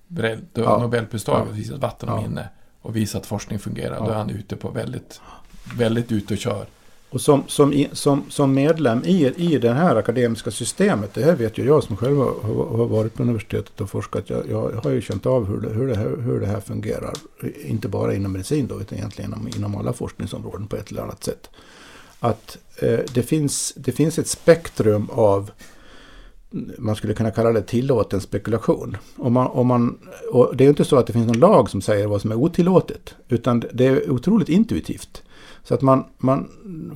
Då 0.08 0.24
Ja. 0.54 0.78
Nobelpristaget 0.78 1.48
Ja. 1.50 1.56
visar 1.56 1.76
att 1.76 1.82
vatten 1.82 2.10
har 2.10 2.18
Ja. 2.18 2.22
minne 2.28 2.50
och 2.82 2.96
visar 2.96 3.20
att 3.20 3.26
forskning 3.26 3.60
fungerar, 3.60 3.96
Ja. 3.96 4.06
då 4.06 4.12
är 4.12 4.16
han 4.16 4.30
ute 4.30 4.56
på 4.56 4.70
väldigt, 4.70 5.22
väldigt 5.78 6.12
ute 6.12 6.34
och 6.34 6.38
kör 6.40 6.66
och 7.10 7.22
som, 7.22 7.44
som, 7.48 7.86
som, 7.92 8.24
som 8.30 8.54
medlem 8.54 9.04
i, 9.06 9.34
i 9.38 9.58
det 9.58 9.74
här 9.74 9.96
akademiska 9.96 10.52
systemet, 10.52 11.14
det 11.14 11.24
här 11.24 11.36
vet 11.36 11.58
ju 11.58 11.66
jag 11.66 11.84
som 11.84 11.98
själv 11.98 12.18
har, 12.18 12.34
har 12.42 12.78
har 12.78 12.86
varit 12.86 13.14
på 13.14 13.24
universitetet 13.24 13.82
och 13.82 13.90
forskat, 13.90 14.30
jag, 14.30 14.50
jag 14.50 14.82
har 14.84 14.92
ju 14.92 15.02
känt 15.02 15.26
av 15.26 15.46
hur 15.46 15.62
det, 15.62 15.70
hur, 15.70 15.88
det 15.88 15.96
här, 15.96 16.18
hur 16.22 16.40
det 16.40 16.48
här 16.48 16.60
fungerar. 16.60 17.14
Inte 17.66 17.88
bara 17.88 18.14
inom 18.14 18.32
medicin 18.32 18.68
då, 18.68 18.82
utan 18.82 18.98
egentligen 18.98 19.32
inom, 19.34 19.48
inom 19.48 19.76
alla 19.76 19.94
forskningsområden 19.94 20.68
på 20.68 20.76
ett 20.76 20.92
eller 20.92 21.02
annat 21.02 21.24
sätt. 21.24 21.50
Att 22.20 22.58
eh, 22.78 23.00
det, 23.14 23.24
finns, 23.24 23.74
det 23.76 23.92
finns 23.92 24.20
ett 24.20 24.28
spektrum 24.28 25.10
av 25.10 25.52
man 26.78 26.96
skulle 26.96 27.14
kunna 27.14 27.32
kalla 27.32 27.52
det 27.52 27.62
tillåten 27.62 28.22
spekulation. 28.22 28.98
Om 29.16 29.34
man, 29.34 29.48
om 29.48 29.68
man, 29.68 29.98
och 30.32 30.56
det 30.56 30.66
är 30.66 30.70
inte 30.70 30.86
så 30.86 30.96
att 30.96 31.08
det 31.08 31.14
finns 31.14 31.28
någon 31.28 31.40
lag 31.40 31.70
som 31.70 31.82
säger 31.82 32.08
vad 32.08 32.22
som 32.22 32.32
är 32.32 32.36
otillåtet. 32.36 33.16
Utan 33.30 33.64
det 33.74 33.86
är 33.86 34.12
otroligt 34.12 34.50
intuitivt. 34.50 35.24
Så 35.64 35.74
att 35.74 35.82
man, 35.82 36.04
man, 36.18 36.50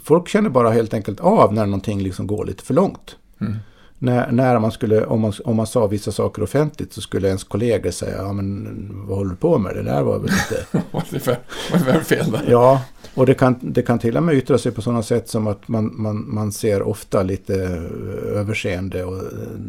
folk 0.04 0.28
känner 0.28 0.50
bara 0.50 0.70
helt 0.70 0.94
enkelt 0.94 1.20
av 1.20 1.54
när 1.54 1.66
någonting 1.66 2.02
liksom 2.02 2.28
går 2.28 2.46
lite 2.46 2.64
för 2.64 2.74
långt. 2.74 3.16
Mm. 3.42 3.56
när, 4.00 4.32
när 4.32 4.60
man 4.60 4.72
skulle, 4.72 5.06
om 5.06 5.22
man, 5.22 5.34
om 5.46 5.56
man 5.56 5.68
sa 5.68 5.88
vissa 5.88 6.12
saker 6.12 6.44
offentligt 6.44 6.94
så 6.94 7.02
skulle 7.02 7.28
ens 7.28 7.44
kollegor 7.44 7.92
säga, 7.92 8.18
ja 8.18 8.34
men 8.34 8.68
vad 9.08 9.18
håller 9.18 9.32
du 9.32 9.36
på 9.36 9.58
med? 9.58 9.76
Det 9.76 9.84
där 9.84 10.04
var 10.04 10.20
väl 10.20 10.30
inte... 10.30 10.66
Vad 10.92 11.04
är 11.04 11.14
det 11.14 11.20
för, 11.20 11.38
vad 11.72 11.82
är 11.82 11.94
det 11.94 12.04
för 12.04 12.16
fel 12.16 12.32
där? 12.32 12.46
ja, 12.48 12.82
och 13.14 13.26
det 13.26 13.34
kan, 13.34 13.56
det 13.62 13.82
kan 13.82 14.00
till 14.00 14.18
och 14.18 14.24
med 14.24 14.36
yttra 14.36 14.58
sig 14.58 14.72
på 14.72 14.82
sådana 14.82 15.04
sätt 15.04 15.30
som 15.30 15.48
att 15.48 15.68
man, 15.68 15.92
man, 15.96 16.34
man 16.34 16.52
ser 16.52 16.82
ofta 16.82 17.24
lite 17.24 17.64
eh, 17.64 18.40
överseende 18.40 19.04
och 19.04 19.18
eh, 19.18 19.24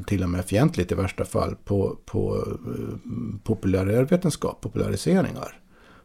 till 0.07 0.23
och 0.23 0.29
med 0.29 0.45
fientligt 0.45 0.93
i 0.93 0.95
värsta 0.95 1.25
fall 1.25 1.57
på, 1.65 1.97
på 2.07 2.37
eh, 2.37 2.95
populärvetenskap, 3.45 4.61
populariseringar. 4.61 5.61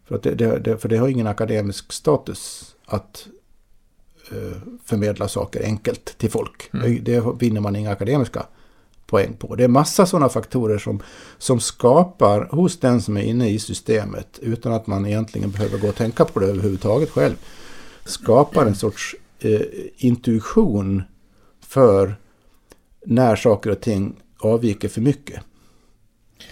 För, 0.05 0.15
att 0.15 0.23
det, 0.23 0.35
det, 0.35 0.59
det, 0.59 0.77
för 0.77 0.89
det 0.89 0.97
har 0.97 1.07
ingen 1.07 1.27
akademisk 1.27 1.93
status 1.93 2.75
att 2.85 3.27
eh, 4.31 4.57
förmedla 4.85 5.27
saker 5.27 5.63
enkelt 5.63 6.17
till 6.17 6.31
folk. 6.31 6.73
Mm. 6.73 7.03
Det, 7.03 7.11
det 7.11 7.33
vinner 7.39 7.61
man 7.61 7.75
inga 7.75 7.91
akademiska 7.91 8.45
poäng 9.05 9.33
på. 9.33 9.55
Det 9.55 9.63
är 9.63 9.67
massa 9.67 10.05
sådana 10.05 10.29
faktorer 10.29 10.77
som, 10.77 11.03
som 11.37 11.59
skapar 11.59 12.47
hos 12.51 12.79
den 12.79 13.01
som 13.01 13.17
är 13.17 13.21
inne 13.21 13.49
i 13.49 13.59
systemet 13.59 14.39
utan 14.41 14.73
att 14.73 14.87
man 14.87 15.05
egentligen 15.05 15.51
behöver 15.51 15.77
gå 15.77 15.87
och 15.87 15.95
tänka 15.95 16.25
på 16.25 16.39
det 16.39 16.45
överhuvudtaget 16.45 17.09
själv. 17.09 17.35
Skapar 18.05 18.65
en 18.65 18.75
sorts 18.75 19.15
eh, 19.39 19.61
intuition 19.97 21.03
för 21.61 22.15
när 23.05 23.35
saker 23.35 23.69
och 23.69 23.81
ting 23.81 24.15
avviker 24.39 24.87
för 24.87 25.01
mycket. 25.01 25.41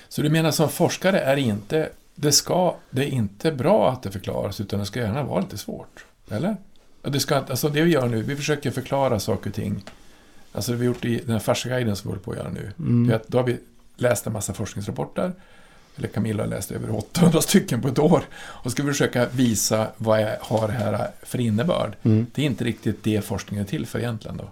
Så 0.10 0.22
du 0.22 0.30
menar 0.30 0.52
som 0.52 0.70
forskare 0.70 1.20
är 1.20 1.38
inte, 1.38 1.90
det, 2.16 2.32
ska, 2.32 2.76
det 2.90 3.04
är 3.04 3.10
inte 3.10 3.52
bra 3.52 3.92
att 3.92 4.04
det 4.04 4.12
förklaras 4.12 4.60
utan 4.60 4.80
det 4.80 4.86
ska 4.86 5.00
gärna 5.00 5.24
vara 5.24 5.42
lite 5.42 5.58
svårt? 5.58 6.06
Eller? 6.30 6.58
Det, 7.02 7.20
ska, 7.20 7.36
alltså 7.36 7.70
det 7.70 7.82
vi 7.82 7.92
gör 7.92 8.08
nu, 8.08 8.22
vi 8.22 8.36
försöker 8.36 8.72
förklara 8.72 9.20
saker 9.20 9.50
och 9.50 9.56
ting. 9.56 9.84
Alltså 10.52 10.72
det 10.72 10.78
vi 10.78 10.86
gjort 10.86 11.06
i 11.06 11.18
den 11.18 11.32
här 11.32 11.40
Farsa-guiden 11.40 11.96
som 11.96 12.08
vi 12.08 12.12
håller 12.12 12.24
på 12.24 12.32
att 12.32 12.38
göra 12.38 12.50
nu. 12.50 12.72
Mm. 12.80 13.16
Att 13.16 13.28
då 13.28 13.38
har 13.38 13.46
vi 13.46 13.58
läst 13.96 14.28
en 14.28 14.34
massa 14.34 14.54
forskningsrapporter. 14.54 15.34
Eller 15.96 16.08
Camilla 16.08 16.44
har 16.44 16.48
läst 16.48 16.72
över 16.72 16.96
800 16.96 17.42
stycken 17.42 17.82
på 17.82 17.88
ett 17.88 18.00
år. 18.00 18.24
Och 18.36 18.72
ska 18.72 18.84
vi 18.84 18.92
försöka 18.92 19.26
visa 19.26 19.88
vad 19.98 20.20
är, 20.20 20.38
har 20.42 20.68
det 20.68 20.74
här 20.74 21.12
för 21.22 21.40
innebörd. 21.40 21.96
Mm. 22.04 22.28
Det 22.34 22.42
är 22.42 22.46
inte 22.46 22.64
riktigt 22.64 23.04
det 23.04 23.22
forskningen 23.22 23.66
är 23.66 23.70
till 23.70 23.86
för 23.86 24.00
egentligen 24.00 24.38
då. 24.38 24.50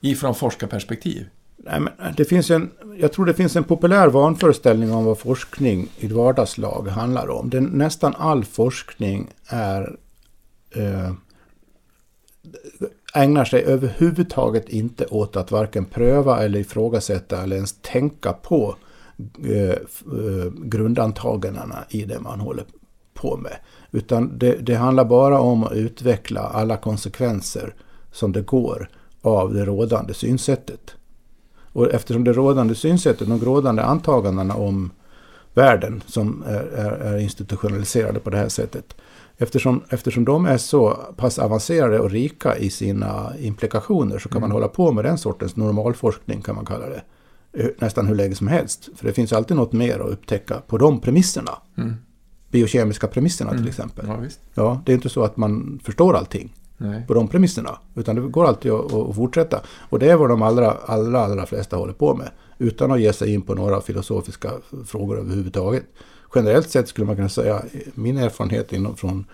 Ifrån 0.00 0.34
forskarperspektiv. 0.34 1.28
Nej, 1.58 1.80
men 1.80 1.92
eh, 1.98 2.14
det 2.16 2.24
finns 2.24 2.50
en, 2.50 2.70
jag 2.96 3.12
tror 3.12 3.26
det 3.26 3.34
finns 3.34 3.56
en 3.56 3.64
populär 3.64 4.08
vanföreställning 4.08 4.92
om 4.92 5.04
vad 5.04 5.18
forskning 5.18 5.88
i 5.96 6.08
vardagslag 6.08 6.88
handlar 6.88 7.30
om. 7.30 7.50
Den, 7.50 7.64
nästan 7.64 8.14
all 8.18 8.44
forskning 8.44 9.30
är 9.46 9.96
eh, 10.70 11.12
ägnar 13.14 13.44
sig 13.44 13.64
överhuvudtaget 13.64 14.68
inte 14.68 15.06
åt 15.06 15.36
att 15.36 15.50
varken 15.50 15.84
pröva 15.84 16.44
eller 16.44 16.58
ifrågasätta 16.58 17.42
eller 17.42 17.56
ens 17.56 17.74
tänka 17.82 18.32
på 18.32 18.76
eh, 19.44 19.70
eh, 19.70 20.52
grundantagandena 20.62 21.84
i 21.88 22.04
det 22.04 22.20
man 22.20 22.40
håller 22.40 22.64
på 23.14 23.36
med. 23.36 23.56
Utan 23.90 24.38
det, 24.38 24.52
det 24.52 24.74
handlar 24.74 25.04
bara 25.04 25.40
om 25.40 25.64
att 25.64 25.72
utveckla 25.72 26.40
alla 26.40 26.76
konsekvenser 26.76 27.74
som 28.12 28.32
det 28.32 28.42
går 28.42 28.88
av 29.22 29.54
det 29.54 29.64
rådande 29.64 30.14
synsättet. 30.14 30.94
Och 31.72 31.94
eftersom 31.94 32.24
det 32.24 32.32
rådande 32.32 32.74
synsättet, 32.74 33.28
de 33.28 33.40
rådande 33.40 33.82
antagandena 33.82 34.54
om 34.54 34.90
världen 35.54 36.02
som 36.06 36.42
är, 36.46 36.60
är, 36.62 36.90
är 36.90 37.18
institutionaliserade 37.18 38.20
på 38.20 38.30
det 38.30 38.36
här 38.36 38.48
sättet. 38.48 38.94
Eftersom, 39.40 39.82
eftersom 39.88 40.24
de 40.24 40.46
är 40.46 40.56
så 40.58 40.90
pass 41.16 41.38
avancerade 41.38 42.00
och 42.00 42.10
rika 42.10 42.56
i 42.56 42.70
sina 42.70 43.32
implikationer 43.40 44.18
så 44.18 44.28
kan 44.28 44.40
man 44.40 44.50
hålla 44.50 44.68
på 44.68 44.92
med 44.92 45.04
den 45.04 45.18
sortens 45.18 45.56
normalforskning 45.56 46.42
kan 46.42 46.54
man 46.54 46.66
kalla 46.66 46.86
det. 46.88 47.02
eh, 47.52 47.66
Nästan 47.78 48.06
hur 48.06 48.14
länge 48.14 48.34
som 48.34 48.48
helst. 48.48 48.88
För 48.96 49.06
det 49.06 49.12
finns 49.12 49.32
alltid 49.32 49.56
något 49.56 49.72
mer 49.72 49.98
att 50.00 50.10
upptäcka 50.10 50.54
på 50.66 50.78
de 50.78 51.00
premisserna. 51.00 51.50
Mm. 51.78 51.94
Biokemiska 52.50 53.06
premisserna 53.06 53.50
till 53.50 53.58
Mm. 53.58 53.68
exempel. 53.68 54.04
Ja. 54.08 54.18
Ja, 54.54 54.82
det 54.86 54.92
är 54.92 54.94
inte 54.94 55.08
så 55.08 55.22
att 55.24 55.36
man 55.36 55.80
förstår 55.84 56.16
allting 56.16 56.54
Nej. 56.78 57.06
på 57.06 57.14
de 57.14 57.28
premisserna. 57.28 57.78
Utan 57.94 58.16
det 58.16 58.20
går 58.20 58.44
alltid 58.44 58.72
att, 58.72 58.92
att 58.92 59.16
fortsätta. 59.16 59.62
Och 59.88 59.98
det 59.98 60.10
är 60.10 60.16
vad 60.16 60.28
de 60.28 60.42
allra, 60.42 60.70
allra, 60.70 61.20
allra 61.20 61.46
flesta 61.46 61.76
håller 61.76 61.92
på 61.92 62.14
med. 62.14 62.30
Utan 62.58 62.92
att 62.92 63.00
ge 63.00 63.12
sig 63.12 63.34
in 63.34 63.42
på 63.42 63.54
några 63.54 63.80
filosofiska 63.80 64.50
frågor 64.86 65.18
överhuvudtaget. 65.18 65.84
Generellt 66.34 66.70
sett 66.70 66.88
skulle 66.88 67.06
man 67.06 67.16
kunna 67.16 67.28
säga, 67.28 67.62
min 67.94 68.18
erfarenhet 68.18 68.72
inom 68.72 68.96
från 68.96 69.24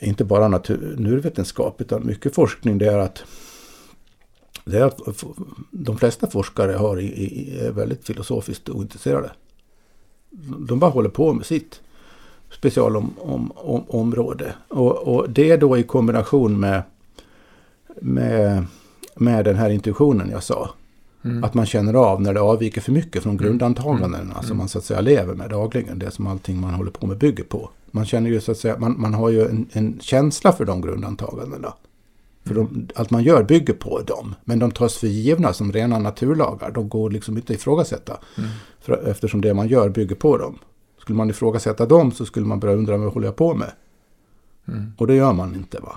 inte 0.00 0.24
bara 0.24 0.48
naturvetenskap 0.48 1.80
utan 1.80 2.06
mycket 2.06 2.34
forskning 2.34 2.78
det 2.78 2.86
är 2.86 2.98
att 2.98 3.24
det 4.64 4.78
är 4.78 4.84
att 4.84 5.24
de 5.70 5.98
flesta 5.98 6.30
forskare 6.30 6.72
har 6.72 7.00
är 7.00 7.70
väldigt 7.70 8.06
filosofiskt 8.06 8.68
ointresserade. 8.68 9.30
De 10.68 10.78
bara 10.78 10.90
håller 10.90 11.08
på 11.08 11.32
med 11.32 11.46
sitt 11.46 11.80
specialområde. 12.52 13.14
Om, 13.20 13.52
om, 14.70 14.78
och, 14.78 14.98
och 15.16 15.30
det 15.30 15.56
då 15.56 15.78
i 15.78 15.82
kombination 15.82 16.60
med, 16.60 16.82
med, 18.00 18.64
med 19.16 19.44
den 19.44 19.56
här 19.56 19.70
intuitionen 19.70 20.30
jag 20.30 20.42
sa. 20.42 20.70
Mm. 21.24 21.44
Att 21.44 21.54
man 21.54 21.66
känner 21.66 21.94
av 21.94 22.22
när 22.22 22.34
det 22.34 22.40
avviker 22.40 22.80
för 22.80 22.92
mycket 22.92 23.22
från 23.22 23.32
Mm. 23.32 23.44
grundantagandena 23.44 24.32
Mm. 24.32 24.42
som 24.42 24.56
man 24.56 24.68
så 24.68 24.78
att 24.78 24.84
säga 24.84 25.00
lever 25.00 25.34
med 25.34 25.50
dagligen. 25.50 25.98
Det 25.98 26.10
som 26.10 26.26
allting 26.26 26.60
man 26.60 26.74
håller 26.74 26.90
på 26.90 27.06
med 27.06 27.18
bygger 27.18 27.44
på. 27.44 27.70
Man 27.90 28.06
känner 28.06 28.30
ju 28.30 28.40
så 28.40 28.52
att 28.52 28.58
säga, 28.58 28.78
man, 28.78 28.94
man 28.98 29.14
har 29.14 29.30
ju 29.30 29.42
en, 29.42 29.66
en 29.72 29.98
känsla 30.00 30.52
för 30.52 30.64
de 30.64 30.80
grundantagandena. 30.80 31.74
För 32.44 32.54
de, 32.54 32.88
allt 32.94 33.10
man 33.10 33.22
gör 33.22 33.42
bygger 33.42 33.74
på 33.74 34.00
dem. 34.00 34.34
Men 34.44 34.58
de 34.58 34.70
tas 34.70 34.96
för 34.96 35.06
givna 35.06 35.52
som 35.52 35.72
rena 35.72 35.98
naturlagar. 35.98 36.70
De 36.70 36.88
går 36.88 37.10
liksom 37.10 37.36
inte 37.36 37.52
att 37.52 37.58
ifrågasätta. 37.58 38.16
Mm. 38.38 38.50
För, 38.80 39.08
eftersom 39.10 39.40
det 39.40 39.54
man 39.54 39.68
gör 39.68 39.88
bygger 39.88 40.16
på 40.16 40.38
dem. 40.38 40.58
Skulle 41.02 41.16
man 41.16 41.30
ifrågasätta 41.30 41.86
dem 41.86 42.12
så 42.12 42.26
skulle 42.26 42.46
man 42.46 42.60
börja 42.60 42.74
undra 42.74 42.96
vad 42.96 43.12
håller 43.12 43.26
jag 43.26 43.36
på 43.36 43.54
med. 43.54 43.72
Mm. 44.68 44.92
Och 44.98 45.06
det 45.06 45.14
gör 45.14 45.32
man 45.32 45.54
inte 45.54 45.80
va. 45.80 45.96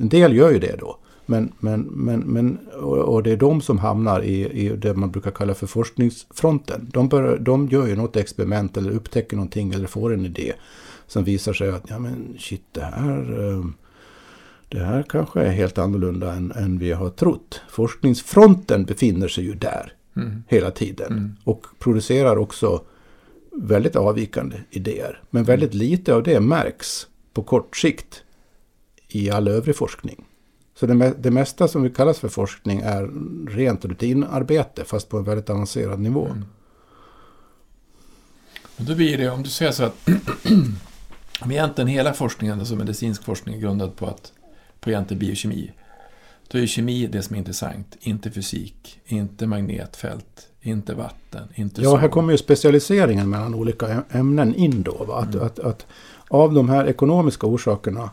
En 0.00 0.08
del 0.08 0.36
gör 0.36 0.50
ju 0.50 0.58
det 0.58 0.76
då. 0.80 0.96
Men, 1.26 1.52
men, 1.58 1.80
men, 1.80 2.20
men, 2.20 2.58
och, 2.80 2.98
och 2.98 3.22
det 3.22 3.32
är 3.32 3.36
de 3.36 3.60
som 3.60 3.78
hamnar 3.78 4.22
i, 4.22 4.50
i 4.50 4.68
det 4.76 4.94
man 4.94 5.10
brukar 5.10 5.30
kalla 5.30 5.54
för 5.54 5.66
forskningsfronten. 5.66 6.90
De, 6.92 7.08
bör, 7.08 7.38
de 7.38 7.68
gör 7.68 7.86
ju 7.86 7.96
något 7.96 8.16
experiment 8.16 8.76
eller 8.76 8.90
upptäcker 8.90 9.36
någonting 9.36 9.72
eller 9.72 9.86
får 9.86 10.14
en 10.14 10.26
idé. 10.26 10.52
Som 11.06 11.24
visar 11.24 11.52
sig 11.52 11.70
att 11.70 11.84
ja 11.90 11.98
men 11.98 12.36
shit 12.38 12.64
det 12.72 12.84
här, 12.84 13.48
eh, 13.48 13.64
det 14.68 14.84
här 14.84 15.02
kanske 15.02 15.40
är 15.40 15.50
helt 15.50 15.78
annorlunda 15.78 16.32
än, 16.32 16.52
än 16.52 16.78
vi 16.78 16.92
har 16.92 17.10
trott. 17.10 17.60
Forskningsfronten 17.68 18.84
befinner 18.84 19.28
sig 19.28 19.44
ju 19.44 19.54
där 19.54 19.92
Mm. 20.16 20.42
hela 20.48 20.70
tiden. 20.70 21.12
Mm. 21.12 21.36
Och 21.44 21.66
producerar 21.78 22.36
också 22.36 22.82
väldigt 23.52 23.96
avvikande 23.96 24.56
idéer. 24.70 25.22
Men 25.30 25.44
väldigt 25.44 25.74
lite 25.74 26.14
av 26.14 26.22
det 26.22 26.40
märks 26.40 27.06
på 27.32 27.42
kort 27.42 27.76
sikt 27.76 28.22
i 29.08 29.30
all 29.30 29.48
övrig 29.48 29.76
forskning. 29.76 30.24
Så 30.74 30.86
det, 30.86 31.14
det 31.18 31.30
mesta 31.30 31.68
som 31.68 31.82
vi 31.82 31.90
kallas 31.90 32.18
för 32.18 32.28
forskning 32.28 32.80
är 32.80 33.10
rent 33.50 33.84
rutinarbete 33.84 34.84
fast 34.84 35.08
på 35.08 35.18
en 35.18 35.24
väldigt 35.24 35.50
avancerad 35.50 36.00
nivå. 36.00 36.26
Mm. 36.26 36.44
Men 38.76 38.86
då 38.86 38.94
blir 38.94 39.18
det, 39.18 39.30
om 39.30 39.42
du 39.42 39.48
säger 39.48 39.72
så 39.72 39.84
att 39.84 40.08
om 41.40 41.50
egentligen 41.50 41.88
hela 41.88 42.12
forskningen, 42.12 42.58
alltså 42.58 42.76
medicinsk 42.76 43.24
forskning, 43.24 43.54
är 43.54 43.60
grundad 43.60 43.96
på, 43.96 44.06
att, 44.06 44.32
på 44.80 44.90
egentligen 44.90 45.18
biokemi. 45.18 45.72
Då 46.52 46.58
är 46.58 46.66
kemi 46.66 47.06
det 47.06 47.22
som 47.22 47.34
är 47.34 47.38
intressant, 47.38 47.96
inte 48.00 48.30
fysik, 48.30 49.00
inte 49.06 49.46
magnetfält, 49.46 50.48
inte 50.60 50.94
vatten, 50.94 51.48
inte 51.54 51.82
Ja, 51.82 51.90
sol. 51.90 51.98
här 51.98 52.08
kommer 52.08 52.32
ju 52.32 52.38
specialiseringen 52.38 53.30
mellan 53.30 53.54
olika 53.54 54.02
ämnen 54.10 54.54
in 54.54 54.82
då. 54.82 55.04
Va? 55.04 55.16
Att, 55.18 55.34
Mm. 55.34 55.46
att, 55.46 55.58
att 55.58 55.86
av 56.28 56.54
de 56.54 56.68
här 56.68 56.86
ekonomiska 56.86 57.46
orsakerna 57.46 58.10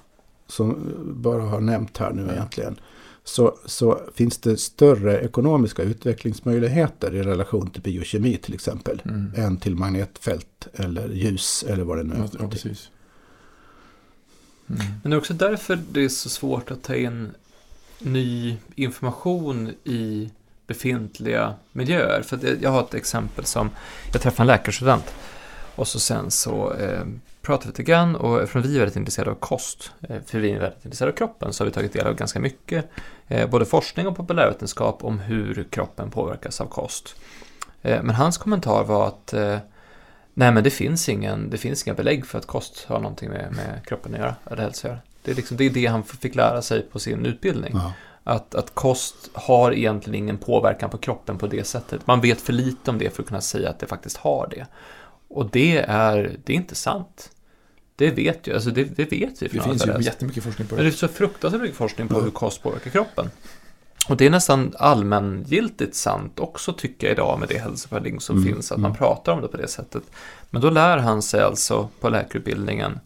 som 0.47 0.93
bara 1.05 1.41
har 1.41 1.59
nämnt 1.61 1.97
här 1.97 2.13
nu 2.13 2.25
Ja. 2.27 2.33
egentligen. 2.33 2.79
Så, 3.23 3.55
så 3.65 3.99
finns 4.15 4.37
det 4.37 4.57
större 4.57 5.19
ekonomiska 5.21 5.83
utvecklingsmöjligheter 5.83 7.15
i 7.15 7.23
relation 7.23 7.69
till 7.69 7.81
biokemi 7.81 8.37
till 8.37 8.53
exempel. 8.53 9.01
Mm. 9.05 9.33
Än 9.35 9.57
till 9.57 9.75
magnetfält 9.75 10.67
eller 10.73 11.09
ljus 11.09 11.65
eller 11.67 11.83
vad 11.83 11.97
det 11.97 12.03
nu 12.03 12.13
är. 12.15 12.29
ja, 12.39 12.47
precis. 12.49 12.89
Mm. 14.69 14.81
Men 15.03 15.09
det 15.11 15.15
är 15.15 15.19
också 15.19 15.33
därför 15.33 15.79
det 15.91 16.03
är 16.03 16.09
så 16.09 16.29
svårt 16.29 16.71
att 16.71 16.83
ta 16.83 16.95
in 16.95 17.31
ny 17.99 18.57
information 18.75 19.73
i 19.83 20.29
befintliga 20.67 21.53
miljöer. 21.71 22.21
För 22.21 22.39
jag- 22.43 22.63
jag 22.63 22.69
har 22.69 22.81
ett 22.81 22.93
exempel 22.93 23.45
som, 23.45 23.69
jag 24.13 24.21
träffade 24.21 24.43
en 24.43 24.47
läkarstudent 24.47 25.13
och 25.75 25.87
så 25.87 25.99
sen 25.99 26.31
så 26.31 26.73
eh, 26.73 27.01
pratade 27.41 27.65
vi 27.65 27.69
lite 27.71 27.83
grann 27.83 28.15
och 28.15 28.41
eftersom 28.41 28.61
vi 28.61 28.75
är 28.75 28.79
väldigt 28.79 28.95
intresserade 28.95 29.31
av 29.31 29.35
kost, 29.35 29.91
eh, 30.09 30.17
för 30.25 30.39
vi 30.39 30.51
är 30.51 30.59
väldigt 30.59 30.85
intresserade 30.85 31.13
av 31.13 31.17
kroppen, 31.17 31.53
så 31.53 31.63
har 31.63 31.65
vi 31.65 31.71
tagit 31.73 31.93
del 31.93 32.07
av 32.07 32.15
ganska 32.15 32.39
mycket, 32.39 32.89
eh, 33.27 33.49
både 33.49 33.65
forskning 33.65 34.07
och 34.07 34.15
populärvetenskap 34.17 35.03
om 35.03 35.19
hur 35.19 35.67
kroppen 35.69 36.11
påverkas 36.11 36.61
av 36.61 36.65
kost. 36.65 37.15
Eh, 37.81 38.03
men 38.03 38.15
hans 38.15 38.37
kommentar 38.37 38.83
var 38.83 39.07
att 39.07 39.33
eh, 39.33 39.57
Nej 40.33 40.51
men 40.51 40.63
det 40.63 40.69
finns, 40.69 41.09
ingen, 41.09 41.49
det 41.49 41.57
finns 41.57 41.87
inga 41.87 41.93
belägg 41.93 42.25
för 42.25 42.37
att 42.37 42.45
kost 42.45 42.85
har 42.87 42.99
någonting 42.99 43.29
med, 43.29 43.51
med 43.55 43.85
kroppen 43.85 44.13
att 44.13 44.19
göra, 44.19 44.35
eller 44.51 44.61
hälsa 44.63 44.87
att 44.87 44.91
göra. 44.93 44.99
Det 45.27 45.33
är, 45.33 45.35
liksom, 45.35 45.57
det 45.57 45.65
är 45.65 45.69
det 45.69 45.85
han 45.85 46.03
fick 46.03 46.35
lära 46.35 46.61
sig 46.61 46.81
på 46.81 46.99
sin 46.99 47.25
utbildning. 47.25 47.71
Ja. 47.73 47.93
Att, 48.23 48.55
att 48.55 48.75
kost 48.75 49.29
har 49.33 49.71
egentligen 49.71 50.23
ingen 50.23 50.37
påverkan 50.37 50.89
på 50.89 50.97
kroppen 50.97 51.37
på 51.37 51.47
det 51.47 51.67
sättet. 51.67 52.07
Man 52.07 52.21
vet 52.21 52.41
för 52.41 52.53
lite 52.53 52.91
om 52.91 52.97
det 52.97 53.15
för 53.15 53.23
att 53.23 53.27
kunna 53.27 53.41
säga 53.41 53.69
att 53.69 53.79
det 53.79 53.87
faktiskt 53.87 54.17
har 54.17 54.47
det. 54.51 54.65
Och 55.27 55.49
det 55.49 55.77
är, 55.87 56.37
det 56.43 56.53
är 56.53 56.57
inte 56.57 56.75
sant. 56.75 57.31
Det 57.95 58.11
vet 58.11 58.47
ju, 58.47 58.53
alltså 58.53 58.69
det, 58.69 58.83
det 58.83 59.11
vet 59.11 59.41
vi. 59.41 59.49
Det 59.49 59.49
finns 59.49 59.87
ju 59.87 60.01
jättemycket 60.01 60.43
forskning 60.43 60.67
på 60.67 60.75
det. 60.75 60.81
Men 60.81 60.91
det 60.91 60.95
är 60.95 60.97
så 60.97 61.07
fruktansvärt 61.07 61.61
mycket 61.61 61.77
forskning 61.77 62.07
på 62.07 62.21
hur 62.21 62.31
kost 62.31 62.63
påverkar 62.63 62.91
kroppen. 62.91 63.29
Och 64.09 64.17
det 64.17 64.25
är 64.25 64.29
nästan 64.29 64.73
allmängiltigt 64.79 65.95
sant 65.95 66.39
också 66.39 66.73
tycker 66.73 67.07
jag 67.07 67.13
idag 67.13 67.39
med 67.39 67.49
det 67.49 67.57
hälsoparadigm 67.57 68.19
som 68.19 68.37
Mm, 68.37 68.53
finns, 68.53 68.71
att 68.71 68.79
man 68.79 68.91
mm. 68.91 68.97
pratar 68.97 69.31
om 69.31 69.41
det 69.41 69.47
på 69.47 69.57
det 69.57 69.67
sättet. 69.67 70.03
Men 70.49 70.61
då 70.61 70.69
lär 70.69 70.97
han 70.97 71.21
sig 71.21 71.41
alltså 71.41 71.89
på 71.99 72.09
läkarutbildningen, 72.09 72.99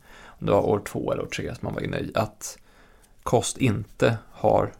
det 0.45 0.51
var 0.51 0.61
år 0.61 0.81
två 0.85 1.11
eller 1.11 1.23
år 1.23 1.27
tre 1.27 1.55
som 1.55 1.65
man 1.65 1.73
var 1.73 1.81
inne 1.81 1.97
i, 1.97 2.11
att 2.15 2.57
kost 3.23 3.57
inte 3.57 4.17
har 4.31 4.71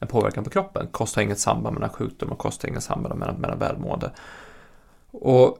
en 0.00 0.08
påverkan 0.08 0.44
på 0.44 0.50
kroppen. 0.50 0.88
Kost 0.90 1.16
har 1.16 1.22
inget 1.22 1.38
samband 1.38 1.74
mellan 1.74 1.90
sjukdom 1.90 2.32
och 2.32 2.38
kost 2.38 2.62
har 2.62 2.68
inget 2.68 2.82
samband 2.82 3.18
mellan, 3.18 3.36
mellan 3.36 3.58
välmående. 3.58 4.10
Och 5.10 5.58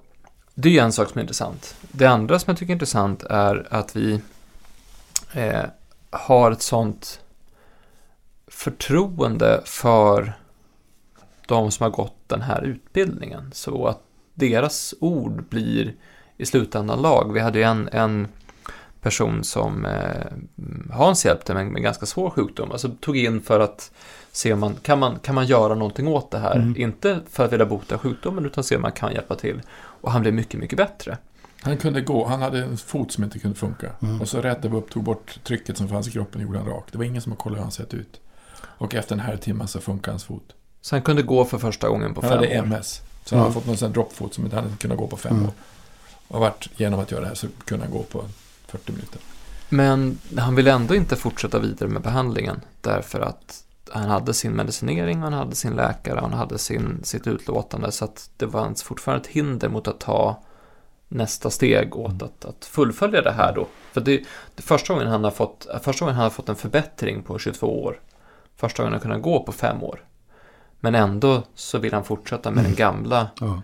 det 0.54 0.68
är 0.68 0.72
ju 0.72 0.78
en 0.78 0.92
sak 0.92 1.08
som 1.08 1.18
är 1.18 1.22
intressant. 1.22 1.76
Det 1.92 2.06
andra 2.06 2.38
som 2.38 2.50
jag 2.50 2.58
tycker 2.58 2.70
är 2.70 2.74
intressant 2.74 3.22
är 3.22 3.66
att 3.70 3.96
vi 3.96 4.20
eh, 5.32 5.64
har 6.10 6.50
ett 6.50 6.62
sånt 6.62 7.20
förtroende 8.46 9.62
för 9.64 10.32
de 11.46 11.70
som 11.70 11.84
har 11.84 11.90
gått 11.90 12.16
den 12.26 12.42
här 12.42 12.62
utbildningen. 12.62 13.50
Så 13.52 13.86
att 13.86 14.02
deras 14.34 14.94
ord 15.00 15.44
blir 15.48 15.94
i 16.36 16.46
slutändan 16.46 17.02
lag. 17.02 17.32
Vi 17.32 17.40
hade 17.40 17.58
ju 17.58 17.64
en, 17.64 17.88
en 17.92 18.28
person 19.04 19.44
som 19.44 19.84
eh, 19.84 20.92
Hans 20.92 21.24
hjälpte 21.24 21.54
med, 21.54 21.66
med 21.66 21.82
ganska 21.82 22.06
svår 22.06 22.30
sjukdom. 22.30 22.72
Alltså 22.72 22.90
tog 23.00 23.16
in 23.16 23.40
för 23.42 23.60
att 23.60 23.90
se 24.32 24.52
om 24.52 24.60
man 24.60 24.74
kan, 24.82 24.98
man 24.98 25.18
kan 25.18 25.34
man 25.34 25.46
göra 25.46 25.74
någonting 25.74 26.08
åt 26.08 26.30
det 26.30 26.38
här. 26.38 26.54
Mm. 26.56 26.74
Inte 26.76 27.20
för 27.30 27.44
att 27.44 27.52
vilja 27.52 27.66
bota 27.66 27.98
sjukdomen 27.98 28.46
utan 28.46 28.64
se 28.64 28.76
om 28.76 28.82
man 28.82 28.92
kan 28.92 29.12
hjälpa 29.12 29.34
till. 29.36 29.62
Och 29.76 30.12
han 30.12 30.20
blev 30.22 30.34
mycket, 30.34 30.60
mycket 30.60 30.76
bättre. 30.76 31.18
Han 31.62 31.76
kunde 31.76 32.00
gå, 32.00 32.26
han 32.26 32.42
hade 32.42 32.58
en 32.62 32.76
fot 32.76 33.12
som 33.12 33.24
inte 33.24 33.38
kunde 33.38 33.56
funka. 33.56 33.90
Mm. 34.02 34.20
Och 34.20 34.28
så 34.28 34.40
rättade 34.40 34.68
vi 34.68 34.76
upp, 34.76 34.90
tog 34.90 35.02
bort 35.02 35.38
trycket 35.44 35.76
som 35.78 35.88
fanns 35.88 36.08
i 36.08 36.10
kroppen 36.10 36.40
och 36.40 36.46
gjorde 36.46 36.58
han 36.58 36.68
rak. 36.68 36.84
Det 36.92 36.98
var 36.98 37.04
ingen 37.04 37.22
som 37.22 37.36
kollat 37.36 37.58
hur 37.58 37.62
han 37.62 37.72
sett 37.72 37.94
ut. 37.94 38.20
Och 38.62 38.94
efter 38.94 39.14
en 39.14 39.20
här 39.20 39.36
timme 39.36 39.66
så 39.66 39.80
funkar 39.80 40.12
hans 40.12 40.24
fot. 40.24 40.54
Så 40.80 40.94
han 40.94 41.02
kunde 41.02 41.22
gå 41.22 41.44
för 41.44 41.58
första 41.58 41.88
gången 41.88 42.14
på 42.14 42.20
Han 42.20 42.30
fem 42.30 42.38
hade 42.38 42.60
år. 42.60 42.64
MS. 42.64 43.02
Så 43.24 43.34
han 43.34 43.38
Ja. 43.38 43.42
hade 43.42 43.54
fått 43.54 43.66
någon 43.66 43.76
sån 43.76 43.92
droppfot 43.92 44.34
som 44.34 44.44
inte 44.44 44.56
hade 44.56 44.68
kunnat 44.80 44.98
gå 44.98 45.06
på 45.06 45.16
fem 45.16 45.32
Mm. 45.32 45.44
år. 45.46 45.52
Och 46.28 46.40
vart, 46.40 46.68
genom 46.76 47.00
att 47.00 47.10
göra 47.10 47.20
det 47.20 47.26
här 47.28 47.34
så 47.34 47.46
kunde 47.64 47.84
han 47.84 47.92
gå 47.92 48.02
på 48.02 48.24
40 48.78 48.92
minuter. 48.92 49.20
Men 49.68 50.18
han 50.36 50.54
ville 50.54 50.72
ändå 50.72 50.94
inte 50.94 51.16
fortsätta 51.16 51.58
vidare 51.58 51.88
med 51.88 52.02
behandlingen 52.02 52.60
därför 52.80 53.20
att 53.20 53.64
han 53.92 54.08
hade 54.08 54.34
sin 54.34 54.52
medicinering, 54.52 55.18
han 55.18 55.32
hade 55.32 55.54
sin 55.54 55.72
läkare, 55.72 56.20
han 56.20 56.32
hade 56.32 56.58
sin, 56.58 57.00
sitt 57.04 57.26
utlåtande 57.26 57.92
så 57.92 58.04
att 58.04 58.30
det 58.36 58.46
var 58.46 58.84
fortfarande 58.84 59.22
ett 59.24 59.30
hinder 59.34 59.68
mot 59.68 59.88
att 59.88 60.00
ta 60.00 60.42
nästa 61.08 61.50
steg 61.50 61.96
åt 61.96 62.22
att, 62.22 62.44
att 62.44 62.64
fullfölja 62.64 63.22
det 63.22 63.32
här 63.32 63.54
då. 63.54 63.66
För 63.92 64.00
det, 64.00 64.22
det 64.54 64.62
första 64.62 64.92
gången 64.94 65.08
han 65.08 65.24
har 65.24 65.30
fått, 65.30 65.66
första 65.82 66.04
gången 66.04 66.14
han 66.16 66.22
har 66.22 66.30
fått 66.30 66.48
en 66.48 66.56
förbättring 66.56 67.22
på 67.22 67.38
22 67.38 67.82
år. 67.84 68.00
Första 68.56 68.82
gången 68.82 68.92
han 68.92 69.00
kunnat 69.00 69.22
gå 69.22 69.42
på 69.42 69.52
fem 69.52 69.82
år. 69.82 70.04
Men 70.80 70.94
ändå 70.94 71.42
så 71.54 71.78
vill 71.78 71.92
han 71.92 72.04
fortsätta 72.04 72.50
med 72.50 72.64
den 72.64 72.74
gamla, 72.74 73.28
Ja. 73.40 73.62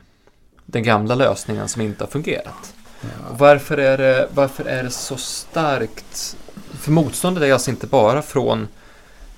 den 0.66 0.82
gamla 0.82 1.14
lösningen 1.14 1.68
som 1.68 1.82
inte 1.82 2.04
har 2.04 2.08
fungerat. 2.08 2.74
Ja. 3.02 3.08
Varför 3.38 3.78
är, 3.78 3.98
det, 3.98 4.28
varför 4.34 4.64
är 4.64 4.82
det 4.84 4.90
så 4.90 5.16
starkt? 5.16 6.36
För 6.74 6.90
motståndet 6.92 7.42
är 7.42 7.52
alltså 7.52 7.70
inte 7.70 7.86
bara 7.86 8.22
från 8.22 8.68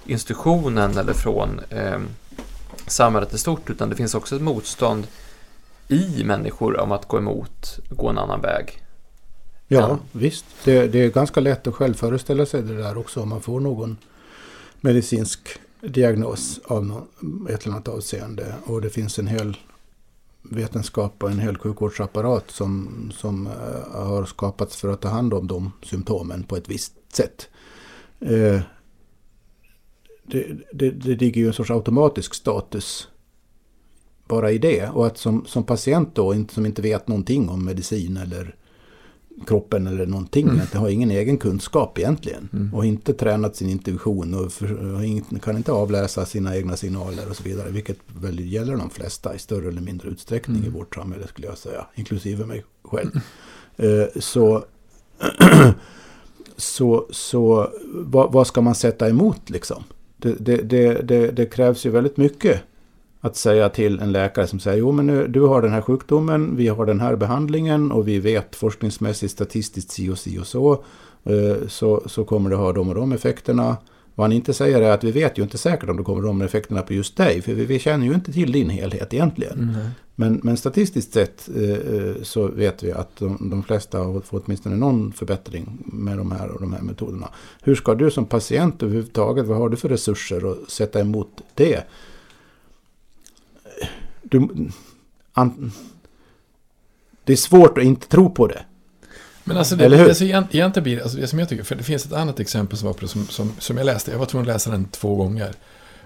institutionen 0.07 0.99
eller 0.99 1.13
från 1.13 1.61
eh, 1.71 1.99
samhället 2.87 3.35
i 3.35 3.39
stort, 3.39 3.71
utan 3.71 3.91
det 3.91 3.97
finns 3.97 4.15
också 4.15 4.37
ett 4.37 4.43
motstånd 4.43 5.07
i 5.89 6.25
människor 6.25 6.81
om 6.81 6.93
att 6.93 7.09
gå 7.09 7.19
emot, 7.19 7.79
gå 7.89 8.09
en 8.09 8.19
annan 8.19 8.41
väg. 8.41 8.83
Ja, 9.69 9.81
Ja. 9.81 9.99
visst. 10.13 10.45
Det, 10.65 10.87
det 10.87 10.99
är 11.05 11.09
ganska 11.11 11.41
lätt 11.41 11.67
att 11.67 11.75
själv 11.75 11.95
föreställa 11.95 12.47
sig 12.47 12.63
det 12.63 12.77
där 12.83 12.99
också 12.99 13.21
om 13.23 13.29
man 13.29 13.41
får 13.41 13.61
någon 13.61 13.97
medicinsk 14.81 15.41
diagnos 15.81 16.61
av 16.65 16.85
nå- 16.85 17.07
ett 17.51 17.63
eller 17.63 17.75
annat 17.75 17.89
avseende. 17.89 18.55
Och 18.65 18.81
det 18.83 18.91
finns 18.91 19.19
en 19.19 19.27
hel 19.27 19.57
vetenskap 20.43 21.23
och 21.23 21.31
en 21.31 21.39
hel 21.39 21.59
sjukvårdsapparat 21.59 22.51
som, 22.51 23.11
som 23.15 23.47
eh, 23.47 24.03
har 24.07 24.25
skapats 24.25 24.77
för 24.77 24.89
att 24.89 25.01
ta 25.01 25.09
hand 25.09 25.35
om 25.35 25.47
de 25.47 25.73
symptomen 25.83 26.43
på 26.43 26.57
ett 26.57 26.69
visst 26.69 26.95
sätt. 27.13 27.49
Eh, 28.21 28.61
det, 30.23 30.47
det, 30.73 30.91
det 30.91 31.21
ligger 31.21 31.41
ju 31.41 31.47
en 31.47 31.53
sorts 31.53 31.71
automatisk 31.71 32.35
status 32.35 33.09
bara 34.29 34.51
i 34.51 34.59
det. 34.59 34.89
Och 34.89 35.07
att 35.07 35.19
som, 35.19 35.47
som 35.47 35.65
patient 35.65 36.15
då, 36.15 36.45
som 36.51 36.67
inte 36.67 36.83
vet 36.83 37.09
någonting 37.09 37.49
om 37.49 37.65
medicin 37.65 38.17
eller 38.17 38.57
kroppen 39.47 39.87
eller 39.87 40.07
någonting. 40.07 40.49
Mm. 40.49 40.61
Att 40.61 40.73
det 40.73 40.79
har 40.79 40.89
ingen 40.89 41.11
egen 41.11 41.39
kunskap 41.39 41.99
egentligen. 41.99 42.49
Mm. 42.53 42.75
Och 42.75 42.87
inte 42.87 43.13
tränat 43.13 43.57
sin 43.57 43.69
intuition 43.69 44.35
och, 44.35 44.53
för, 44.53 44.95
och 45.35 45.43
kan 45.43 45.57
inte 45.57 45.73
avläsa 45.73 46.27
sina 46.27 46.57
egna 46.57 46.77
signaler 46.77 47.31
och 47.31 47.37
så 47.37 47.43
vidare. 47.43 47.71
Vilket 47.71 47.99
väl 48.21 48.53
gäller 48.53 48.77
de 48.77 48.91
flesta 48.91 49.35
i 49.35 49.39
större 49.39 49.69
eller 49.69 49.81
mindre 49.81 50.09
utsträckning 50.09 50.57
Mm. 50.57 50.69
i 50.69 50.73
vårt 50.79 50.95
samhälle 50.95 51.27
skulle 51.27 51.47
jag 51.47 51.59
säga. 51.59 51.87
Inklusive 51.95 52.47
mig 52.47 52.65
själv. 52.85 53.11
Eh, 53.77 54.21
så, 54.21 54.65
så, 56.57 57.07
så 57.11 57.71
vad, 57.85 58.33
vad 58.33 58.47
ska 58.47 58.61
man 58.61 58.75
sätta 58.75 59.09
emot 59.09 59.51
liksom? 59.51 59.85
Det, 60.17 60.57
det, 60.57 60.95
det, 61.03 61.31
det 61.31 61.47
krävs 61.47 61.87
ju 61.87 61.91
väldigt 61.91 62.17
mycket 62.17 62.61
att 63.25 63.37
säga 63.37 63.69
till 63.69 64.01
en 64.01 64.13
läkare 64.13 64.47
som 64.47 64.61
säger 64.61 64.79
jo 64.79 64.93
men 64.93 65.07
nu, 65.07 65.27
du 65.29 65.41
har 65.41 65.63
den 65.63 65.73
här 65.73 65.81
sjukdomen, 65.81 66.57
vi 66.57 66.69
har 66.69 66.87
den 66.87 67.01
här 67.01 67.17
behandlingen 67.17 67.93
och 67.93 68.09
vi 68.09 68.19
vet 68.19 68.57
forskningsmässigt 68.57 69.33
statistiskt 69.33 69.91
si 69.91 70.11
och 70.11 70.19
si 70.19 70.39
och 70.39 70.47
så. 70.47 70.73
eh, 71.25 71.69
Så, 71.69 72.03
så 72.07 72.25
kommer 72.25 72.51
det 72.51 72.57
ha 72.57 72.73
de 72.73 72.89
och 72.89 72.95
de 72.95 73.13
effekterna. 73.13 73.77
Vad 74.15 74.25
han 74.25 74.33
inte 74.33 74.53
säger 74.53 74.83
är 74.83 74.91
att 74.91 75.05
vi 75.05 75.11
vet 75.13 75.39
ju 75.39 75.43
inte 75.43 75.59
säkert 75.59 75.91
om 75.91 75.97
det 75.97 76.03
kommer 76.03 76.23
de 76.23 76.43
effekterna 76.43 76.83
på 76.83 76.93
just 76.95 77.17
dig. 77.17 77.43
För 77.43 77.55
vi, 77.55 77.65
vi 77.65 77.79
känner 77.79 78.07
ju 78.07 78.15
inte 78.15 78.33
till 78.33 78.53
din 78.53 78.71
helhet 78.71 79.15
egentligen. 79.15 79.59
Mm. 79.59 79.87
Men, 80.15 80.41
men 80.43 80.57
statistiskt 80.57 81.13
sett 81.13 81.49
eh, 81.57 81.71
eh, 81.71 82.15
så 82.23 82.47
vet 82.47 82.83
vi 82.83 82.93
att 82.93 83.17
de, 83.19 83.49
de 83.51 83.63
flesta 83.63 83.99
har 83.99 84.21
fått 84.21 84.43
åtminstone 84.47 84.77
någon 84.77 85.13
förbättring 85.13 85.79
med 85.85 86.19
de 86.19 86.33
här 86.33 86.51
och 86.51 86.61
de 86.61 86.73
här 86.73 86.83
metoderna. 86.83 87.29
Hur 87.63 87.75
ska 87.75 87.95
du 87.95 88.11
som 88.11 88.27
patient 88.27 88.83
överhuvudtaget, 88.83 89.47
vad 89.47 89.59
har 89.59 89.69
du 89.69 89.77
för 89.77 89.89
resurser 89.89 90.53
att 90.53 90.71
sätta 90.71 91.01
emot 91.01 91.41
det? 91.55 91.85
Du, 94.33 94.71
an, 95.33 95.73
det 97.25 97.33
är 97.33 97.37
svårt 97.37 97.79
att 97.79 97.85
inte 97.85 98.09
tro 98.09 98.31
på 98.31 98.47
det. 98.47 98.65
Men 99.45 99.57
alltså 99.57 99.77
det, 99.77 99.85
Eller 99.85 99.97
hur? 99.97 100.07
det 100.07 100.15
så 100.15 100.25
egent- 100.25 100.55
egentligen 100.55 100.85
blir 100.85 101.03
alltså 101.03 101.19
det 101.19 101.27
som 101.27 101.39
jag 101.39 101.49
tycker, 101.49 101.65
för 101.65 101.75
det 101.75 101.83
finns 101.83 102.07
ett 102.07 102.13
annat 102.13 102.41
exempel 102.41 102.79
som, 102.79 102.87
var 102.87 102.95
på, 102.95 103.09
som, 103.09 103.27
som, 103.27 103.53
som 103.59 103.77
jag 103.77 103.85
läste, 103.87 104.11
jag 104.11 104.19
var 104.19 104.27
tvungen 104.27 104.49
att 104.51 104.55
läsa 104.55 104.71
den 104.71 104.85
två 104.85 105.15
gånger. 105.17 105.53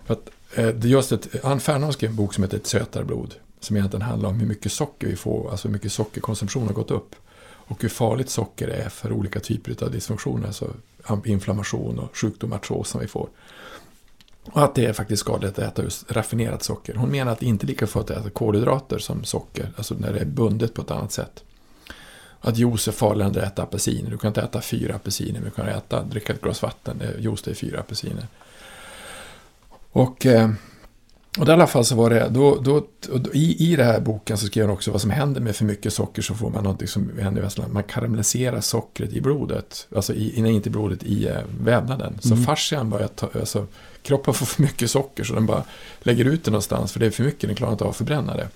För 0.05 0.15
att, 0.15 0.31
eh, 0.55 0.69
det 0.69 0.89
just 0.89 1.13
ett, 1.13 1.45
Ann 1.45 1.61
Fernholm 1.61 1.93
skrev 1.93 2.11
en 2.11 2.17
bok 2.17 2.35
som 2.35 2.45
heter 2.45 2.57
Ett 2.57 2.67
sötare 2.67 3.05
blod, 3.05 3.35
som 3.61 3.77
egentligen 3.77 4.03
handlar 4.03 4.29
om 4.29 4.41
hur 4.41 4.47
mycket 4.47 4.73
socker 4.73 5.07
vi 5.07 5.17
får, 5.17 5.51
alltså 5.51 5.69
hur 5.69 5.73
mycket 5.73 5.93
sockerkonsumtion 5.93 6.67
har 6.67 6.75
gått 6.75 6.91
upp. 6.91 7.15
Och 7.69 7.83
hur 7.83 7.89
farligt 7.89 8.31
socker 8.31 8.69
är 8.69 8.89
för 8.89 9.13
olika 9.13 9.41
typer 9.41 9.85
av 9.85 9.91
dysfunktioner, 9.93 10.47
alltså 10.47 10.71
inflammation 11.25 11.99
och 11.99 12.17
sjukdom, 12.17 12.53
artros 12.53 12.89
som 12.89 13.01
vi 13.01 13.07
får. 13.07 13.29
Och 14.53 14.65
att 14.65 14.75
det 14.75 14.87
är 14.87 14.93
faktiskt 14.93 15.21
skadligt 15.21 15.59
att 15.59 15.65
äta 15.73 15.83
just 15.83 16.13
raffinerat 16.13 16.63
socker. 16.63 16.95
Hon 16.95 17.09
menar 17.11 17.33
att 17.33 17.39
det 17.41 17.47
inte 17.47 17.65
är 17.65 17.69
lika 17.69 17.87
farligt 17.87 18.11
att 18.11 18.17
äta 18.17 18.31
kolhydrater 18.31 18.99
som 18.99 19.25
socker, 19.25 19.73
alltså 19.77 19.95
när 19.99 20.13
det 20.13 20.19
är 20.21 20.25
bundet 20.25 20.75
på 20.75 20.83
ett 20.83 20.91
annat 20.91 21.13
sätt. 21.13 21.43
Att 22.41 22.57
juice 22.59 22.89
är 22.89 22.93
farligare 22.93 23.31
än 23.31 23.37
att 23.39 23.53
äta 23.53 23.63
apelsiner. 23.63 24.11
Du 24.11 24.19
kan 24.19 24.29
inte 24.29 24.41
äta 24.43 24.61
fyra 24.61 24.95
apelsiner, 24.95 25.33
men 25.41 25.45
du 25.45 25.51
kan 25.51 25.67
äta, 25.69 26.03
dricka 26.03 26.33
ett 26.33 26.41
glas 26.43 26.63
vatten. 26.63 26.99
Det- 26.99 27.21
Juice 27.23 27.43
det 27.43 27.51
är 27.51 27.55
fyra 27.55 27.81
apelsiner. 27.81 28.27
Och, 29.93 30.27
eh, 30.27 30.51
och 31.39 31.49
i 31.49 31.51
alla 31.51 31.67
fall 31.67 31.85
så 31.85 31.95
var 31.97 32.11
det, 32.11 32.29
då, 32.31 32.55
då, 32.61 32.87
i, 33.33 33.73
i 33.73 33.77
den 33.77 33.87
här 33.87 34.01
boken 34.01 34.39
så 34.39 34.47
skrev 34.47 34.65
hon 34.67 34.75
också 34.75 34.91
vad 34.91 35.01
som 35.01 35.11
händer 35.11 35.41
med 35.41 35.57
för 35.57 35.65
mycket 35.65 35.93
socker 35.93 36.23
så 36.23 36.35
får 36.35 36.51
man 36.51 36.63
någonting 36.63 36.89
som 36.89 37.19
händer 37.19 37.41
i 37.41 37.45
Västland. 37.45 37.73
Man 37.73 37.83
karamelliserar 37.83 38.61
sockret 38.61 39.13
i 39.13 39.21
blodet, 39.21 39.87
alltså 39.97 40.15
i, 40.15 40.43
nej, 40.43 40.53
inte 40.53 40.69
i 40.69 40.73
blodet, 40.73 41.03
i 41.03 41.27
eh, 41.29 41.37
vävnaden. 41.61 42.19
Så 42.21 42.33
Mm. 42.35 42.45
fascian 42.45 42.91
börjar 42.91 43.09
ta, 43.09 43.29
alltså 43.41 43.67
kroppen 44.07 44.35
får 44.35 44.47
för 44.47 44.63
mycket 44.63 44.91
socker 44.91 45.25
så 45.25 45.35
den 45.35 45.47
bara 45.47 45.65
lägger 46.01 46.25
ut 46.25 46.45
det 46.45 46.51
någonstans 46.51 46.93
för 46.93 47.01
det 47.01 47.07
är 47.07 47.11
för 47.11 47.25
mycket, 47.25 47.49
den 47.49 47.57
klarar 47.57 47.73
inte 47.73 47.85
av 47.85 47.91
att 47.91 47.97
förbränna 47.97 48.37
det. 48.37 48.49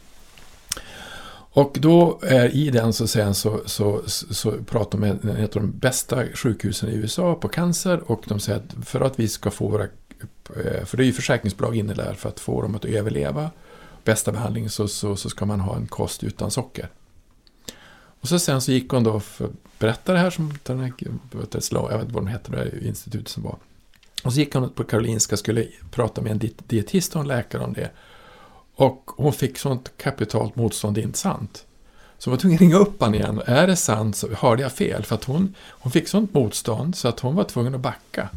Och 1.52 1.76
då 1.80 2.18
är 2.22 2.48
i 2.48 2.70
den 2.70 2.92
så, 2.92 3.06
sen 3.06 3.34
så, 3.34 3.60
så, 3.66 4.02
så, 4.06 4.34
så 4.34 4.52
pratar 4.52 4.98
de 4.98 5.06
med 5.06 5.44
ett 5.44 5.56
av 5.56 5.62
de 5.62 5.70
bästa 5.70 6.26
sjukhusen 6.34 6.88
i 6.88 6.94
USA 6.94 7.34
på 7.34 7.48
cancer 7.48 8.10
och 8.10 8.24
de 8.26 8.40
säger 8.40 8.58
att 8.58 8.86
för 8.86 9.00
att 9.00 9.20
vi 9.20 9.28
ska 9.28 9.50
få 9.50 9.68
våra, 9.68 9.84
eh, 9.84 10.84
för 10.84 10.96
det 10.96 11.02
är 11.02 11.06
ju 11.06 11.12
försäkringsbolag 11.12 11.76
inne 11.76 11.94
där 11.94 12.14
för 12.14 12.28
att 12.28 12.40
få 12.40 12.62
dem 12.62 12.74
att 12.74 12.84
överleva 12.84 13.50
bästa 14.04 14.32
behandling 14.32 14.70
så, 14.70 14.88
så, 14.88 15.16
så 15.16 15.30
ska 15.30 15.46
man 15.46 15.60
ha 15.60 15.76
en 15.76 15.86
kost 15.86 16.24
utan 16.24 16.50
socker. 16.50 16.88
Och 18.20 18.28
så 18.28 18.38
sen 18.38 18.60
så 18.60 18.72
gick 18.72 18.90
hon 18.90 19.04
då 19.04 19.20
för 19.20 19.44
att 19.44 19.78
berätta 19.78 20.12
det 20.12 20.18
här 20.18 20.30
som 20.30 20.58
den 20.62 20.80
här, 20.80 20.92
jag 20.98 21.38
vet 21.40 21.54
inte 21.54 22.14
vad 22.14 22.22
de 22.22 22.26
hette, 22.26 22.50
det 22.50 22.58
här 22.58 22.86
institutet 22.86 23.28
som 23.28 23.42
var. 23.42 23.56
Och 24.24 24.32
så 24.32 24.40
gick 24.40 24.54
hon 24.54 24.70
på 24.70 24.84
Karolinska 24.84 25.34
och 25.34 25.38
skulle 25.38 25.66
prata 25.90 26.20
med 26.20 26.32
en 26.32 26.38
diet- 26.38 26.62
dietist 26.66 27.14
och 27.14 27.20
en 27.20 27.28
läkare 27.28 27.64
om 27.64 27.72
det. 27.72 27.90
Och 28.74 29.10
hon 29.16 29.32
fick 29.32 29.58
sånt 29.58 29.92
kapitalt 29.96 30.56
motstånd, 30.56 30.94
det 30.94 31.00
är 31.00 31.02
inte 31.02 31.18
sant. 31.18 31.66
Så 32.18 32.30
hon 32.30 32.36
var 32.36 32.40
tvungen 32.40 32.56
att 32.56 32.60
ringa 32.60 32.76
upp 32.76 33.00
honom 33.00 33.14
igen. 33.14 33.42
Är 33.46 33.66
det 33.66 33.76
sant 33.76 34.16
så 34.16 34.28
hörde 34.34 34.62
jag 34.62 34.72
fel. 34.72 35.04
För 35.04 35.14
att 35.14 35.24
hon, 35.24 35.54
hon 35.70 35.92
fick 35.92 36.08
sånt 36.08 36.34
motstånd 36.34 36.96
så 36.96 37.08
att 37.08 37.20
hon 37.20 37.34
var 37.34 37.44
tvungen 37.44 37.74
att 37.74 37.80
backa. 37.80 38.28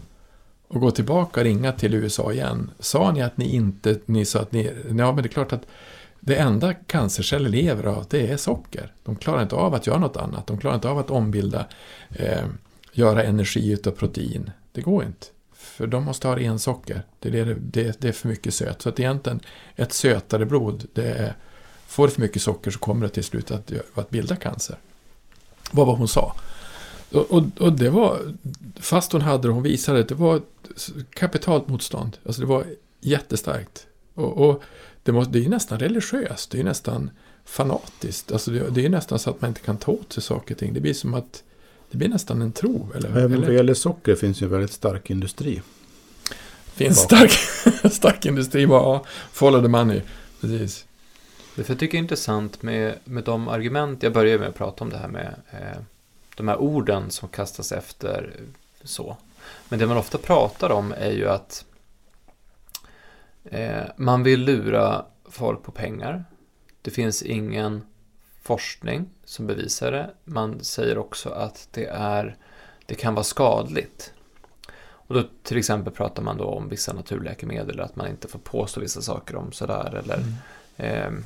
Och 0.67 0.81
gå 0.81 0.91
tillbaka 0.91 1.39
och 1.39 1.43
ringa 1.43 1.71
till 1.71 1.93
USA 1.93 2.31
igen. 2.31 2.71
Sa 2.79 3.11
ni 3.11 3.21
att 3.21 3.37
ni 3.37 3.55
inte, 3.55 3.99
ni 4.05 4.25
sa 4.25 4.39
att 4.39 4.51
ni, 4.51 4.71
ja 4.87 5.11
men 5.11 5.15
det 5.15 5.27
är 5.27 5.31
klart 5.33 5.53
att 5.53 5.65
det 6.19 6.35
enda 6.35 6.73
cancerceller 6.73 7.49
lever 7.49 7.83
av 7.83 8.05
det 8.09 8.27
är 8.31 8.37
socker. 8.37 8.91
De 9.03 9.15
klarar 9.15 9.41
inte 9.41 9.55
av 9.55 9.73
att 9.73 9.87
göra 9.87 9.99
något 9.99 10.17
annat. 10.17 10.47
De 10.47 10.57
klarar 10.57 10.75
inte 10.75 10.89
av 10.89 10.97
att 10.97 11.09
ombilda, 11.09 11.65
eh, 12.09 12.45
göra 12.91 13.23
energi 13.23 13.71
utav 13.71 13.91
protein. 13.91 14.51
Det 14.71 14.81
går 14.81 15.03
inte. 15.03 15.27
För 15.63 15.87
de 15.87 16.03
måste 16.03 16.27
ha 16.27 16.35
ren 16.35 16.59
socker. 16.59 17.03
Det 17.19 17.39
är, 17.39 17.57
det, 17.59 18.01
det, 18.01 18.07
är 18.07 18.11
för 18.11 18.27
mycket 18.27 18.53
söt. 18.53 18.81
Så 18.81 18.89
att 18.89 18.99
egentligen 18.99 19.39
ett 19.75 19.93
sötare 19.93 20.45
blod, 20.45 20.87
det 20.93 21.11
är, 21.11 21.35
får 21.87 22.07
det 22.07 22.13
för 22.13 22.21
mycket 22.21 22.41
socker 22.41 22.71
så 22.71 22.79
kommer 22.79 23.05
det 23.05 23.13
till 23.13 23.23
slut 23.23 23.51
att, 23.51 23.71
att 23.93 24.09
bilda 24.09 24.35
cancer. 24.35 24.77
Vad 25.71 25.87
var 25.87 25.95
hon 25.95 26.07
sa. 26.07 26.35
Och, 27.11 27.31
och, 27.31 27.43
och, 27.59 27.73
det 27.73 27.89
var, 27.89 28.19
fast 28.75 29.11
hon 29.11 29.21
hade 29.21 29.47
det, 29.47 29.53
hon 29.53 29.63
visade 29.63 29.97
det, 29.97 30.03
det 30.03 30.15
var 30.15 30.41
kapitalt 31.13 31.67
motstånd. 31.67 32.17
Alltså 32.25 32.41
det 32.41 32.47
var 32.47 32.65
jättestarkt. 32.99 33.87
Och, 34.13 34.49
och 34.49 34.63
det, 35.03 35.11
måste, 35.11 35.31
det 35.33 35.45
är 35.45 35.49
nästan 35.49 35.79
religiöst, 35.79 36.51
det 36.51 36.59
är 36.59 36.63
nästan 36.63 37.09
fanatiskt. 37.45 38.31
Alltså 38.31 38.51
det, 38.51 38.69
det 38.69 38.85
är 38.85 38.89
nästan 38.89 39.19
så 39.19 39.29
att 39.29 39.41
man 39.41 39.47
inte 39.47 39.61
kan 39.61 39.77
ta 39.77 39.91
åt 39.91 40.13
sig 40.13 40.23
saker 40.23 40.55
och 40.55 40.59
ting. 40.59 40.73
Det 40.73 40.81
blir 40.81 40.93
som 40.93 41.13
att 41.13 41.43
det 41.93 41.97
blir 41.97 42.09
nästan 42.09 42.41
en 42.41 42.51
tro. 42.51 42.91
Eller, 42.95 43.09
Även 43.09 43.41
vad 43.41 43.53
gäller 43.53 43.73
socker 43.73 44.15
finns 44.15 44.41
ju 44.41 44.45
en 44.45 44.51
väldigt 44.51 44.71
stark 44.71 45.09
industri. 45.09 45.61
finns 46.65 46.97
stark, 46.99 47.31
stark 47.91 48.25
industri 48.25 48.67
bara, 48.67 48.81
ja, 48.81 49.05
follow 49.31 49.61
the 49.61 49.67
money. 49.67 50.01
Precis. 50.41 50.85
Det 51.55 51.69
jag 51.69 51.79
tycker 51.79 51.97
är 51.97 52.01
intressant 52.01 52.61
med, 52.61 52.95
med 53.03 53.23
de 53.23 53.47
argument, 53.47 54.03
jag 54.03 54.13
börjar 54.13 54.39
med 54.39 54.47
att 54.47 54.55
prata 54.55 54.83
om 54.83 54.89
det 54.89 54.97
här 54.97 55.07
med 55.07 55.35
eh, 55.51 55.81
de 56.35 56.47
här 56.47 56.57
orden 56.57 57.11
som 57.11 57.29
kastas 57.29 57.71
efter 57.71 58.33
så. 58.83 59.17
Men 59.69 59.79
det 59.79 59.87
man 59.87 59.97
ofta 59.97 60.17
pratar 60.17 60.69
om 60.69 60.93
är 60.97 61.11
ju 61.11 61.29
att 61.29 61.65
eh, 63.43 63.83
man 63.97 64.23
vill 64.23 64.41
lura 64.41 65.05
folk 65.25 65.63
på 65.63 65.71
pengar. 65.71 66.25
Det 66.81 66.91
finns 66.91 67.23
ingen 67.23 67.81
forskning 68.43 69.09
som 69.25 69.47
bevisar 69.47 69.91
det. 69.91 70.09
Man 70.25 70.63
säger 70.63 70.97
också 70.97 71.29
att 71.29 71.67
det, 71.71 71.85
är, 71.85 72.37
det 72.85 72.95
kan 72.95 73.13
vara 73.13 73.23
skadligt. 73.23 74.13
Och 74.91 75.15
då 75.15 75.23
till 75.43 75.57
exempel 75.57 75.93
pratar 75.93 76.23
man 76.23 76.37
då 76.37 76.45
om 76.45 76.69
vissa 76.69 76.93
naturläkemedel, 76.93 77.79
att 77.79 77.95
man 77.95 78.07
inte 78.07 78.27
får 78.27 78.39
påstå 78.39 78.79
vissa 78.81 79.01
saker 79.01 79.35
om 79.35 79.51
sådär. 79.51 80.01
Eller, 80.03 80.23
mm. 80.77 81.13
eh, 81.15 81.23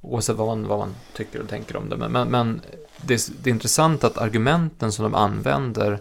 oavsett 0.00 0.36
vad 0.36 0.46
man, 0.46 0.68
vad 0.68 0.78
man 0.78 0.94
tycker 1.14 1.40
och 1.42 1.48
tänker 1.48 1.76
om 1.76 1.88
det. 1.88 1.96
Men, 1.96 2.12
men, 2.12 2.28
men 2.28 2.60
det, 3.02 3.14
är, 3.14 3.20
det 3.42 3.50
är 3.50 3.54
intressant 3.54 4.04
att 4.04 4.18
argumenten 4.18 4.92
som 4.92 5.02
de 5.02 5.14
använder 5.14 5.98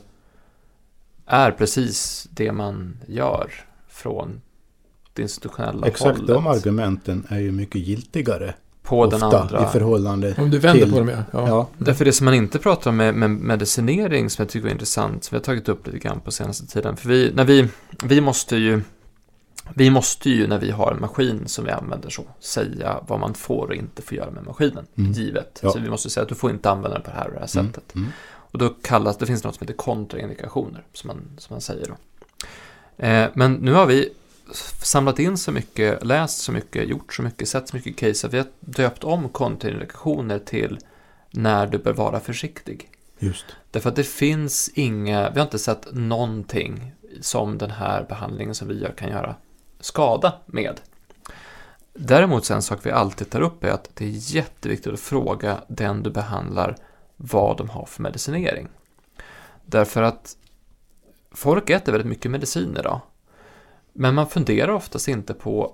är 1.25 1.51
precis 1.51 2.27
det 2.31 2.51
man 2.51 2.97
gör 3.07 3.51
från 3.87 4.41
det 5.13 5.21
institutionella 5.21 5.87
Exakt 5.87 6.17
hållet. 6.17 6.35
de 6.35 6.47
argumenten 6.47 7.25
är 7.29 7.39
ju 7.39 7.51
mycket 7.51 7.81
giltigare 7.81 8.55
på 8.89 8.99
ofta 9.01 9.17
den 9.17 9.23
andra. 9.41 9.63
i 9.63 9.71
förhållande 9.71 10.35
Om 10.37 10.49
du 10.51 10.59
vänder 10.59 10.83
till... 10.85 10.93
på 10.93 10.99
dem, 10.99 11.09
ja. 11.09 11.23
ja. 11.31 11.47
Ja, 11.47 11.67
Därför 11.77 12.05
det 12.05 12.13
som 12.13 12.25
man 12.25 12.33
inte 12.33 12.59
pratar 12.59 12.89
om 12.91 12.97
med, 12.97 13.15
med 13.15 13.29
medicinering 13.29 14.29
som 14.29 14.43
jag 14.43 14.49
tycker 14.49 14.67
är 14.67 14.71
intressant, 14.71 15.23
som 15.23 15.35
vi 15.35 15.39
har 15.39 15.43
tagit 15.43 15.69
upp 15.69 15.87
lite 15.87 15.99
grann 15.99 16.19
på 16.19 16.31
senaste 16.31 16.67
tiden. 16.67 16.97
För 16.97 17.09
vi, 17.09 17.31
när 17.35 17.43
vi, 17.45 17.67
vi 18.03 18.21
måste 18.21 18.55
ju 18.55 18.81
vi 19.73 19.89
måste 19.89 20.29
ju 20.29 20.47
när 20.47 20.57
vi 20.59 20.71
har 20.71 20.91
en 20.91 21.01
maskin 21.01 21.43
som 21.47 21.65
vi 21.65 21.71
använder 21.71 22.09
så 22.09 22.23
säga 22.39 22.99
vad 23.07 23.19
man 23.19 23.33
får 23.33 23.67
och 23.67 23.75
inte 23.75 24.01
får 24.01 24.17
göra 24.17 24.31
med 24.31 24.43
maskinen, 24.45 24.85
Mm. 24.97 25.11
givet. 25.11 25.59
Ja. 25.63 25.71
Så 25.71 25.79
vi 25.79 25.89
måste 25.89 26.09
säga 26.09 26.21
att 26.23 26.29
du 26.29 26.35
får 26.35 26.51
inte 26.51 26.69
använda 26.69 26.93
den 26.97 27.03
på 27.03 27.09
det 27.11 27.17
här 27.17 27.25
och 27.27 27.33
det 27.33 27.39
här 27.39 27.59
Mm, 27.59 27.73
sättet. 27.73 27.95
mm. 27.95 28.07
Och 28.51 28.57
då 28.59 28.69
kallas, 28.69 29.17
det 29.17 29.25
finns 29.25 29.43
något 29.43 29.55
som 29.55 29.67
heter 29.67 29.77
kontraindikationer, 29.77 30.83
som 30.93 31.07
man, 31.07 31.21
som 31.37 31.53
man 31.53 31.61
säger 31.61 31.87
då. 31.87 31.95
Eh, 33.05 33.29
men 33.33 33.53
nu 33.53 33.73
har 33.73 33.85
vi 33.85 34.09
samlat 34.81 35.19
in 35.19 35.37
så 35.37 35.51
mycket, 35.51 36.05
läst 36.05 36.37
så 36.37 36.51
mycket, 36.51 36.87
gjort 36.87 37.13
så 37.13 37.21
mycket, 37.21 37.49
sett 37.49 37.69
så 37.69 37.75
mycket 37.75 37.97
case 37.97 38.27
att 38.27 38.33
vi 38.33 38.37
har 38.37 38.47
döpt 38.59 39.03
om 39.03 39.29
kontraindikationer 39.29 40.39
till 40.39 40.79
när 41.31 41.67
du 41.67 41.77
bör 41.77 41.93
vara 41.93 42.19
försiktig. 42.19 42.89
Just. 43.19 43.45
Därför 43.71 43.89
att 43.89 43.95
det 43.95 44.03
finns 44.03 44.69
inga, 44.73 45.29
vi 45.29 45.39
har 45.39 45.45
inte 45.45 45.59
sett 45.59 45.87
någonting 45.91 46.91
som 47.21 47.57
den 47.57 47.71
här 47.71 48.03
behandlingen 48.03 48.55
som 48.55 48.67
vi 48.67 48.81
gör 48.81 48.91
kan 48.91 49.09
göra 49.09 49.35
skada 49.79 50.33
med. 50.45 50.81
Däremot 51.93 52.45
så 52.45 52.53
en 52.53 52.61
sak 52.61 52.79
vi 52.83 52.91
alltid 52.91 53.29
tar 53.29 53.41
upp 53.41 53.63
är 53.63 53.69
att 53.69 53.89
det 53.93 54.05
är 54.05 54.35
jätteviktigt 54.35 54.93
att 54.93 54.99
fråga 54.99 55.57
den 55.67 56.03
du 56.03 56.09
behandlar 56.09 56.75
vad 57.17 57.57
de 57.57 57.69
har 57.69 57.85
för 57.85 58.03
medicinering. 58.03 58.67
Därför 59.65 60.01
att 60.01 60.37
folk 61.31 61.69
äter 61.69 61.91
väldigt 61.91 62.09
mycket 62.09 62.31
medicin 62.31 62.77
idag. 62.79 63.01
Men 63.93 64.15
man 64.15 64.27
funderar 64.27 64.71
oftast 64.73 65.07
inte 65.07 65.33
på 65.33 65.73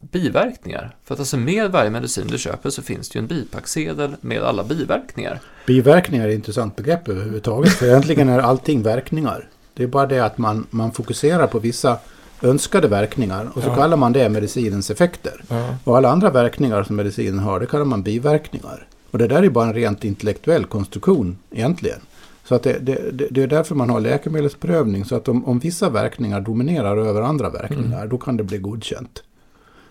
biverkningar. 0.00 0.96
För 1.04 1.14
att 1.14 1.20
alltså 1.20 1.36
med 1.36 1.70
varje 1.72 1.90
medicin 1.90 2.26
du 2.26 2.38
köper 2.38 2.70
så 2.70 2.82
finns 2.82 3.08
det 3.08 3.18
ju 3.18 3.20
en 3.22 3.26
bipacksedel 3.26 4.16
med 4.20 4.42
alla 4.42 4.64
biverkningar. 4.64 5.40
Biverkningar 5.66 6.24
är 6.24 6.28
ett 6.28 6.34
intressant 6.34 6.76
begrepp 6.76 7.08
överhuvudtaget. 7.08 7.72
För 7.72 7.86
egentligen 7.86 8.28
är 8.28 8.38
allting 8.38 8.82
verkningar. 8.82 9.48
Det 9.74 9.82
är 9.82 9.86
bara 9.86 10.06
det 10.06 10.20
att 10.20 10.38
man, 10.38 10.66
man 10.70 10.92
fokuserar 10.92 11.46
på 11.46 11.58
vissa 11.58 11.98
önskade 12.42 12.88
verkningar 12.88 13.50
och 13.54 13.62
så 13.62 13.68
Ja. 13.68 13.74
kallar 13.74 13.96
man 13.96 14.12
det 14.12 14.28
medicinens 14.28 14.90
effekter. 14.90 15.44
ja. 15.48 15.76
Och 15.84 15.96
alla 15.96 16.08
andra 16.10 16.30
verkningar 16.30 16.82
som 16.82 16.96
medicinen 16.96 17.38
har, 17.38 17.60
det 17.60 17.66
kallar 17.66 17.84
man 17.84 18.02
biverkningar. 18.02 18.86
Och 19.10 19.18
det 19.18 19.26
där 19.28 19.42
är 19.42 19.50
bara 19.50 19.66
en 19.66 19.74
rent 19.74 20.04
intellektuell 20.04 20.64
konstruktion 20.64 21.38
egentligen. 21.50 22.00
Så 22.48 22.54
att 22.54 22.62
det, 22.62 22.78
det, 22.78 23.28
det, 23.30 23.42
är 23.42 23.46
därför 23.46 23.74
man 23.74 23.90
har 23.90 24.00
läkemedelsprövning. 24.00 25.04
Så 25.04 25.16
att 25.16 25.28
om, 25.28 25.44
om 25.44 25.58
vissa 25.58 25.90
verkningar 25.90 26.40
dominerar 26.40 26.96
över 26.96 27.22
andra 27.22 27.50
verkningar, 27.50 28.06
då 28.06 28.18
kan 28.18 28.36
det 28.36 28.44
bli 28.44 28.58
godkänt. 28.58 29.22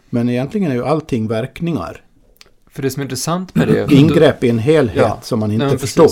Men 0.10 0.30
egentligen 0.30 0.72
är 0.72 0.76
ju 0.76 0.86
allting 0.86 1.28
verkningar. 1.28 2.03
För 2.70 2.82
det 2.82 2.89
som 2.89 3.01
är 3.01 3.05
intressant 3.05 3.55
med 3.55 3.68
det... 3.68 3.91
Ingrepp 3.93 4.43
i 4.43 4.49
en 4.49 4.60
helhet 4.60 4.95
Ja. 4.97 5.20
som 5.22 5.39
man 5.39 5.51
inte 5.51 5.66
Nej, 5.66 5.78
förstår. 5.78 6.08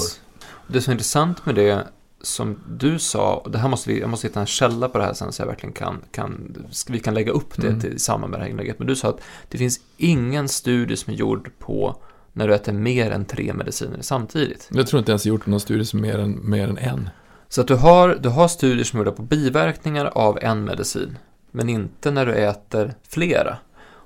Det 0.67 0.81
som 0.81 0.91
är 0.91 0.93
intressant 0.93 1.45
med 1.45 1.55
det 1.55 1.83
som 2.21 2.59
du 2.69 2.99
sa, 2.99 3.35
och 3.35 3.51
det 3.51 3.57
här 3.57 3.69
måste 3.69 3.89
vi, 3.89 3.99
jag 3.99 4.09
måste 4.09 4.27
hitta 4.27 4.39
en 4.39 4.45
källa 4.45 4.89
på 4.89 4.97
det 4.97 5.03
här 5.03 5.13
sen 5.13 5.31
så 5.31 5.41
jag 5.41 5.47
verkligen 5.47 5.73
kan, 5.73 6.01
kan 6.11 6.55
vi 6.89 6.99
kan 6.99 7.13
lägga 7.13 7.31
upp 7.31 7.53
det 7.61 7.67
Mm. 7.67 7.79
till, 7.79 7.93
i 7.93 7.99
samband 7.99 8.31
med 8.31 8.39
det 8.39 8.43
här 8.43 8.51
inlägget. 8.51 8.79
Men 8.79 8.87
du 8.87 8.95
sa 8.95 9.09
att 9.09 9.19
det 9.49 9.57
finns 9.57 9.79
ingen 9.97 10.49
studie 10.49 10.95
som 10.97 11.13
är 11.13 11.17
gjord 11.17 11.51
på 11.59 11.95
när 12.37 12.47
du 12.47 12.53
äter 12.55 12.73
mer 12.73 13.11
än 13.11 13.25
tre 13.25 13.53
mediciner 13.53 13.97
samtidigt. 14.01 14.69
Jag 14.71 14.87
tror 14.87 14.99
inte 14.99 15.11
ens 15.11 15.25
jag 15.25 15.33
gjort 15.33 15.45
någon 15.45 15.59
studie 15.59 15.85
som 15.85 16.01
mer 16.01 16.19
än, 16.19 16.49
mer 16.49 16.67
än 16.67 16.77
en. 16.77 17.09
Så 17.49 17.61
att 17.61 17.67
du 17.67 17.75
har, 17.75 18.15
du 18.15 18.29
har 18.29 18.47
studier 18.47 18.83
som 18.83 18.99
är 18.99 19.05
gjorda 19.05 19.15
på 19.17 19.21
biverkningar 19.21 20.05
av 20.05 20.39
en 20.41 20.63
medicin, 20.63 21.17
men 21.51 21.69
inte 21.69 22.11
när 22.11 22.25
du 22.25 22.33
äter 22.33 22.93
flera. 23.09 23.57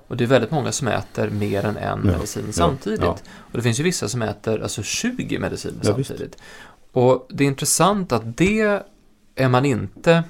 Och 0.08 0.16
det 0.16 0.24
är 0.24 0.28
väldigt 0.28 0.50
många 0.50 0.72
som 0.72 0.88
äter 0.88 1.30
mer 1.30 1.64
än 1.64 1.76
en 1.76 1.82
Ja, 2.04 2.12
medicin 2.12 2.42
ja, 2.46 2.52
samtidigt. 2.52 3.00
ja. 3.00 3.16
Och 3.38 3.52
det 3.56 3.62
finns 3.62 3.80
ju 3.80 3.84
vissa 3.84 4.08
som 4.08 4.22
äter 4.22 4.62
alltså 4.62 4.82
20 4.82 5.38
mediciner 5.38 5.80
Ja, 5.82 5.92
visst. 5.94 6.08
samtidigt. 6.08 6.36
Och 6.92 7.26
det 7.30 7.44
är 7.44 7.48
intressant 7.48 8.12
att 8.12 8.36
det 8.36 8.82
är 9.34 9.48
man 9.48 9.64
inte 9.64 10.22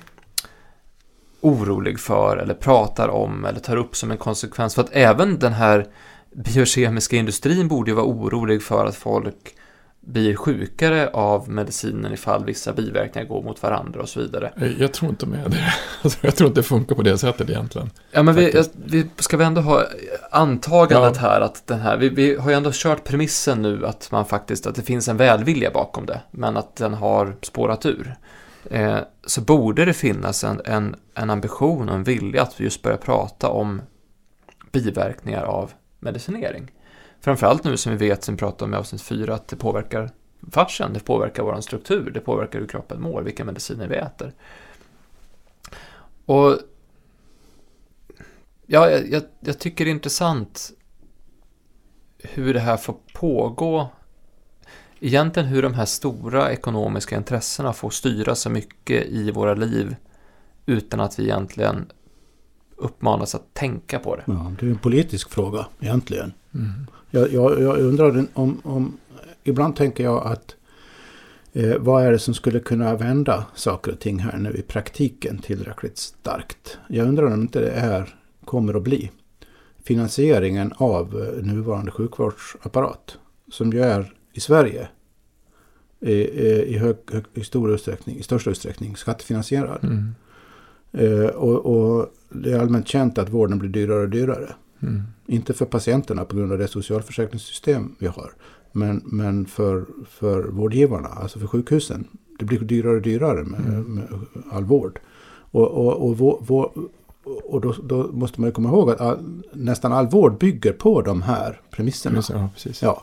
orolig 1.41 2.01
för 2.01 2.37
eller 2.37 2.55
pratar 2.55 3.09
om 3.09 3.45
eller 3.45 3.61
tar 3.61 3.77
upp 3.77 3.97
som 3.97 4.11
en 4.11 4.19
konsekvens. 4.19 4.75
För 4.75 4.83
att 4.83 4.91
även 4.93 5.39
den 5.39 5.53
här 5.53 5.87
biokemiska 6.33 7.17
industrin 7.17 7.69
borde 7.69 7.91
ju 7.91 7.95
vara 7.95 8.07
orolig 8.07 8.63
för 8.63 8.87
att 8.87 8.97
folk 8.97 9.55
blir 10.01 10.37
sjukare 10.37 11.09
av 11.09 11.51
medicinen 11.51 12.13
ifall 12.13 12.45
vissa 12.45 12.73
biverkningar 12.73 13.29
går 13.29 13.43
mot 13.43 13.63
varandra 13.63 14.01
och 14.01 14.09
så 14.09 14.21
vidare. 14.21 14.53
Jag, 14.79 14.93
tror 14.93 15.11
inte 15.11 15.27
med 15.27 15.51
det. 15.51 15.75
Jag 16.21 16.37
tror 16.37 16.49
inte 16.49 16.61
det 16.61 16.65
funkar 16.65 16.97
på 16.97 17.03
det 17.03 17.19
sättet 17.19 17.51
egentligen. 17.51 17.91
Ja, 18.11 18.23
men 18.23 18.35
vi, 18.35 18.63
vi 18.85 19.07
ska 19.19 19.37
vi 19.37 19.45
ändå 19.45 19.61
ha 19.61 19.85
antagandet 20.31 21.17
Ja. 21.23 21.29
här 21.29 21.41
att 21.41 21.67
den 21.67 21.81
här, 21.81 21.97
vi, 21.97 22.09
vi 22.09 22.37
har 22.37 22.51
ju 22.51 22.57
ändå 22.57 22.71
kört 22.73 23.05
premissen 23.05 23.63
nu 23.63 23.87
att 23.87 24.11
man 24.11 24.25
faktiskt, 24.25 24.67
att 24.67 24.75
det 24.75 24.83
finns 24.83 25.09
en 25.09 25.17
välvilja 25.17 25.71
bakom 25.71 26.07
det, 26.07 26.21
men 26.31 26.57
att 26.57 26.77
den 26.77 26.95
har 26.95 27.37
spårat 27.43 27.87
ur. 27.87 28.15
Eh, 28.71 28.99
så 29.27 29.41
borde 29.41 29.85
det 29.85 29.93
finnas 29.93 30.45
en, 30.45 30.61
en, 30.65 30.97
en 31.15 31.31
ambition 31.31 31.89
och 31.89 31.95
en 31.95 32.05
vilja 32.05 32.43
att 32.43 32.61
just 32.61 32.83
börja 32.83 32.97
prata 32.97 33.49
om 33.49 33.83
biverkningar 34.73 35.43
av 35.43 35.71
medicinering. 36.01 36.71
Framförallt 37.21 37.65
nu 37.65 37.77
som 37.77 37.93
vi 37.93 38.09
vet, 38.09 38.25
som 38.25 38.35
vi 38.35 38.39
pratade 38.39 38.65
om 38.65 38.75
i 38.75 38.77
avsnitt 38.77 39.03
4, 39.03 39.35
att 39.35 39.49
det 39.49 39.57
påverkar 39.57 40.11
fascian, 40.51 40.93
det 40.93 41.01
påverkar 41.01 41.43
vår 41.43 41.61
struktur, 41.61 42.11
det 42.11 42.21
påverkar 42.21 42.59
hur 42.59 42.67
kroppen 42.67 43.03
mår, 43.03 43.23
vilka 43.23 43.45
mediciner 43.45 43.89
vi 43.89 43.97
äter. 43.97 44.33
Och 46.27 46.59
ja, 48.67 48.91
jag, 48.91 49.09
jag, 49.11 49.23
jag 49.41 49.59
tycker 49.59 49.85
det 49.85 49.91
är 49.91 49.93
intressant 49.93 50.73
hur 52.19 52.55
det 52.55 52.61
här 52.61 52.77
får 52.77 52.97
pågå. 53.15 53.89
Egentligen 55.01 55.49
hur 55.49 55.63
de 55.63 55.75
här 55.75 55.85
stora 55.85 56.53
ekonomiska 56.53 57.17
intressena 57.17 57.73
får 57.73 57.91
styra 57.91 58.35
så 58.35 58.51
mycket 58.51 59.07
i 59.07 59.31
våra 59.31 59.55
liv 59.55 59.97
utan 60.67 61.01
att 61.01 61.19
vi 61.19 61.23
egentligen 61.23 61.93
uppmanas 62.81 63.35
att 63.35 63.55
tänka 63.55 63.99
på 63.99 64.17
det. 64.17 64.23
Ja, 64.27 64.53
det 64.61 64.67
är 64.67 64.71
en 64.71 64.79
politisk 64.79 65.31
fråga 65.31 65.67
egentligen. 65.81 66.33
Mm. 66.55 66.87
Jag, 67.11 67.33
jag, 67.33 67.63
jag 67.63 67.79
undrar 67.79 68.27
om, 68.35 68.61
om... 68.65 68.99
Ibland 69.45 69.77
tänker 69.77 70.05
jag 70.05 70.27
att 70.27 70.57
eh, 71.53 71.77
vad 71.79 72.05
är 72.05 72.13
det 72.13 72.19
som 72.19 72.35
skulle 72.35 72.61
kunna 72.61 72.97
vända 72.97 73.47
saker 73.55 73.93
och 73.93 74.01
ting 74.01 74.19
här 74.19 74.37
nu 74.37 74.51
i 74.51 74.63
praktiken 74.63 75.39
tillräckligt 75.39 75.99
starkt? 75.99 76.79
Jag 76.89 77.09
undrar 77.09 77.27
om 77.27 77.41
inte 77.41 77.61
det 77.61 77.71
är, 77.71 78.15
kommer 78.45 78.75
att 78.75 78.83
bli 78.83 79.11
finansieringen 79.85 80.73
av 80.77 81.35
eh, 81.37 81.45
nuvarande 81.45 81.91
sjukvårdsapparat. 81.91 83.19
Som 83.51 83.73
ju 83.73 83.81
är 83.81 84.13
i 84.33 84.41
Sverige 84.41 84.89
i, 86.01 86.13
i, 86.13 86.79
hög, 86.79 86.97
hög, 87.13 87.25
i 87.35 87.45
stor 87.45 87.75
utsträckning, 87.75 88.17
i 88.17 88.23
största 88.23 88.51
utsträckning 88.51 88.97
skattefinansierad. 88.97 89.85
Mm. 89.85 90.15
Eh, 90.93 91.27
och, 91.27 91.67
och, 91.67 92.07
det 92.29 92.53
är 92.53 92.59
allmänt 92.59 92.89
känt 92.89 93.19
att 93.19 93.31
vården 93.31 93.59
blir 93.59 93.71
dyrare 93.71 94.03
och 94.03 94.09
dyrare. 94.09 94.55
Mm. 94.83 95.03
Inte 95.27 95.55
för 95.55 95.65
patienterna 95.65 96.25
på 96.25 96.37
grund 96.37 96.53
av 96.53 96.59
det 96.59 96.69
socialförsäkringssystem 96.69 97.95
vi 97.99 98.07
har. 98.07 98.33
Men, 98.73 99.03
men 99.05 99.47
för, 99.47 99.85
för 100.09 100.43
vårdgivarna, 100.43 101.09
alltså 101.09 101.39
för 101.39 101.47
sjukhusen. 101.47 102.05
Det 102.39 102.45
blir 102.45 102.61
dyrare 102.61 102.97
och 102.97 103.03
dyrare 103.03 103.45
med, 103.45 103.61
mm. 103.61 103.83
med 103.83 104.05
all 104.51 104.65
vård. 104.65 105.01
Och, 105.51 105.69
och, 105.69 106.09
och, 106.09 106.19
vår, 106.19 106.39
vår, 106.41 106.73
och 107.25 107.61
då, 107.61 107.75
då, 107.85 108.09
måste 108.13 108.41
man 108.41 108.49
ju 108.49 108.53
komma 108.53 108.69
ihåg 108.69 108.91
att 108.91 109.01
all, 109.01 109.43
nästan 109.53 109.93
all 109.93 110.09
vård 110.09 110.39
bygger 110.39 110.73
på 110.73 111.03
de 111.03 111.23
här 111.23 111.61
premisserna. 111.71 112.23
Ja, 112.29 112.49
precis. 112.55 112.83
Ja. 112.83 113.03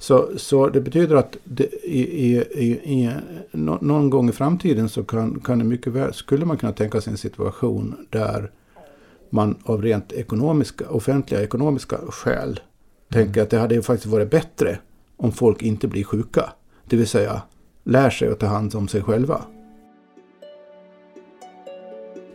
Så, 0.00 0.30
så 0.36 0.68
det 0.68 0.80
betyder 0.80 1.16
att 1.16 1.36
det, 1.44 1.68
i, 1.84 2.00
i, 2.00 2.36
i, 2.54 2.70
i, 2.70 3.10
någon 3.52 4.10
gång 4.10 4.28
i 4.28 4.32
framtiden 4.32 4.88
så 4.88 5.04
kan, 5.04 5.40
kan 5.40 5.58
det 5.58 5.64
mycket 5.64 5.92
väl, 5.92 6.14
skulle 6.14 6.44
man 6.44 6.56
kunna 6.56 6.72
tänka 6.72 7.00
sig 7.00 7.10
en 7.10 7.16
situation 7.16 8.06
där 8.10 8.50
man 9.30 9.56
av 9.64 9.82
rent 9.82 10.12
ekonomiska, 10.12 10.88
offentliga 10.90 11.42
ekonomiska 11.42 11.98
skäl 12.08 12.48
mm. 12.48 13.24
tänker 13.24 13.42
att 13.42 13.50
det 13.50 13.58
hade 13.58 13.82
faktiskt 13.82 14.12
varit 14.12 14.30
bättre 14.30 14.78
om 15.16 15.32
folk 15.32 15.62
inte 15.62 15.88
blir 15.88 16.04
sjuka. 16.04 16.52
Det 16.84 16.96
vill 16.96 17.08
säga 17.08 17.42
lär 17.84 18.10
sig 18.10 18.28
att 18.28 18.40
ta 18.40 18.46
hand 18.46 18.74
om 18.74 18.88
sig 18.88 19.02
själva. 19.02 19.44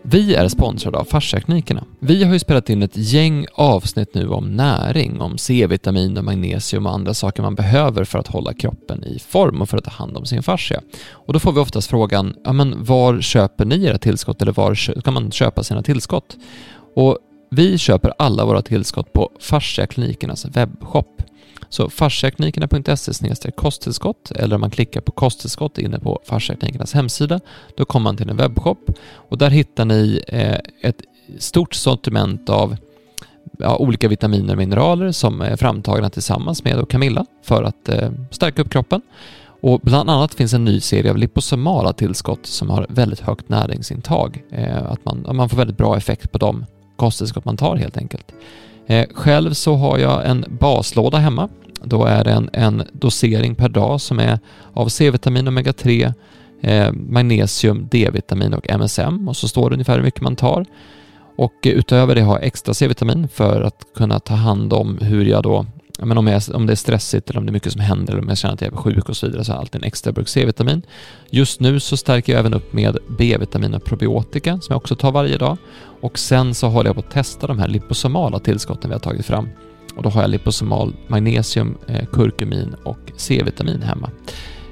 Vi 0.08 0.36
är 0.36 0.48
sponsrade 0.48 0.98
av 0.98 1.04
Fasciaklinikerna. 1.06 1.84
Vi 2.00 2.24
har 2.24 2.34
ju 2.34 2.40
spelat 2.40 2.70
in 2.70 2.84
ett 2.84 2.98
gäng 2.98 3.46
avsnitt 3.54 4.14
nu 4.14 4.28
om 4.28 4.56
näring, 4.56 5.22
om 5.22 5.38
C-vitamin 5.38 6.18
och 6.18 6.24
magnesium 6.24 6.86
och 6.86 6.94
andra 6.94 7.14
saker 7.14 7.44
man 7.44 7.56
behöver 7.56 8.04
för 8.04 8.20
att 8.20 8.28
hålla 8.28 8.54
kroppen 8.54 9.04
i 9.04 9.20
form 9.20 9.62
och 9.62 9.70
för 9.70 9.78
att 9.78 9.84
ta 9.84 9.92
hand 9.92 10.18
om 10.18 10.26
sin 10.26 10.44
fascia. 10.44 10.82
Och 11.12 11.34
då 11.34 11.40
får 11.40 11.52
vi 11.52 11.60
oftast 11.60 11.90
frågan, 11.90 12.36
ja 12.44 12.54
men 12.54 12.84
var 12.84 13.22
köper 13.22 13.66
ni 13.66 13.86
era 13.86 13.98
tillskott 13.98 14.42
eller 14.42 14.52
var 14.52 15.02
kan 15.02 15.14
man 15.14 15.32
köpa 15.32 15.64
sina 15.64 15.84
tillskott? 15.84 16.38
Och 16.96 17.18
vi 17.52 17.78
köper 17.78 18.14
alla 18.18 18.46
våra 18.46 18.62
tillskott 18.62 19.14
på 19.14 19.30
Fasciaklinikernas 19.40 20.46
webbshop. 20.46 21.22
Så 21.70 21.90
fasciaklinikerna.se 21.90 23.52
kosttillskott 23.52 24.32
eller 24.32 24.56
om 24.56 24.62
man 24.62 24.72
klickar 24.72 25.02
på 25.02 25.12
kosttillskott 25.12 25.78
inne 25.78 26.00
på 26.00 26.20
Fasciaklinikernas 26.26 26.94
hemsida 26.94 27.40
då 27.78 27.86
kommer 27.86 28.04
man 28.04 28.18
till 28.18 28.30
en 28.30 28.38
webbshop 28.38 28.92
och 29.30 29.38
där 29.38 29.50
hittar 29.50 29.86
ni 29.86 30.22
eh, 30.28 30.58
ett 30.82 31.02
stort 31.40 31.74
sortiment 31.74 32.50
av 32.50 32.78
ja, 33.60 33.78
olika 33.78 34.08
vitaminer 34.08 34.54
och 34.54 34.58
mineraler 34.58 35.12
som 35.12 35.42
är 35.42 35.56
framtagna 35.56 36.10
tillsammans 36.10 36.64
med 36.64 36.90
Camilla 36.90 37.26
för 37.44 37.64
att 37.64 37.90
eh, 37.90 38.12
stärka 38.32 38.62
upp 38.62 38.70
kroppen. 38.70 39.02
Och 39.62 39.80
bland 39.80 40.10
annat 40.10 40.34
finns 40.34 40.54
en 40.54 40.66
ny 40.66 40.80
serie 40.80 41.12
av 41.12 41.18
liposomala 41.18 41.94
tillskott 41.94 42.46
som 42.46 42.70
har 42.70 42.86
väldigt 42.90 43.20
högt 43.20 43.50
näringsintag. 43.50 44.44
Eh, 44.52 44.92
att 44.92 45.06
man, 45.06 45.26
man 45.32 45.50
får 45.50 45.58
väldigt 45.58 45.78
bra 45.78 45.98
effekt 45.98 46.32
på 46.32 46.38
de 46.38 46.66
kosttillskott 46.96 47.46
man 47.46 47.58
tar 47.58 47.76
helt 47.76 47.98
enkelt. 47.98 48.34
Eh, 48.88 49.06
själv 49.14 49.54
så 49.54 49.76
har 49.76 49.98
jag 49.98 50.30
en 50.30 50.46
baslåda 50.50 51.18
hemma. 51.18 51.50
Då 51.84 52.06
är 52.06 52.24
det 52.24 52.32
en, 52.32 52.50
en 52.54 52.84
dosering 52.92 53.56
per 53.56 53.70
dag 53.70 54.02
som 54.02 54.20
är 54.20 54.40
av 54.74 54.88
C-vitamin, 54.88 55.48
omega-3, 55.48 56.14
eh, 56.62 56.92
magnesium, 56.92 57.88
D-vitamin 57.92 58.54
och 58.54 58.70
MSM 58.70 59.28
och 59.28 59.38
så 59.38 59.48
står 59.48 59.70
det 59.70 59.74
ungefär 59.74 59.96
hur 59.96 60.04
mycket 60.04 60.22
man 60.22 60.36
tar. 60.36 60.66
Och 61.38 61.54
utöver 61.64 62.16
det 62.16 62.22
har 62.22 62.36
jag 62.36 62.44
extra 62.44 62.74
C-vitamin 62.74 63.28
för 63.28 63.62
att 63.62 63.86
kunna 63.96 64.20
ta 64.20 64.34
hand 64.34 64.74
om 64.74 64.98
hur 64.98 65.26
jag 65.26 65.44
då 65.44 65.66
men 66.00 66.18
om, 66.18 66.28
jag, 66.28 66.42
om 66.54 66.66
det 66.66 66.74
är 66.74 66.76
stressigt 66.76 67.30
eller 67.30 67.40
om 67.40 67.46
det 67.46 67.50
är 67.50 67.54
mycket 67.54 67.72
som 67.72 67.82
händer 67.82 68.14
eller 68.14 68.22
om 68.22 68.30
jag 68.30 68.38
känner 68.38 68.54
att 68.54 68.62
jag 68.62 68.74
är 68.74 68.78
sjuk 68.78 69.10
och 69.10 69.18
så 69.18 69.26
vidare 69.26 69.44
så 69.44 69.52
har 69.52 69.58
jag 69.58 69.62
alltid 69.62 69.82
en 69.82 69.88
extra 69.88 70.12
burk 70.12 70.28
C-vitamin. 70.28 70.82
Just 71.30 71.60
nu 71.60 71.80
så 71.80 71.98
stärker 71.98 72.34
jag 72.34 72.40
även 72.40 72.54
upp 72.54 72.74
med 72.74 72.98
B-vitamin 73.18 73.74
och 73.74 73.84
probiotika 73.84 74.52
som 74.52 74.74
jag 74.74 74.78
också 74.78 74.96
tar 74.96 75.12
varje 75.12 75.38
dag. 75.38 75.58
Och 76.02 76.20
sen 76.20 76.54
så 76.54 76.68
håller 76.68 76.90
jag 76.90 76.96
på 76.96 77.00
att 77.00 77.12
testa 77.12 77.48
de 77.48 77.60
här 77.60 77.68
liposomala 77.68 78.40
tillskotten 78.40 78.90
vi 78.90 78.94
har 78.94 79.00
tagit 79.00 79.26
fram. 79.26 79.50
Och 79.96 80.04
då 80.04 80.10
har 80.10 80.22
jag 80.22 80.30
liposomal 80.30 80.96
magnesium, 81.08 81.78
eh, 81.88 82.06
kurkumin 82.06 82.76
och 82.84 83.00
C-vitamin 83.18 83.82
hemma. 83.82 84.10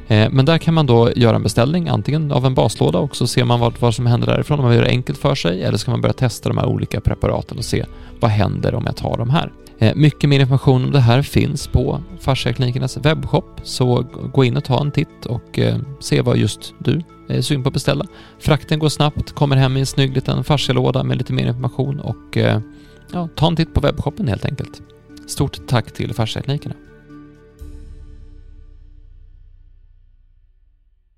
Eh, 0.07 0.29
men 0.31 0.45
där 0.45 0.57
kan 0.57 0.73
man 0.73 0.85
då 0.85 1.11
göra 1.15 1.35
en 1.35 1.43
beställning 1.43 1.87
antingen 1.89 2.31
av 2.31 2.45
en 2.45 2.53
baslåda 2.53 2.99
och 2.99 3.15
så 3.15 3.27
ser 3.27 3.45
man 3.45 3.59
vad, 3.59 3.73
vad 3.79 3.95
som 3.95 4.05
händer 4.05 4.27
därifrån 4.27 4.59
om 4.59 4.65
man 4.65 4.75
gör 4.75 4.81
det 4.81 4.89
enkelt 4.89 5.17
för 5.17 5.35
sig 5.35 5.63
eller 5.63 5.77
ska 5.77 5.91
man 5.91 6.01
börja 6.01 6.13
testa 6.13 6.49
de 6.49 6.57
här 6.57 6.65
olika 6.65 7.01
preparaten 7.01 7.57
och 7.57 7.65
se 7.65 7.85
vad 8.19 8.31
händer 8.31 8.75
om 8.75 8.83
jag 8.85 8.95
tar 8.95 9.17
de 9.17 9.29
här. 9.29 9.51
Eh, 9.77 9.95
mycket 9.95 10.29
mer 10.29 10.39
information 10.39 10.83
om 10.83 10.91
det 10.91 10.99
här 10.99 11.21
finns 11.21 11.67
på 11.67 12.01
Fasciaklinikernas 12.19 12.97
webbshop, 12.97 13.45
så 13.63 14.01
gå 14.33 14.43
in 14.43 14.57
och 14.57 14.63
ta 14.63 14.81
en 14.81 14.91
titt 14.91 15.25
och 15.25 15.59
eh, 15.59 15.77
se 15.99 16.21
vad 16.21 16.37
just 16.37 16.73
du 16.79 17.01
är 17.27 17.41
sugen 17.41 17.63
på 17.63 17.67
att 17.67 17.73
beställa. 17.73 18.05
Frakten 18.39 18.79
går 18.79 18.89
snabbt, 18.89 19.31
kommer 19.31 19.55
hem 19.55 19.77
i 19.77 19.79
en 19.79 19.85
snygg 19.85 20.15
liten 20.15 20.43
fascialåda 20.43 21.03
med 21.03 21.17
lite 21.17 21.33
mer 21.33 21.47
information 21.47 21.99
och 21.99 22.37
eh, 22.37 22.61
ja, 23.11 23.29
ta 23.35 23.47
en 23.47 23.55
titt 23.55 23.73
på 23.73 23.81
webbshoppen 23.81 24.27
helt 24.27 24.45
enkelt. 24.45 24.81
Stort 25.27 25.67
tack 25.67 25.93
till 25.93 26.13
Fasciaklinikerna. 26.13 26.75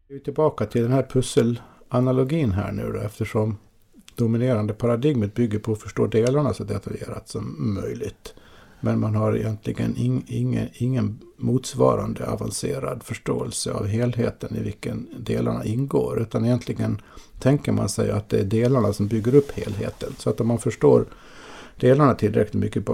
Vi 0.07 0.15
är 0.15 0.19
tillbaka 0.19 0.65
till 0.65 0.81
den 0.81 0.91
här 0.91 1.03
pusselanalogin 1.03 2.51
här 2.51 2.71
nu 2.71 2.91
då, 2.91 2.99
eftersom 2.99 3.57
dominerande 4.15 4.73
paradigmet 4.73 5.33
bygger 5.33 5.59
på 5.59 5.71
att 5.71 5.81
förstå 5.81 6.07
delarna 6.07 6.53
så 6.53 6.63
detaljerat 6.63 7.29
som 7.29 7.73
möjligt. 7.73 8.33
Men 8.79 8.99
man 8.99 9.15
har 9.15 9.35
egentligen 9.35 9.97
in, 9.97 10.23
ingen, 10.27 10.67
ingen 10.73 11.19
motsvarande 11.37 12.27
avancerad 12.27 13.03
förståelse 13.03 13.71
av 13.73 13.85
helheten 13.85 14.55
i 14.55 14.59
vilken 14.59 15.07
delarna 15.19 15.65
ingår. 15.65 16.21
Utan 16.21 16.45
egentligen 16.45 17.01
tänker 17.39 17.71
man 17.71 17.89
sig 17.89 18.11
att 18.11 18.29
det 18.29 18.39
är 18.39 18.43
delarna 18.43 18.93
som 18.93 19.07
bygger 19.07 19.35
upp 19.35 19.51
helheten. 19.51 20.13
Så 20.17 20.29
att 20.29 20.41
om 20.41 20.47
man 20.47 20.59
förstår 20.59 21.05
delarna 21.79 22.15
tillräckligt, 22.15 22.61
mycket, 22.63 22.85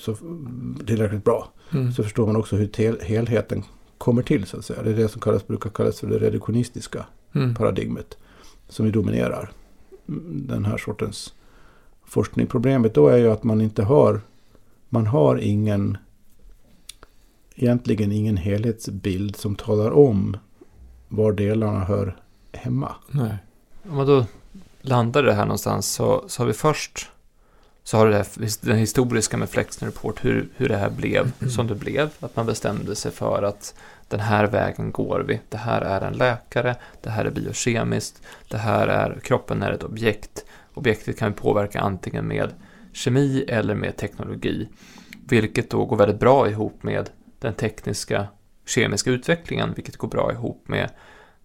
så, 0.00 0.16
tillräckligt 0.86 1.24
bra 1.24 1.48
mm. 1.70 1.92
så 1.92 2.02
förstår 2.02 2.26
man 2.26 2.36
också 2.36 2.56
hur 2.56 2.66
tel, 2.66 3.00
helheten 3.00 3.62
kommer 3.98 4.22
till. 4.22 4.46
så 4.46 4.56
att 4.56 4.64
säga. 4.64 4.82
Det 4.82 4.90
är 4.90 4.96
det 4.96 5.08
som 5.08 5.20
kallas, 5.20 5.46
brukar 5.46 5.70
kallas 5.70 6.00
för 6.00 6.06
det 6.06 6.18
reduktionistiska 6.18 7.06
mm. 7.34 7.54
paradigmet. 7.54 8.16
Som 8.68 8.86
vi 8.86 8.92
dominerar 8.92 9.50
den 10.30 10.64
här 10.64 10.78
sortens 10.78 11.34
forskning. 12.04 12.46
Problemet 12.46 12.94
då 12.94 13.08
är 13.08 13.16
ju 13.16 13.30
att 13.30 13.44
man 13.44 13.60
inte 13.60 13.82
har 13.82 14.20
man 14.88 15.06
har 15.06 15.36
ingen 15.36 15.98
egentligen 17.54 18.12
ingen 18.12 18.36
helhetsbild 18.36 19.36
som 19.36 19.56
talar 19.56 19.90
om 19.90 20.36
var 21.08 21.32
delarna 21.32 21.84
hör 21.84 22.16
hemma. 22.52 22.94
Nej. 23.10 23.36
Om 23.90 23.96
man 23.96 24.06
då 24.06 24.26
landar 24.80 25.22
det 25.22 25.32
här 25.32 25.44
någonstans 25.44 25.92
så, 25.92 26.24
så 26.26 26.42
har 26.42 26.46
vi 26.46 26.52
först 26.52 27.10
så 27.88 27.96
har 27.96 28.06
du 28.06 28.12
det 28.12 28.26
den 28.60 28.76
historiska 28.76 29.36
med 29.36 29.50
Flexner 29.50 29.88
Report, 29.88 30.24
hur, 30.24 30.48
hur 30.56 30.68
det 30.68 30.76
här 30.76 30.90
blev 30.90 31.32
mm. 31.40 31.50
som 31.50 31.66
det 31.66 31.74
blev. 31.74 32.10
Att 32.20 32.36
man 32.36 32.46
bestämde 32.46 32.96
sig 32.96 33.12
för 33.12 33.42
att 33.42 33.74
den 34.08 34.20
här 34.20 34.46
vägen 34.46 34.92
går 34.92 35.24
vi. 35.28 35.40
Det 35.48 35.56
här 35.56 35.80
är 35.80 36.00
en 36.00 36.12
läkare, 36.12 36.76
det 37.02 37.10
här 37.10 37.24
är 37.24 37.30
biokemiskt, 37.30 38.22
det 38.48 38.56
här 38.56 38.86
är, 38.86 39.20
kroppen 39.22 39.62
är 39.62 39.72
ett 39.72 39.82
objekt. 39.82 40.44
Objektet 40.74 41.18
kan 41.18 41.32
vi 41.32 41.38
påverka 41.38 41.80
antingen 41.80 42.26
med 42.26 42.50
kemi 42.92 43.44
eller 43.48 43.74
med 43.74 43.96
teknologi. 43.96 44.68
Vilket 45.28 45.70
då 45.70 45.84
går 45.84 45.96
väldigt 45.96 46.20
bra 46.20 46.48
ihop 46.48 46.82
med 46.82 47.10
den 47.38 47.54
tekniska 47.54 48.28
kemiska 48.66 49.10
utvecklingen, 49.10 49.72
vilket 49.74 49.96
går 49.96 50.08
bra 50.08 50.32
ihop 50.32 50.68
med 50.68 50.90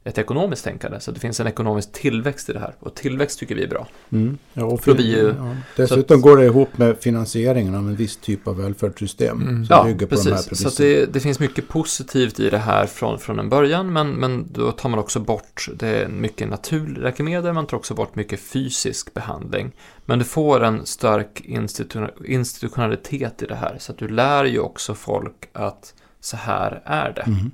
ett 0.04 0.18
ekonomiskt 0.18 0.64
tänkande. 0.64 1.00
Så 1.00 1.12
det 1.12 1.20
finns 1.20 1.40
en 1.40 1.48
ekonomisk 1.48 1.92
tillväxt 1.92 2.50
i 2.50 2.54
det 2.54 2.60
här. 2.60 2.76
Och 2.80 2.96
tillväxt 2.96 3.40
tycker 3.40 3.56
vi 3.56 3.64
är 3.64 3.68
bra. 3.68 3.88
Mm. 4.12 4.38
Ja, 4.54 4.66
och 4.66 4.84
för, 4.84 4.96
ju, 4.96 5.36
ja. 5.38 5.56
Dessutom 5.76 6.18
att, 6.18 6.24
går 6.24 6.38
det 6.38 6.46
ihop 6.46 6.78
med 6.78 6.98
finansieringen 6.98 7.76
av 7.76 7.88
en 7.88 7.96
viss 7.96 8.18
typ 8.18 8.48
av 8.48 8.58
välfärdssystem. 8.58 9.42
Mm. 9.42 9.66
Som 9.66 9.78
ja, 9.78 9.84
bygger 9.84 10.06
på 10.06 10.10
precis. 10.10 10.26
De 10.26 10.32
här 10.32 10.70
så 10.70 10.82
det, 10.84 11.06
det, 11.06 11.20
finns 11.20 11.40
mycket 11.40 11.68
positivt 11.68 12.40
i 12.40 12.50
det 12.50 12.58
här 12.58 12.86
från, 12.86 13.20
från 13.20 13.40
en 13.40 13.50
början. 13.50 13.94
Men, 13.94 14.10
men 14.10 14.48
då 14.54 14.72
tar 14.72 14.90
man 14.90 15.00
också 15.00 15.20
bort 15.20 15.68
det 15.76 16.08
mycket 16.10 16.50
naturläkemedel. 16.50 17.54
Man 17.54 17.68
tar 17.68 17.78
också 17.78 17.94
bort 17.94 18.16
mycket 18.16 18.40
fysisk 18.40 19.14
behandling. 19.14 19.72
Men 20.06 20.20
du 20.20 20.26
får 20.26 20.64
en 20.64 20.86
stark 20.86 21.42
institu 21.46 22.08
institutionalitet 22.26 23.42
i 23.42 23.46
det 23.46 23.56
här. 23.56 23.76
Så 23.80 23.92
att 23.92 23.98
du 23.98 24.08
lär 24.08 24.46
ju 24.46 24.60
också 24.60 24.96
folk 24.96 25.50
att 25.54 25.94
så 26.20 26.38
här 26.38 26.82
är 26.86 27.14
det. 27.14 27.22
Mm. 27.22 27.52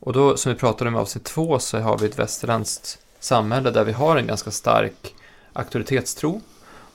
Och 0.00 0.12
då, 0.12 0.36
som 0.36 0.52
vi 0.52 0.58
pratade 0.58 0.88
om 0.88 0.96
i 0.96 0.98
avsnitt 0.98 1.24
två, 1.24 1.58
så 1.58 1.78
har 1.78 1.98
vi 1.98 2.06
ett 2.06 2.18
västerländskt 2.18 2.98
samhälle 3.20 3.70
där 3.70 3.84
vi 3.84 3.92
har 3.92 4.16
en 4.16 4.26
ganska 4.26 4.50
stark 4.50 5.14
auktoritetstro 5.52 6.40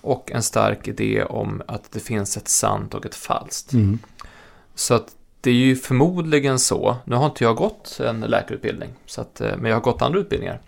och 0.02 0.32
en 0.32 0.44
stark 0.44 0.88
idé 0.88 1.24
om 1.24 1.62
att 1.68 1.92
det 1.92 2.00
finns 2.00 2.38
ett 2.38 2.48
sant 2.48 2.94
och 2.94 3.06
ett 3.06 3.16
falskt. 3.16 3.74
Mm. 3.74 4.00
Så 4.76 4.94
att 4.94 5.16
det 5.42 5.50
är 5.50 5.54
ju 5.54 5.76
förmodligen 5.76 6.60
så, 6.60 6.98
nu 7.04 7.16
har 7.16 7.26
inte 7.26 7.44
jag 7.44 7.56
gått 7.56 8.00
en 8.00 8.20
läkarutbildning, 8.20 8.90
så 9.06 9.22
att, 9.22 9.42
eh, 9.42 9.58
men 9.58 9.70
jag 9.70 9.76
har 9.76 9.82
gått 9.82 10.02
andra 10.02 10.20
utbildningar. 10.20 10.62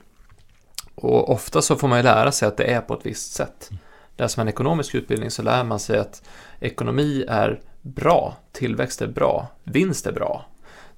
Och 0.95 1.29
ofta 1.29 1.61
så 1.61 1.75
får 1.75 1.87
man 1.87 1.99
ju 1.99 2.03
lära 2.03 2.31
sig 2.31 2.47
att 2.47 2.57
det 2.57 2.63
är 2.63 2.81
på 2.81 2.93
ett 2.93 3.05
visst 3.05 3.33
sätt. 3.33 3.69
Läser 4.17 4.39
man 4.39 4.47
ekonomisk 4.47 4.95
utbildning 4.95 5.31
så 5.31 5.41
lär 5.41 5.63
man 5.63 5.79
sig 5.79 5.99
att 5.99 6.23
ekonomi 6.59 7.25
är 7.27 7.59
bra, 7.81 8.37
tillväxt 8.51 9.01
är 9.01 9.07
bra, 9.07 9.47
vinst 9.63 10.07
är 10.07 10.11
bra. 10.11 10.45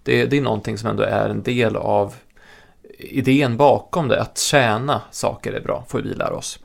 Det, 0.10 0.26
det 0.26 0.38
är 0.38 0.42
någonting 0.42 0.78
som 0.78 0.90
ändå 0.90 1.04
är 1.04 1.30
en 1.30 1.44
del 1.44 1.76
av 1.76 2.16
idén 2.98 3.58
bakom 3.58 4.08
det, 4.08 4.22
att 4.22 4.38
tjäna 4.38 5.02
saker 5.12 5.54
är 5.54 5.62
bra, 5.62 5.86
får 5.88 6.02
vi 6.02 6.14
lära 6.14 6.36
oss. 6.36 6.60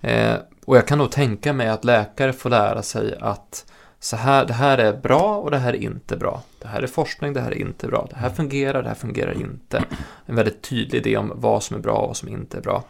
Eh, 0.00 0.34
och 0.64 0.76
jag 0.76 0.86
kan 0.86 0.98
nog 0.98 1.10
tänka 1.10 1.52
mig 1.52 1.68
att 1.68 1.84
läkare 1.84 2.32
får 2.32 2.50
lära 2.50 2.82
sig 2.82 3.18
att 3.20 3.72
så 4.00 4.16
här, 4.16 4.44
det 4.44 4.52
här 4.52 4.78
är 4.78 4.92
bra 4.92 5.36
och 5.36 5.50
det 5.50 5.58
här 5.58 5.72
är 5.72 5.82
inte 5.82 6.16
bra. 6.16 6.42
Det 6.58 6.68
här 6.68 6.82
är 6.82 6.86
forskning, 6.86 7.32
det 7.32 7.40
här 7.40 7.50
är 7.50 7.58
inte 7.58 7.86
bra. 7.86 8.06
Det 8.10 8.16
här 8.16 8.30
fungerar, 8.30 8.82
det 8.82 8.88
här 8.88 8.96
fungerar 8.96 9.32
inte. 9.32 9.84
En 10.26 10.36
väldigt 10.36 10.62
tydlig 10.62 10.98
idé 10.98 11.16
om 11.16 11.32
vad 11.34 11.62
som 11.62 11.76
är 11.76 11.80
bra 11.80 11.96
och 11.96 12.06
vad 12.06 12.16
som 12.16 12.28
inte 12.28 12.56
är 12.56 12.62
bra. 12.62 12.84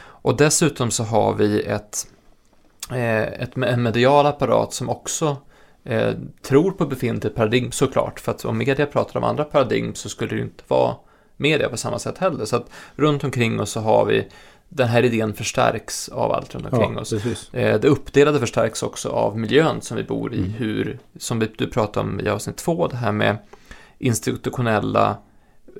Och 0.00 0.36
dessutom 0.36 0.90
så 0.90 1.04
har 1.04 1.34
vi 1.34 1.62
ett, 1.62 2.06
eh, 2.90 3.22
ett 3.22 3.56
en 3.56 3.82
medial 3.82 4.26
apparat 4.26 4.72
som 4.72 4.88
också 4.88 5.36
eh, 5.84 6.12
tror 6.42 6.70
på 6.70 6.86
befintligt 6.86 7.36
paradigm 7.36 7.72
såklart. 7.72 8.20
För 8.20 8.32
att 8.32 8.44
om 8.44 8.58
media 8.58 8.86
pratar 8.86 9.20
om 9.20 9.24
andra 9.24 9.44
paradigm 9.44 9.94
så 9.94 10.08
skulle 10.08 10.30
det 10.30 10.36
ju 10.36 10.42
inte 10.42 10.64
vara 10.68 10.94
media 11.36 11.68
på 11.68 11.76
samma 11.76 11.98
sätt 11.98 12.18
heller. 12.18 12.44
Så 12.44 12.56
att 12.56 12.70
runt 12.96 13.24
omkring 13.24 13.60
oss 13.60 13.70
så 13.70 13.80
har 13.80 14.04
vi 14.04 14.28
den 14.68 14.88
här 14.88 15.02
idén 15.02 15.34
förstärks 15.34 16.08
av 16.08 16.32
allt 16.32 16.54
runt 16.54 16.66
omkring 16.72 16.94
Ja, 16.94 17.00
oss. 17.00 17.10
precis. 17.10 17.54
Eh, 17.54 17.80
Det 17.80 17.88
uppdelade 17.88 18.40
förstärks 18.40 18.82
också 18.82 19.08
av 19.08 19.38
miljön 19.38 19.80
som 19.80 19.96
vi 19.96 20.02
bor 20.04 20.34
i. 20.34 20.38
Mm. 20.38 20.50
Hur, 20.50 20.98
som 21.18 21.38
vi- 21.38 21.50
du 21.58 21.66
pratade 21.70 22.06
om 22.08 22.20
i 22.20 22.28
avsnitt 22.28 22.56
två, 22.56 22.86
det 22.88 22.96
här 22.96 23.12
med 23.12 23.36
institutionella 23.98 25.16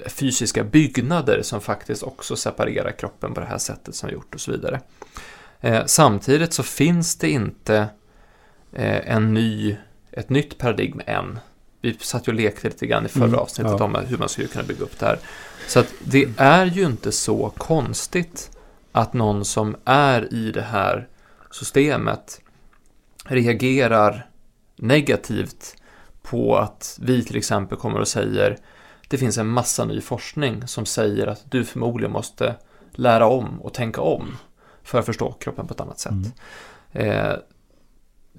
fysiska 0.06 0.64
byggnader 0.64 1.42
som 1.42 1.60
faktiskt 1.60 2.02
också 2.02 2.36
separerar 2.36 2.90
kroppen 2.92 3.34
på 3.34 3.40
det 3.40 3.46
här 3.46 3.58
sättet 3.58 3.94
som 3.94 4.06
vi 4.08 4.12
gjort 4.14 4.34
och 4.34 4.40
så 4.40 4.52
vidare. 4.52 4.80
Eh, 5.60 5.84
Samtidigt 5.86 6.52
så 6.52 6.62
finns 6.62 7.16
det 7.16 7.30
inte 7.30 7.76
eh, 8.72 9.10
en 9.14 9.34
ny, 9.34 9.76
ett 10.16 10.30
nytt 10.30 10.58
paradigm 10.58 11.00
än. 11.06 11.38
Vi 11.80 11.94
satt 12.00 12.28
ju 12.28 12.32
och 12.32 12.38
lekte 12.38 12.68
lite 12.68 12.86
grann 12.86 13.06
i 13.06 13.08
förra 13.08 13.24
Mm, 13.24 13.38
avsnittet 13.38 13.76
ja. 13.78 13.84
om 13.84 13.94
hur 14.08 14.18
man 14.18 14.28
skulle 14.28 14.48
kunna 14.48 14.64
bygga 14.64 14.84
upp 14.84 14.98
det 14.98 15.06
här. 15.06 15.18
Så 15.68 15.80
att 15.80 15.94
det 16.04 16.28
är 16.36 16.66
ju 16.66 16.86
inte 16.86 17.12
så 17.12 17.52
konstigt 17.56 18.50
att 18.92 19.12
någon 19.12 19.44
som 19.44 19.76
är 19.84 20.34
i 20.34 20.52
det 20.52 20.62
här 20.62 21.08
systemet 21.50 22.40
reagerar 23.24 24.26
negativt 24.76 25.76
på 26.22 26.56
att 26.56 26.98
vi 27.02 27.24
till 27.24 27.36
exempel 27.36 27.78
kommer 27.78 28.00
och 28.00 28.08
säger 28.08 28.58
det 29.08 29.18
finns 29.18 29.38
en 29.38 29.46
massa 29.46 29.84
ny 29.84 30.00
forskning 30.00 30.66
som 30.66 30.86
säger 30.86 31.26
att 31.26 31.50
du 31.50 31.64
förmodligen 31.64 32.12
måste 32.12 32.54
lära 32.92 33.26
om 33.26 33.60
och 33.60 33.74
tänka 33.74 34.00
om 34.00 34.36
för 34.82 34.98
att 34.98 35.06
förstå 35.06 35.32
kroppen 35.32 35.66
på 35.66 35.74
ett 35.74 35.80
annat 35.80 35.98
sätt. 35.98 36.12
Mm. 36.12 36.30
Eh, 36.92 37.36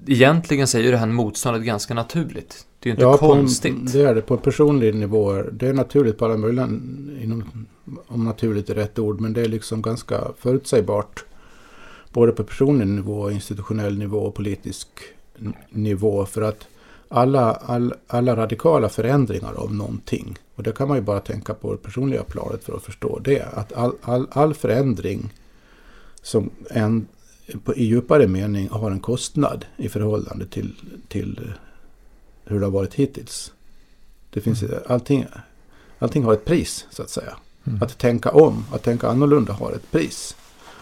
egentligen 0.07 0.67
säger 0.67 0.91
det 0.91 0.97
här 0.97 1.07
motståndet 1.07 1.63
ganska 1.63 1.93
naturligt. 1.93 2.65
Det 2.79 2.89
är 2.89 2.91
ju 2.91 2.91
inte 2.91 3.03
Ja, 3.03 3.17
på 3.17 3.25
en, 3.25 3.31
konstigt. 3.31 3.93
det 3.93 4.01
är 4.01 4.15
det. 4.15 4.21
På 4.21 4.37
personlig 4.37 4.95
nivå. 4.95 5.41
Det 5.51 5.67
är 5.67 5.73
naturligt 5.73 6.17
på 6.17 6.25
alla 6.25 6.37
möjliga, 6.37 6.65
inom, 7.21 7.65
om 8.07 8.25
naturligt 8.25 8.69
är 8.69 8.75
rätt 8.75 8.99
ord, 8.99 9.21
men 9.21 9.33
det 9.33 9.41
är 9.41 9.47
liksom 9.47 9.81
ganska 9.81 10.21
förutsägbart. 10.39 11.25
Både 12.13 12.31
på 12.31 12.43
personlig 12.43 12.87
nivå, 12.87 13.31
institutionell 13.31 13.97
nivå 13.97 14.17
och 14.17 14.35
politisk 14.35 14.87
nivå. 15.69 16.25
För 16.25 16.41
att 16.41 16.67
alla, 17.09 17.53
all, 17.53 17.93
alla 18.07 18.35
radikala 18.35 18.89
förändringar 18.89 19.53
av 19.53 19.73
någonting, 19.73 20.37
och 20.55 20.63
det 20.63 20.71
kan 20.71 20.87
man 20.87 20.97
ju 20.97 21.03
bara 21.03 21.19
tänka 21.19 21.53
på 21.53 21.71
det 21.71 21.77
personliga 21.77 22.23
planet 22.23 22.63
för 22.63 22.75
att 22.75 22.83
förstå 22.83 23.19
det, 23.19 23.41
att 23.53 23.73
all, 23.73 23.91
all, 24.01 24.27
all 24.31 24.53
förändring 24.53 25.33
som 26.21 26.49
en, 26.69 27.07
på, 27.63 27.75
i 27.75 27.85
djupare 27.85 28.27
mening 28.27 28.69
har 28.69 28.91
en 28.91 28.99
kostnad 28.99 29.65
i 29.77 29.89
förhållande 29.89 30.45
till, 30.45 30.75
till 31.07 31.53
hur 32.45 32.59
det 32.59 32.65
har 32.65 32.71
varit 32.71 32.93
hittills. 32.93 33.51
Det 34.29 34.41
finns, 34.41 34.63
allting, 34.87 35.25
allting 35.99 36.23
har 36.23 36.33
ett 36.33 36.45
pris, 36.45 36.85
så 36.89 37.01
att 37.01 37.09
säga. 37.09 37.37
Mm. 37.67 37.83
Att 37.83 37.97
tänka 37.97 38.31
om, 38.31 38.65
att 38.71 38.83
tänka 38.83 39.07
annorlunda 39.07 39.53
har 39.53 39.71
ett 39.71 39.91
pris. 39.91 40.35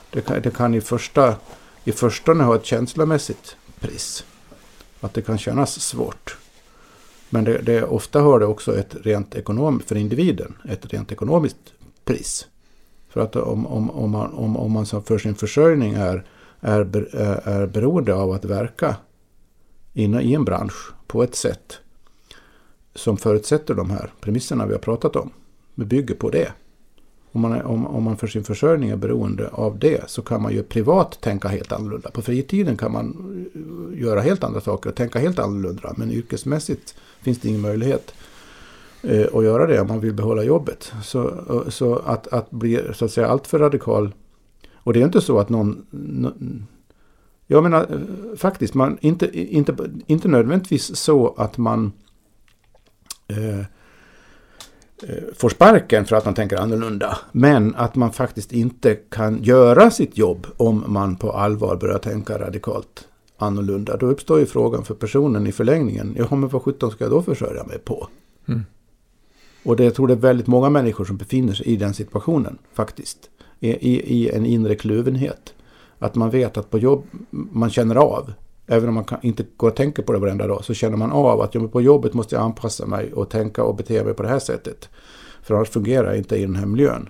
Det 0.10 0.22
kan, 0.22 0.42
det 0.42 0.56
kan 0.56 0.74
i, 0.74 0.82
första, 0.82 1.36
i 1.84 1.92
förstone 1.92 2.44
ha 2.44 2.56
ett 2.56 2.66
känslomässigt 2.66 3.56
pris. 3.80 4.26
Att 5.00 5.14
det 5.14 5.22
kan 5.22 5.38
kännas 5.38 5.82
svårt. 5.82 6.38
Men 7.30 7.44
det, 7.44 7.58
det, 7.58 7.84
ofta 7.84 8.22
har 8.22 8.40
det 8.40 8.46
också 8.46 8.78
ett 8.78 8.96
rent 9.02 9.36
ekonomiskt, 9.36 9.90
för 9.90 9.96
individen, 9.96 10.54
ett 10.70 10.94
rent 10.94 11.12
ekonomiskt 11.12 11.74
pris. 12.06 12.48
För 13.10 13.22
att 13.22 13.36
om, 13.36 13.68
om, 13.68 13.90
om 13.90 14.12
man, 14.12 14.34
om, 14.34 14.58
om 14.58 14.72
man 14.72 14.86
som 14.86 15.04
för 15.04 15.18
sin 15.18 15.36
försörjning 15.36 15.94
är, 15.94 16.26
är, 16.64 16.80
eh, 17.16 17.48
är, 17.48 17.68
beroende 17.68 18.14
av 18.14 18.32
att 18.32 18.46
verka 18.46 18.96
inne 19.94 20.22
i 20.22 20.34
en 20.34 20.46
bransch 20.46 20.92
på 21.08 21.24
ett 21.24 21.36
sätt 21.36 21.80
som 22.96 23.18
förutsätter 23.18 23.74
de 23.74 23.90
här 23.90 24.12
premisserna 24.22 24.66
vi 24.66 24.74
har 24.74 24.80
pratat 24.80 25.16
om. 25.16 25.30
Vi 25.76 25.86
bygger 25.86 26.16
på 26.16 26.30
det. 26.30 26.52
Om 27.32 27.42
man, 27.42 27.52
är, 27.52 27.64
om, 27.64 27.88
om 27.88 28.04
man 28.04 28.18
för 28.18 28.28
sin 28.28 28.44
försörjning 28.44 28.90
är 28.90 28.96
beroende 28.96 29.48
av 29.48 29.80
det 29.80 30.10
så 30.10 30.22
kan 30.22 30.42
man 30.42 30.54
ju 30.54 30.64
privat 30.64 31.22
tänka 31.22 31.48
helt 31.48 31.72
annorlunda. 31.72 32.12
På 32.12 32.22
fritiden 32.22 32.78
kan 32.78 32.92
man 32.92 33.08
eh, 33.94 34.02
göra 34.02 34.22
helt 34.22 34.44
andra 34.44 34.62
saker 34.62 34.90
och 34.90 34.96
tänka 34.96 35.20
helt 35.20 35.40
annorlunda. 35.40 35.94
Men 35.98 36.12
yrkesmässigt 36.12 36.96
finns 37.22 37.40
det 37.40 37.48
ingen 37.48 37.62
möjlighet 37.62 38.14
eh, 39.02 39.26
att 39.34 39.44
göra 39.44 39.68
det 39.68 39.82
om 39.82 39.88
man 39.88 40.00
vill 40.00 40.14
behålla 40.14 40.44
jobbet. 40.44 40.94
Så, 41.04 41.28
eh, 41.28 41.70
så 41.70 41.96
att, 41.96 42.28
att 42.28 42.52
bli 42.52 42.82
så 42.94 43.06
att 43.06 43.12
säga 43.12 43.28
alltför 43.28 43.60
radikal. 43.60 44.12
Och 44.84 44.94
det 44.94 45.02
är 45.02 45.06
inte 45.06 45.22
så 45.22 45.40
att 45.40 45.50
någon... 45.50 45.86
nå- 45.92 46.34
Jag 47.48 47.64
menar 47.64 47.82
eh, 47.82 48.38
faktiskt, 48.38 48.74
man, 48.74 48.98
inte, 49.02 49.40
inte, 49.40 49.76
inte 50.08 50.28
nödvändigtvis 50.28 50.96
så 50.96 51.34
att 51.38 51.58
man 51.58 51.92
eh, 53.28 53.60
eh, 53.60 55.24
får 55.36 55.50
sparken 55.50 56.06
för 56.06 56.16
att 56.16 56.26
man 56.26 56.34
tänker 56.34 56.58
annorlunda. 56.58 57.18
Men 57.32 57.76
att 57.76 57.96
man 57.96 58.12
faktiskt 58.12 58.52
inte 58.52 58.96
kan 58.96 59.44
göra 59.44 59.92
sitt 59.92 60.18
jobb 60.18 60.48
om 60.58 60.84
man 60.88 61.16
på 61.16 61.32
allvar 61.32 61.76
börjar 61.76 62.00
tänka 62.00 62.40
radikalt 62.40 63.08
annorlunda. 63.38 63.98
Då 63.98 64.06
uppstår 64.06 64.40
ju 64.40 64.46
frågan 64.46 64.84
för 64.84 64.94
personen 64.96 65.48
i 65.48 65.52
förlängningen. 65.52 66.16
Ja, 66.18 66.36
men 66.36 66.50
vad 66.50 66.62
sjutton 66.62 66.92
ska 66.92 67.04
jag 67.04 67.12
då 67.12 67.22
försörja 67.22 67.64
mig 67.64 67.80
på? 67.80 68.08
Mm. 68.48 68.62
Och 69.66 69.76
det 69.76 69.84
jag 69.84 69.96
tror 69.96 70.08
det 70.08 70.14
är 70.14 70.18
väldigt 70.18 70.48
många 70.48 70.70
människor 70.70 71.06
som 71.06 71.18
befinner 71.18 71.54
sig 71.54 71.66
i 71.66 71.76
den 71.76 71.94
situationen 71.94 72.58
faktiskt. 72.74 73.30
I, 73.72 74.14
i, 74.16 74.30
en 74.30 74.46
inre 74.46 74.76
kluvenhet. 74.76 75.54
Att 76.00 76.16
man 76.16 76.30
vet 76.30 76.58
att 76.58 76.70
på 76.70 76.80
jobb, 76.80 77.04
man 77.30 77.70
känner 77.70 77.96
av. 77.96 78.34
Även 78.68 78.90
om 78.90 78.96
man 78.96 79.04
kan, 79.04 79.20
inte 79.22 79.46
går 79.58 79.68
och 79.68 79.76
tänker 79.76 80.04
på 80.04 80.14
det 80.14 80.20
varenda 80.20 80.48
dag. 80.48 80.64
Så 80.64 80.74
känner 80.74 80.98
man 80.98 81.12
av 81.12 81.42
att 81.42 81.72
på 81.72 81.82
jobbet 81.82 82.14
måste 82.14 82.36
jag 82.36 82.44
anpassa 82.44 82.86
mig 82.86 83.14
och 83.14 83.30
tänka 83.30 83.64
och 83.64 83.76
bete 83.76 84.04
mig 84.04 84.14
på 84.14 84.24
det 84.24 84.30
här 84.30 84.40
sättet. 84.40 84.90
För 85.44 85.56
annars 85.56 85.70
fungerar 85.70 86.08
jag 86.08 86.18
inte 86.18 86.36
i 86.36 86.42
den 86.42 86.56
här 86.56 86.66
miljön. 86.66 87.10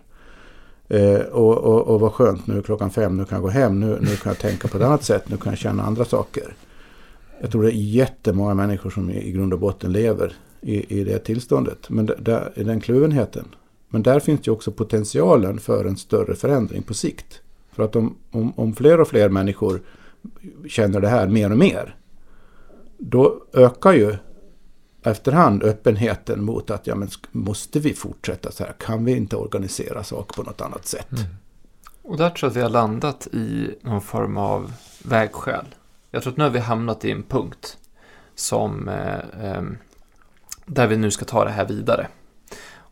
Eh, 0.88 1.20
och, 1.20 1.58
och, 1.58 1.82
och 1.82 1.99
vad 1.99 2.12
skönt, 2.12 2.47
nu 2.47 2.58
är 2.58 2.62
klockan 2.62 2.91
fem, 2.91 3.18
nu 3.18 3.26
kan 3.26 3.36
jag 3.36 3.43
gå 3.43 3.49
hem, 3.49 3.80
nu, 3.80 3.97
nu 4.01 4.16
kan 4.16 4.30
jag 4.30 4.39
tänka 4.39 4.68
på 4.68 4.78
ett 4.78 4.84
annat 4.84 5.04
sätt, 5.04 5.30
nu 5.30 5.38
kan 5.38 5.51
jag 5.51 5.60
känna 5.60 5.84
andra 5.84 6.06
saker. 6.06 6.56
Jag 7.41 7.51
tror 7.51 7.64
det 7.64 7.70
är 7.70 7.74
jättemånga 7.74 8.54
människor 8.54 8.89
som 8.89 9.10
i, 9.10 9.28
i 9.28 9.32
grund 9.32 9.54
och 9.54 9.60
botten 9.60 9.91
lever 9.91 10.34
i, 10.62 10.99
i 10.99 11.04
det 11.04 11.20
tillståndet. 11.20 11.89
Men 11.89 12.06
där, 12.06 12.51
i 12.56 12.64
den 12.64 12.82
kluvenheten. 12.82 13.45
Men 13.94 14.04
där 14.04 14.20
finns 14.20 14.48
ju 14.48 14.52
också 14.52 14.72
potentialen 14.72 15.60
för 15.60 15.86
en 15.86 15.98
större 15.98 16.36
förändring 16.36 16.84
på 16.84 16.94
sikt. 16.94 17.41
För 17.72 17.84
att 17.84 17.96
om, 17.96 18.16
om, 18.32 18.54
om 18.56 18.76
fler 18.76 19.02
och 19.02 19.08
fler 19.08 19.30
människor 19.30 19.82
känner 20.68 21.02
det 21.02 21.08
här 21.08 21.28
mer 21.28 21.52
och 21.52 21.58
mer. 21.58 21.96
Då 22.98 23.44
ökar 23.54 23.94
ju 23.94 24.16
efterhand 25.04 25.64
öppenheten 25.64 26.44
mot 26.44 26.72
att 26.72 26.88
ja, 26.88 26.96
men 26.96 27.10
måste 27.32 27.80
vi 27.80 27.94
fortsätta 27.94 28.52
så 28.52 28.64
här? 28.64 28.74
Kan 28.80 29.06
vi 29.06 29.16
inte 29.16 29.36
organisera 29.36 30.04
saker 30.04 30.34
på 30.36 30.44
något 30.44 30.62
annat 30.62 30.86
sätt? 30.86 31.12
Mm. 31.12 31.24
Och 32.02 32.18
där 32.18 32.30
tror 32.30 32.48
jag 32.48 32.50
att 32.50 32.58
vi 32.58 32.62
har 32.62 32.70
landat 32.70 33.28
i 33.28 33.76
någon 33.82 34.02
form 34.02 34.38
av 34.38 34.74
vägskäl. 35.04 35.66
Jag 36.12 36.24
tror 36.24 36.32
att 36.34 36.38
nu 36.38 36.44
har 36.44 36.52
vi 36.52 36.60
hamnat 36.60 37.06
i 37.06 37.12
en 37.12 37.24
punkt 37.24 37.78
som 38.36 38.88
eh, 38.88 39.50
eh, 39.52 39.64
där 40.66 40.88
vi 40.88 40.98
nu 40.98 41.12
ska 41.12 41.26
ta 41.26 41.46
det 41.46 41.52
här 41.52 41.66
vidare. 41.66 42.08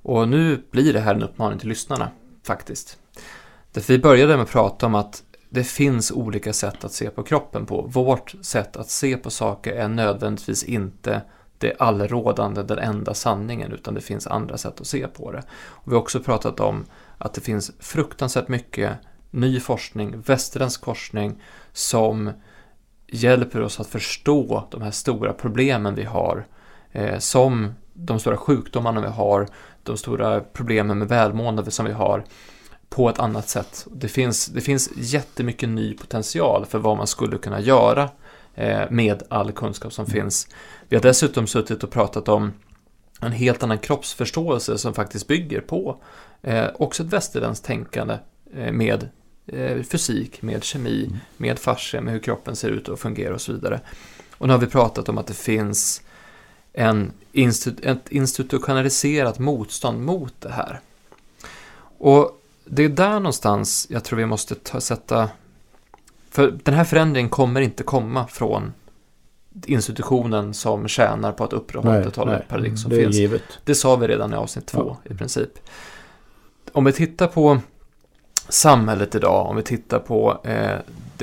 Och 0.02 0.28
nu 0.28 0.64
blir 0.72 0.94
det 0.94 1.00
här 1.00 1.16
en 1.16 1.24
uppmaning 1.24 1.60
till 1.60 1.70
lyssnarna 1.70 2.10
faktiskt. 2.44 2.98
Därför 3.72 3.94
vi 3.94 4.00
började 4.00 4.36
med 4.36 4.44
att 4.44 4.50
prata 4.50 4.86
om 4.86 4.96
att 4.96 5.24
det 5.50 5.64
finns 5.64 6.12
olika 6.12 6.54
sätt 6.54 6.84
att 6.86 6.92
se 6.92 7.10
på 7.10 7.24
kroppen 7.24 7.66
på. 7.66 7.82
Vårt 7.82 8.36
sätt 8.42 8.78
att 8.78 8.90
se 8.90 9.18
på 9.18 9.30
saker 9.30 9.74
är 9.74 9.88
nödvändigtvis 9.88 10.64
inte 10.64 11.22
det 11.58 11.76
allrådande, 11.80 12.64
den 12.64 12.80
enda 12.80 13.14
sanningen, 13.14 13.72
utan 13.72 13.94
det 13.94 14.02
finns 14.02 14.28
andra 14.28 14.58
sätt 14.58 14.82
att 14.82 14.88
se 14.88 15.08
på 15.08 15.32
det. 15.32 15.44
Och 15.52 15.92
vi 15.92 15.96
har 15.96 16.02
också 16.02 16.20
pratat 16.20 16.60
om 16.60 16.86
att 17.18 17.34
det 17.34 17.42
finns 17.42 17.72
fruktansvärt 17.80 18.48
mycket 18.48 18.98
ny 19.32 19.60
forskning, 19.60 20.22
västerländsk 20.22 20.86
forskning, 20.86 21.42
som 21.74 22.32
hjälper 23.08 23.62
oss 23.62 23.80
att 23.80 23.88
förstå 23.88 24.68
de 24.72 24.82
här 24.82 24.92
stora 24.92 25.34
problemen 25.34 25.96
vi 25.96 26.04
har, 26.04 26.48
eh, 26.92 27.20
som 27.20 27.74
de 27.94 28.20
stora 28.20 28.38
sjukdomarna 28.38 29.02
vi 29.02 29.08
har, 29.08 29.48
de 29.84 29.98
stora 29.98 30.40
problemen 30.40 30.98
med 30.98 31.08
välmående 31.08 31.72
som 31.72 31.86
vi 31.86 31.92
har, 31.92 32.24
på 32.90 33.10
ett 33.10 33.20
annat 33.20 33.50
sätt. 33.50 33.88
Det 33.92 34.08
finns, 34.08 34.46
det 34.46 34.62
finns 34.62 34.90
jättemycket 34.96 35.70
ny 35.70 35.94
potential 35.94 36.66
för 36.66 36.80
vad 36.80 36.98
man 36.98 37.08
skulle 37.08 37.38
kunna 37.38 37.60
göra 37.60 38.10
eh, 38.56 38.82
med 38.90 39.24
all 39.30 39.52
kunskap 39.52 39.94
som 39.94 40.06
finns. 40.06 40.48
Vi 40.90 40.96
har 40.96 41.04
dessutom 41.04 41.48
suttit 41.48 41.84
och 41.84 41.92
pratat 41.92 42.28
om 42.28 42.54
en 43.22 43.32
helt 43.32 43.64
annan 43.64 43.78
kroppsförståelse 43.78 44.78
som 44.78 44.94
faktiskt 44.94 45.28
bygger 45.28 45.62
på 45.62 46.02
eh, 46.42 46.66
också 46.76 47.04
ett 47.04 47.14
västerländskt 47.14 47.66
tänkande 47.66 48.18
eh, 48.56 48.72
med 48.72 49.10
fysik, 49.92 50.42
med 50.42 50.64
kemi, 50.64 51.06
mm. 51.06 51.20
med 51.38 51.60
fascia, 51.60 52.02
med 52.02 52.14
hur 52.14 52.20
kroppen 52.20 52.56
ser 52.56 52.70
ut 52.70 52.88
och 52.88 53.00
fungerar 53.00 53.34
och 53.34 53.42
så 53.42 53.54
vidare. 53.54 53.80
Och 54.38 54.48
nu 54.48 54.54
har 54.54 54.60
vi 54.60 54.68
pratat 54.68 55.10
om 55.10 55.18
att 55.18 55.28
det 55.28 55.34
finns 55.34 56.02
en 56.74 57.12
institu 57.32 57.90
ett 57.90 58.10
institutionaliserat 58.10 59.40
motstånd 59.40 60.02
mot 60.02 60.34
det 60.40 60.52
här. 60.52 60.80
Och 61.98 62.42
det 62.66 62.84
är 62.84 62.90
där 62.90 63.14
någonstans 63.14 63.88
jag 63.90 64.04
tror 64.04 64.20
vi 64.20 64.26
måste 64.26 64.56
ta, 64.56 64.82
sätta... 64.82 65.30
För 66.30 66.60
den 66.64 66.74
här 66.74 66.84
förändringen 66.84 67.30
kommer 67.30 67.62
inte 67.62 67.84
komma 67.84 68.28
från 68.28 68.74
institutionen 69.66 70.54
som 70.54 70.88
tjänar 70.88 71.32
på 71.32 71.44
att 71.44 71.54
upprätthålla 71.54 72.40
ett 72.40 72.48
paradigm 72.48 72.78
som 72.78 72.90
det 72.92 72.96
finns. 72.96 73.16
Givet. 73.16 73.42
Det 73.66 73.76
sa 73.76 73.96
vi 73.96 74.08
redan 74.08 74.34
i 74.34 74.36
avsnitt 74.36 74.66
två 74.66 74.98
ja. 75.04 75.12
i 75.12 75.18
princip. 75.18 75.50
Om 76.72 76.86
vi 76.86 76.92
tittar 76.92 77.28
på 77.28 77.60
samhället 78.50 79.16
idag, 79.16 79.48
om 79.48 79.56
vi 79.56 79.64
tittar 79.64 80.00
på 80.00 80.42
eh, 80.44 80.78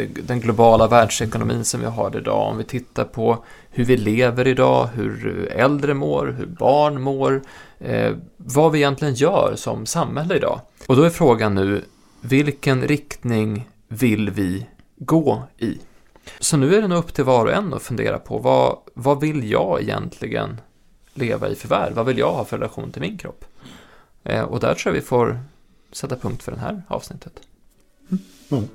den 0.07 0.40
globala 0.40 0.86
världsekonomin 0.86 1.64
som 1.64 1.80
vi 1.80 1.86
har 1.86 2.16
idag, 2.16 2.49
om 2.51 2.59
vi 2.59 2.64
tittar 2.64 3.05
på 3.05 3.44
hur 3.70 3.84
vi 3.84 3.96
lever 3.96 4.46
idag, 4.46 4.86
hur 4.94 5.49
äldre 5.53 5.94
mår, 5.94 6.26
hur 6.26 6.46
barn 6.46 7.03
mår, 7.03 7.42
eh, 7.78 8.16
vad 8.36 8.72
vi 8.72 8.78
egentligen 8.78 9.14
gör 9.14 9.53
som 9.57 9.86
samhälle 9.86 10.36
idag. 10.36 10.61
Och 10.86 10.96
då 10.96 11.03
är 11.03 11.11
frågan 11.11 11.55
nu, 11.55 11.84
vilken 12.20 12.88
riktning 12.88 13.68
vill 13.88 14.30
vi 14.30 14.66
gå 14.96 15.42
i? 15.59 15.78
Så 16.38 16.57
nu 16.57 16.74
är 16.74 16.82
det 16.82 16.88
nog 16.88 16.99
upp 16.99 17.14
till 17.14 17.24
var 17.24 17.46
och 17.46 17.53
en 17.53 17.74
att 17.74 17.82
fundera 17.82 18.18
på 18.18 18.38
vad, 18.38 18.78
vad 18.94 19.20
vill 19.20 19.51
jag 19.51 19.82
egentligen 19.82 20.61
leva 21.14 21.49
i 21.49 21.55
för 21.55 21.68
värld? 21.68 21.92
Vad 21.94 22.07
vill 22.07 22.18
jag 22.18 22.32
ha 22.32 22.44
för 22.44 22.59
relation 22.59 22.92
till 22.92 23.03
min 23.03 23.18
kropp? 23.18 23.44
Eh, 24.24 24.42
och 24.42 24.61
där 24.61 24.74
tror 24.74 24.94
jag 24.94 25.01
vi 25.01 25.07
får 25.07 25.40
sätta 25.92 26.16
punkt 26.16 26.42
för 26.42 26.53
det 26.53 26.59
här 26.59 26.82
avsnittet. 26.88 27.32
Mm. 28.51 28.68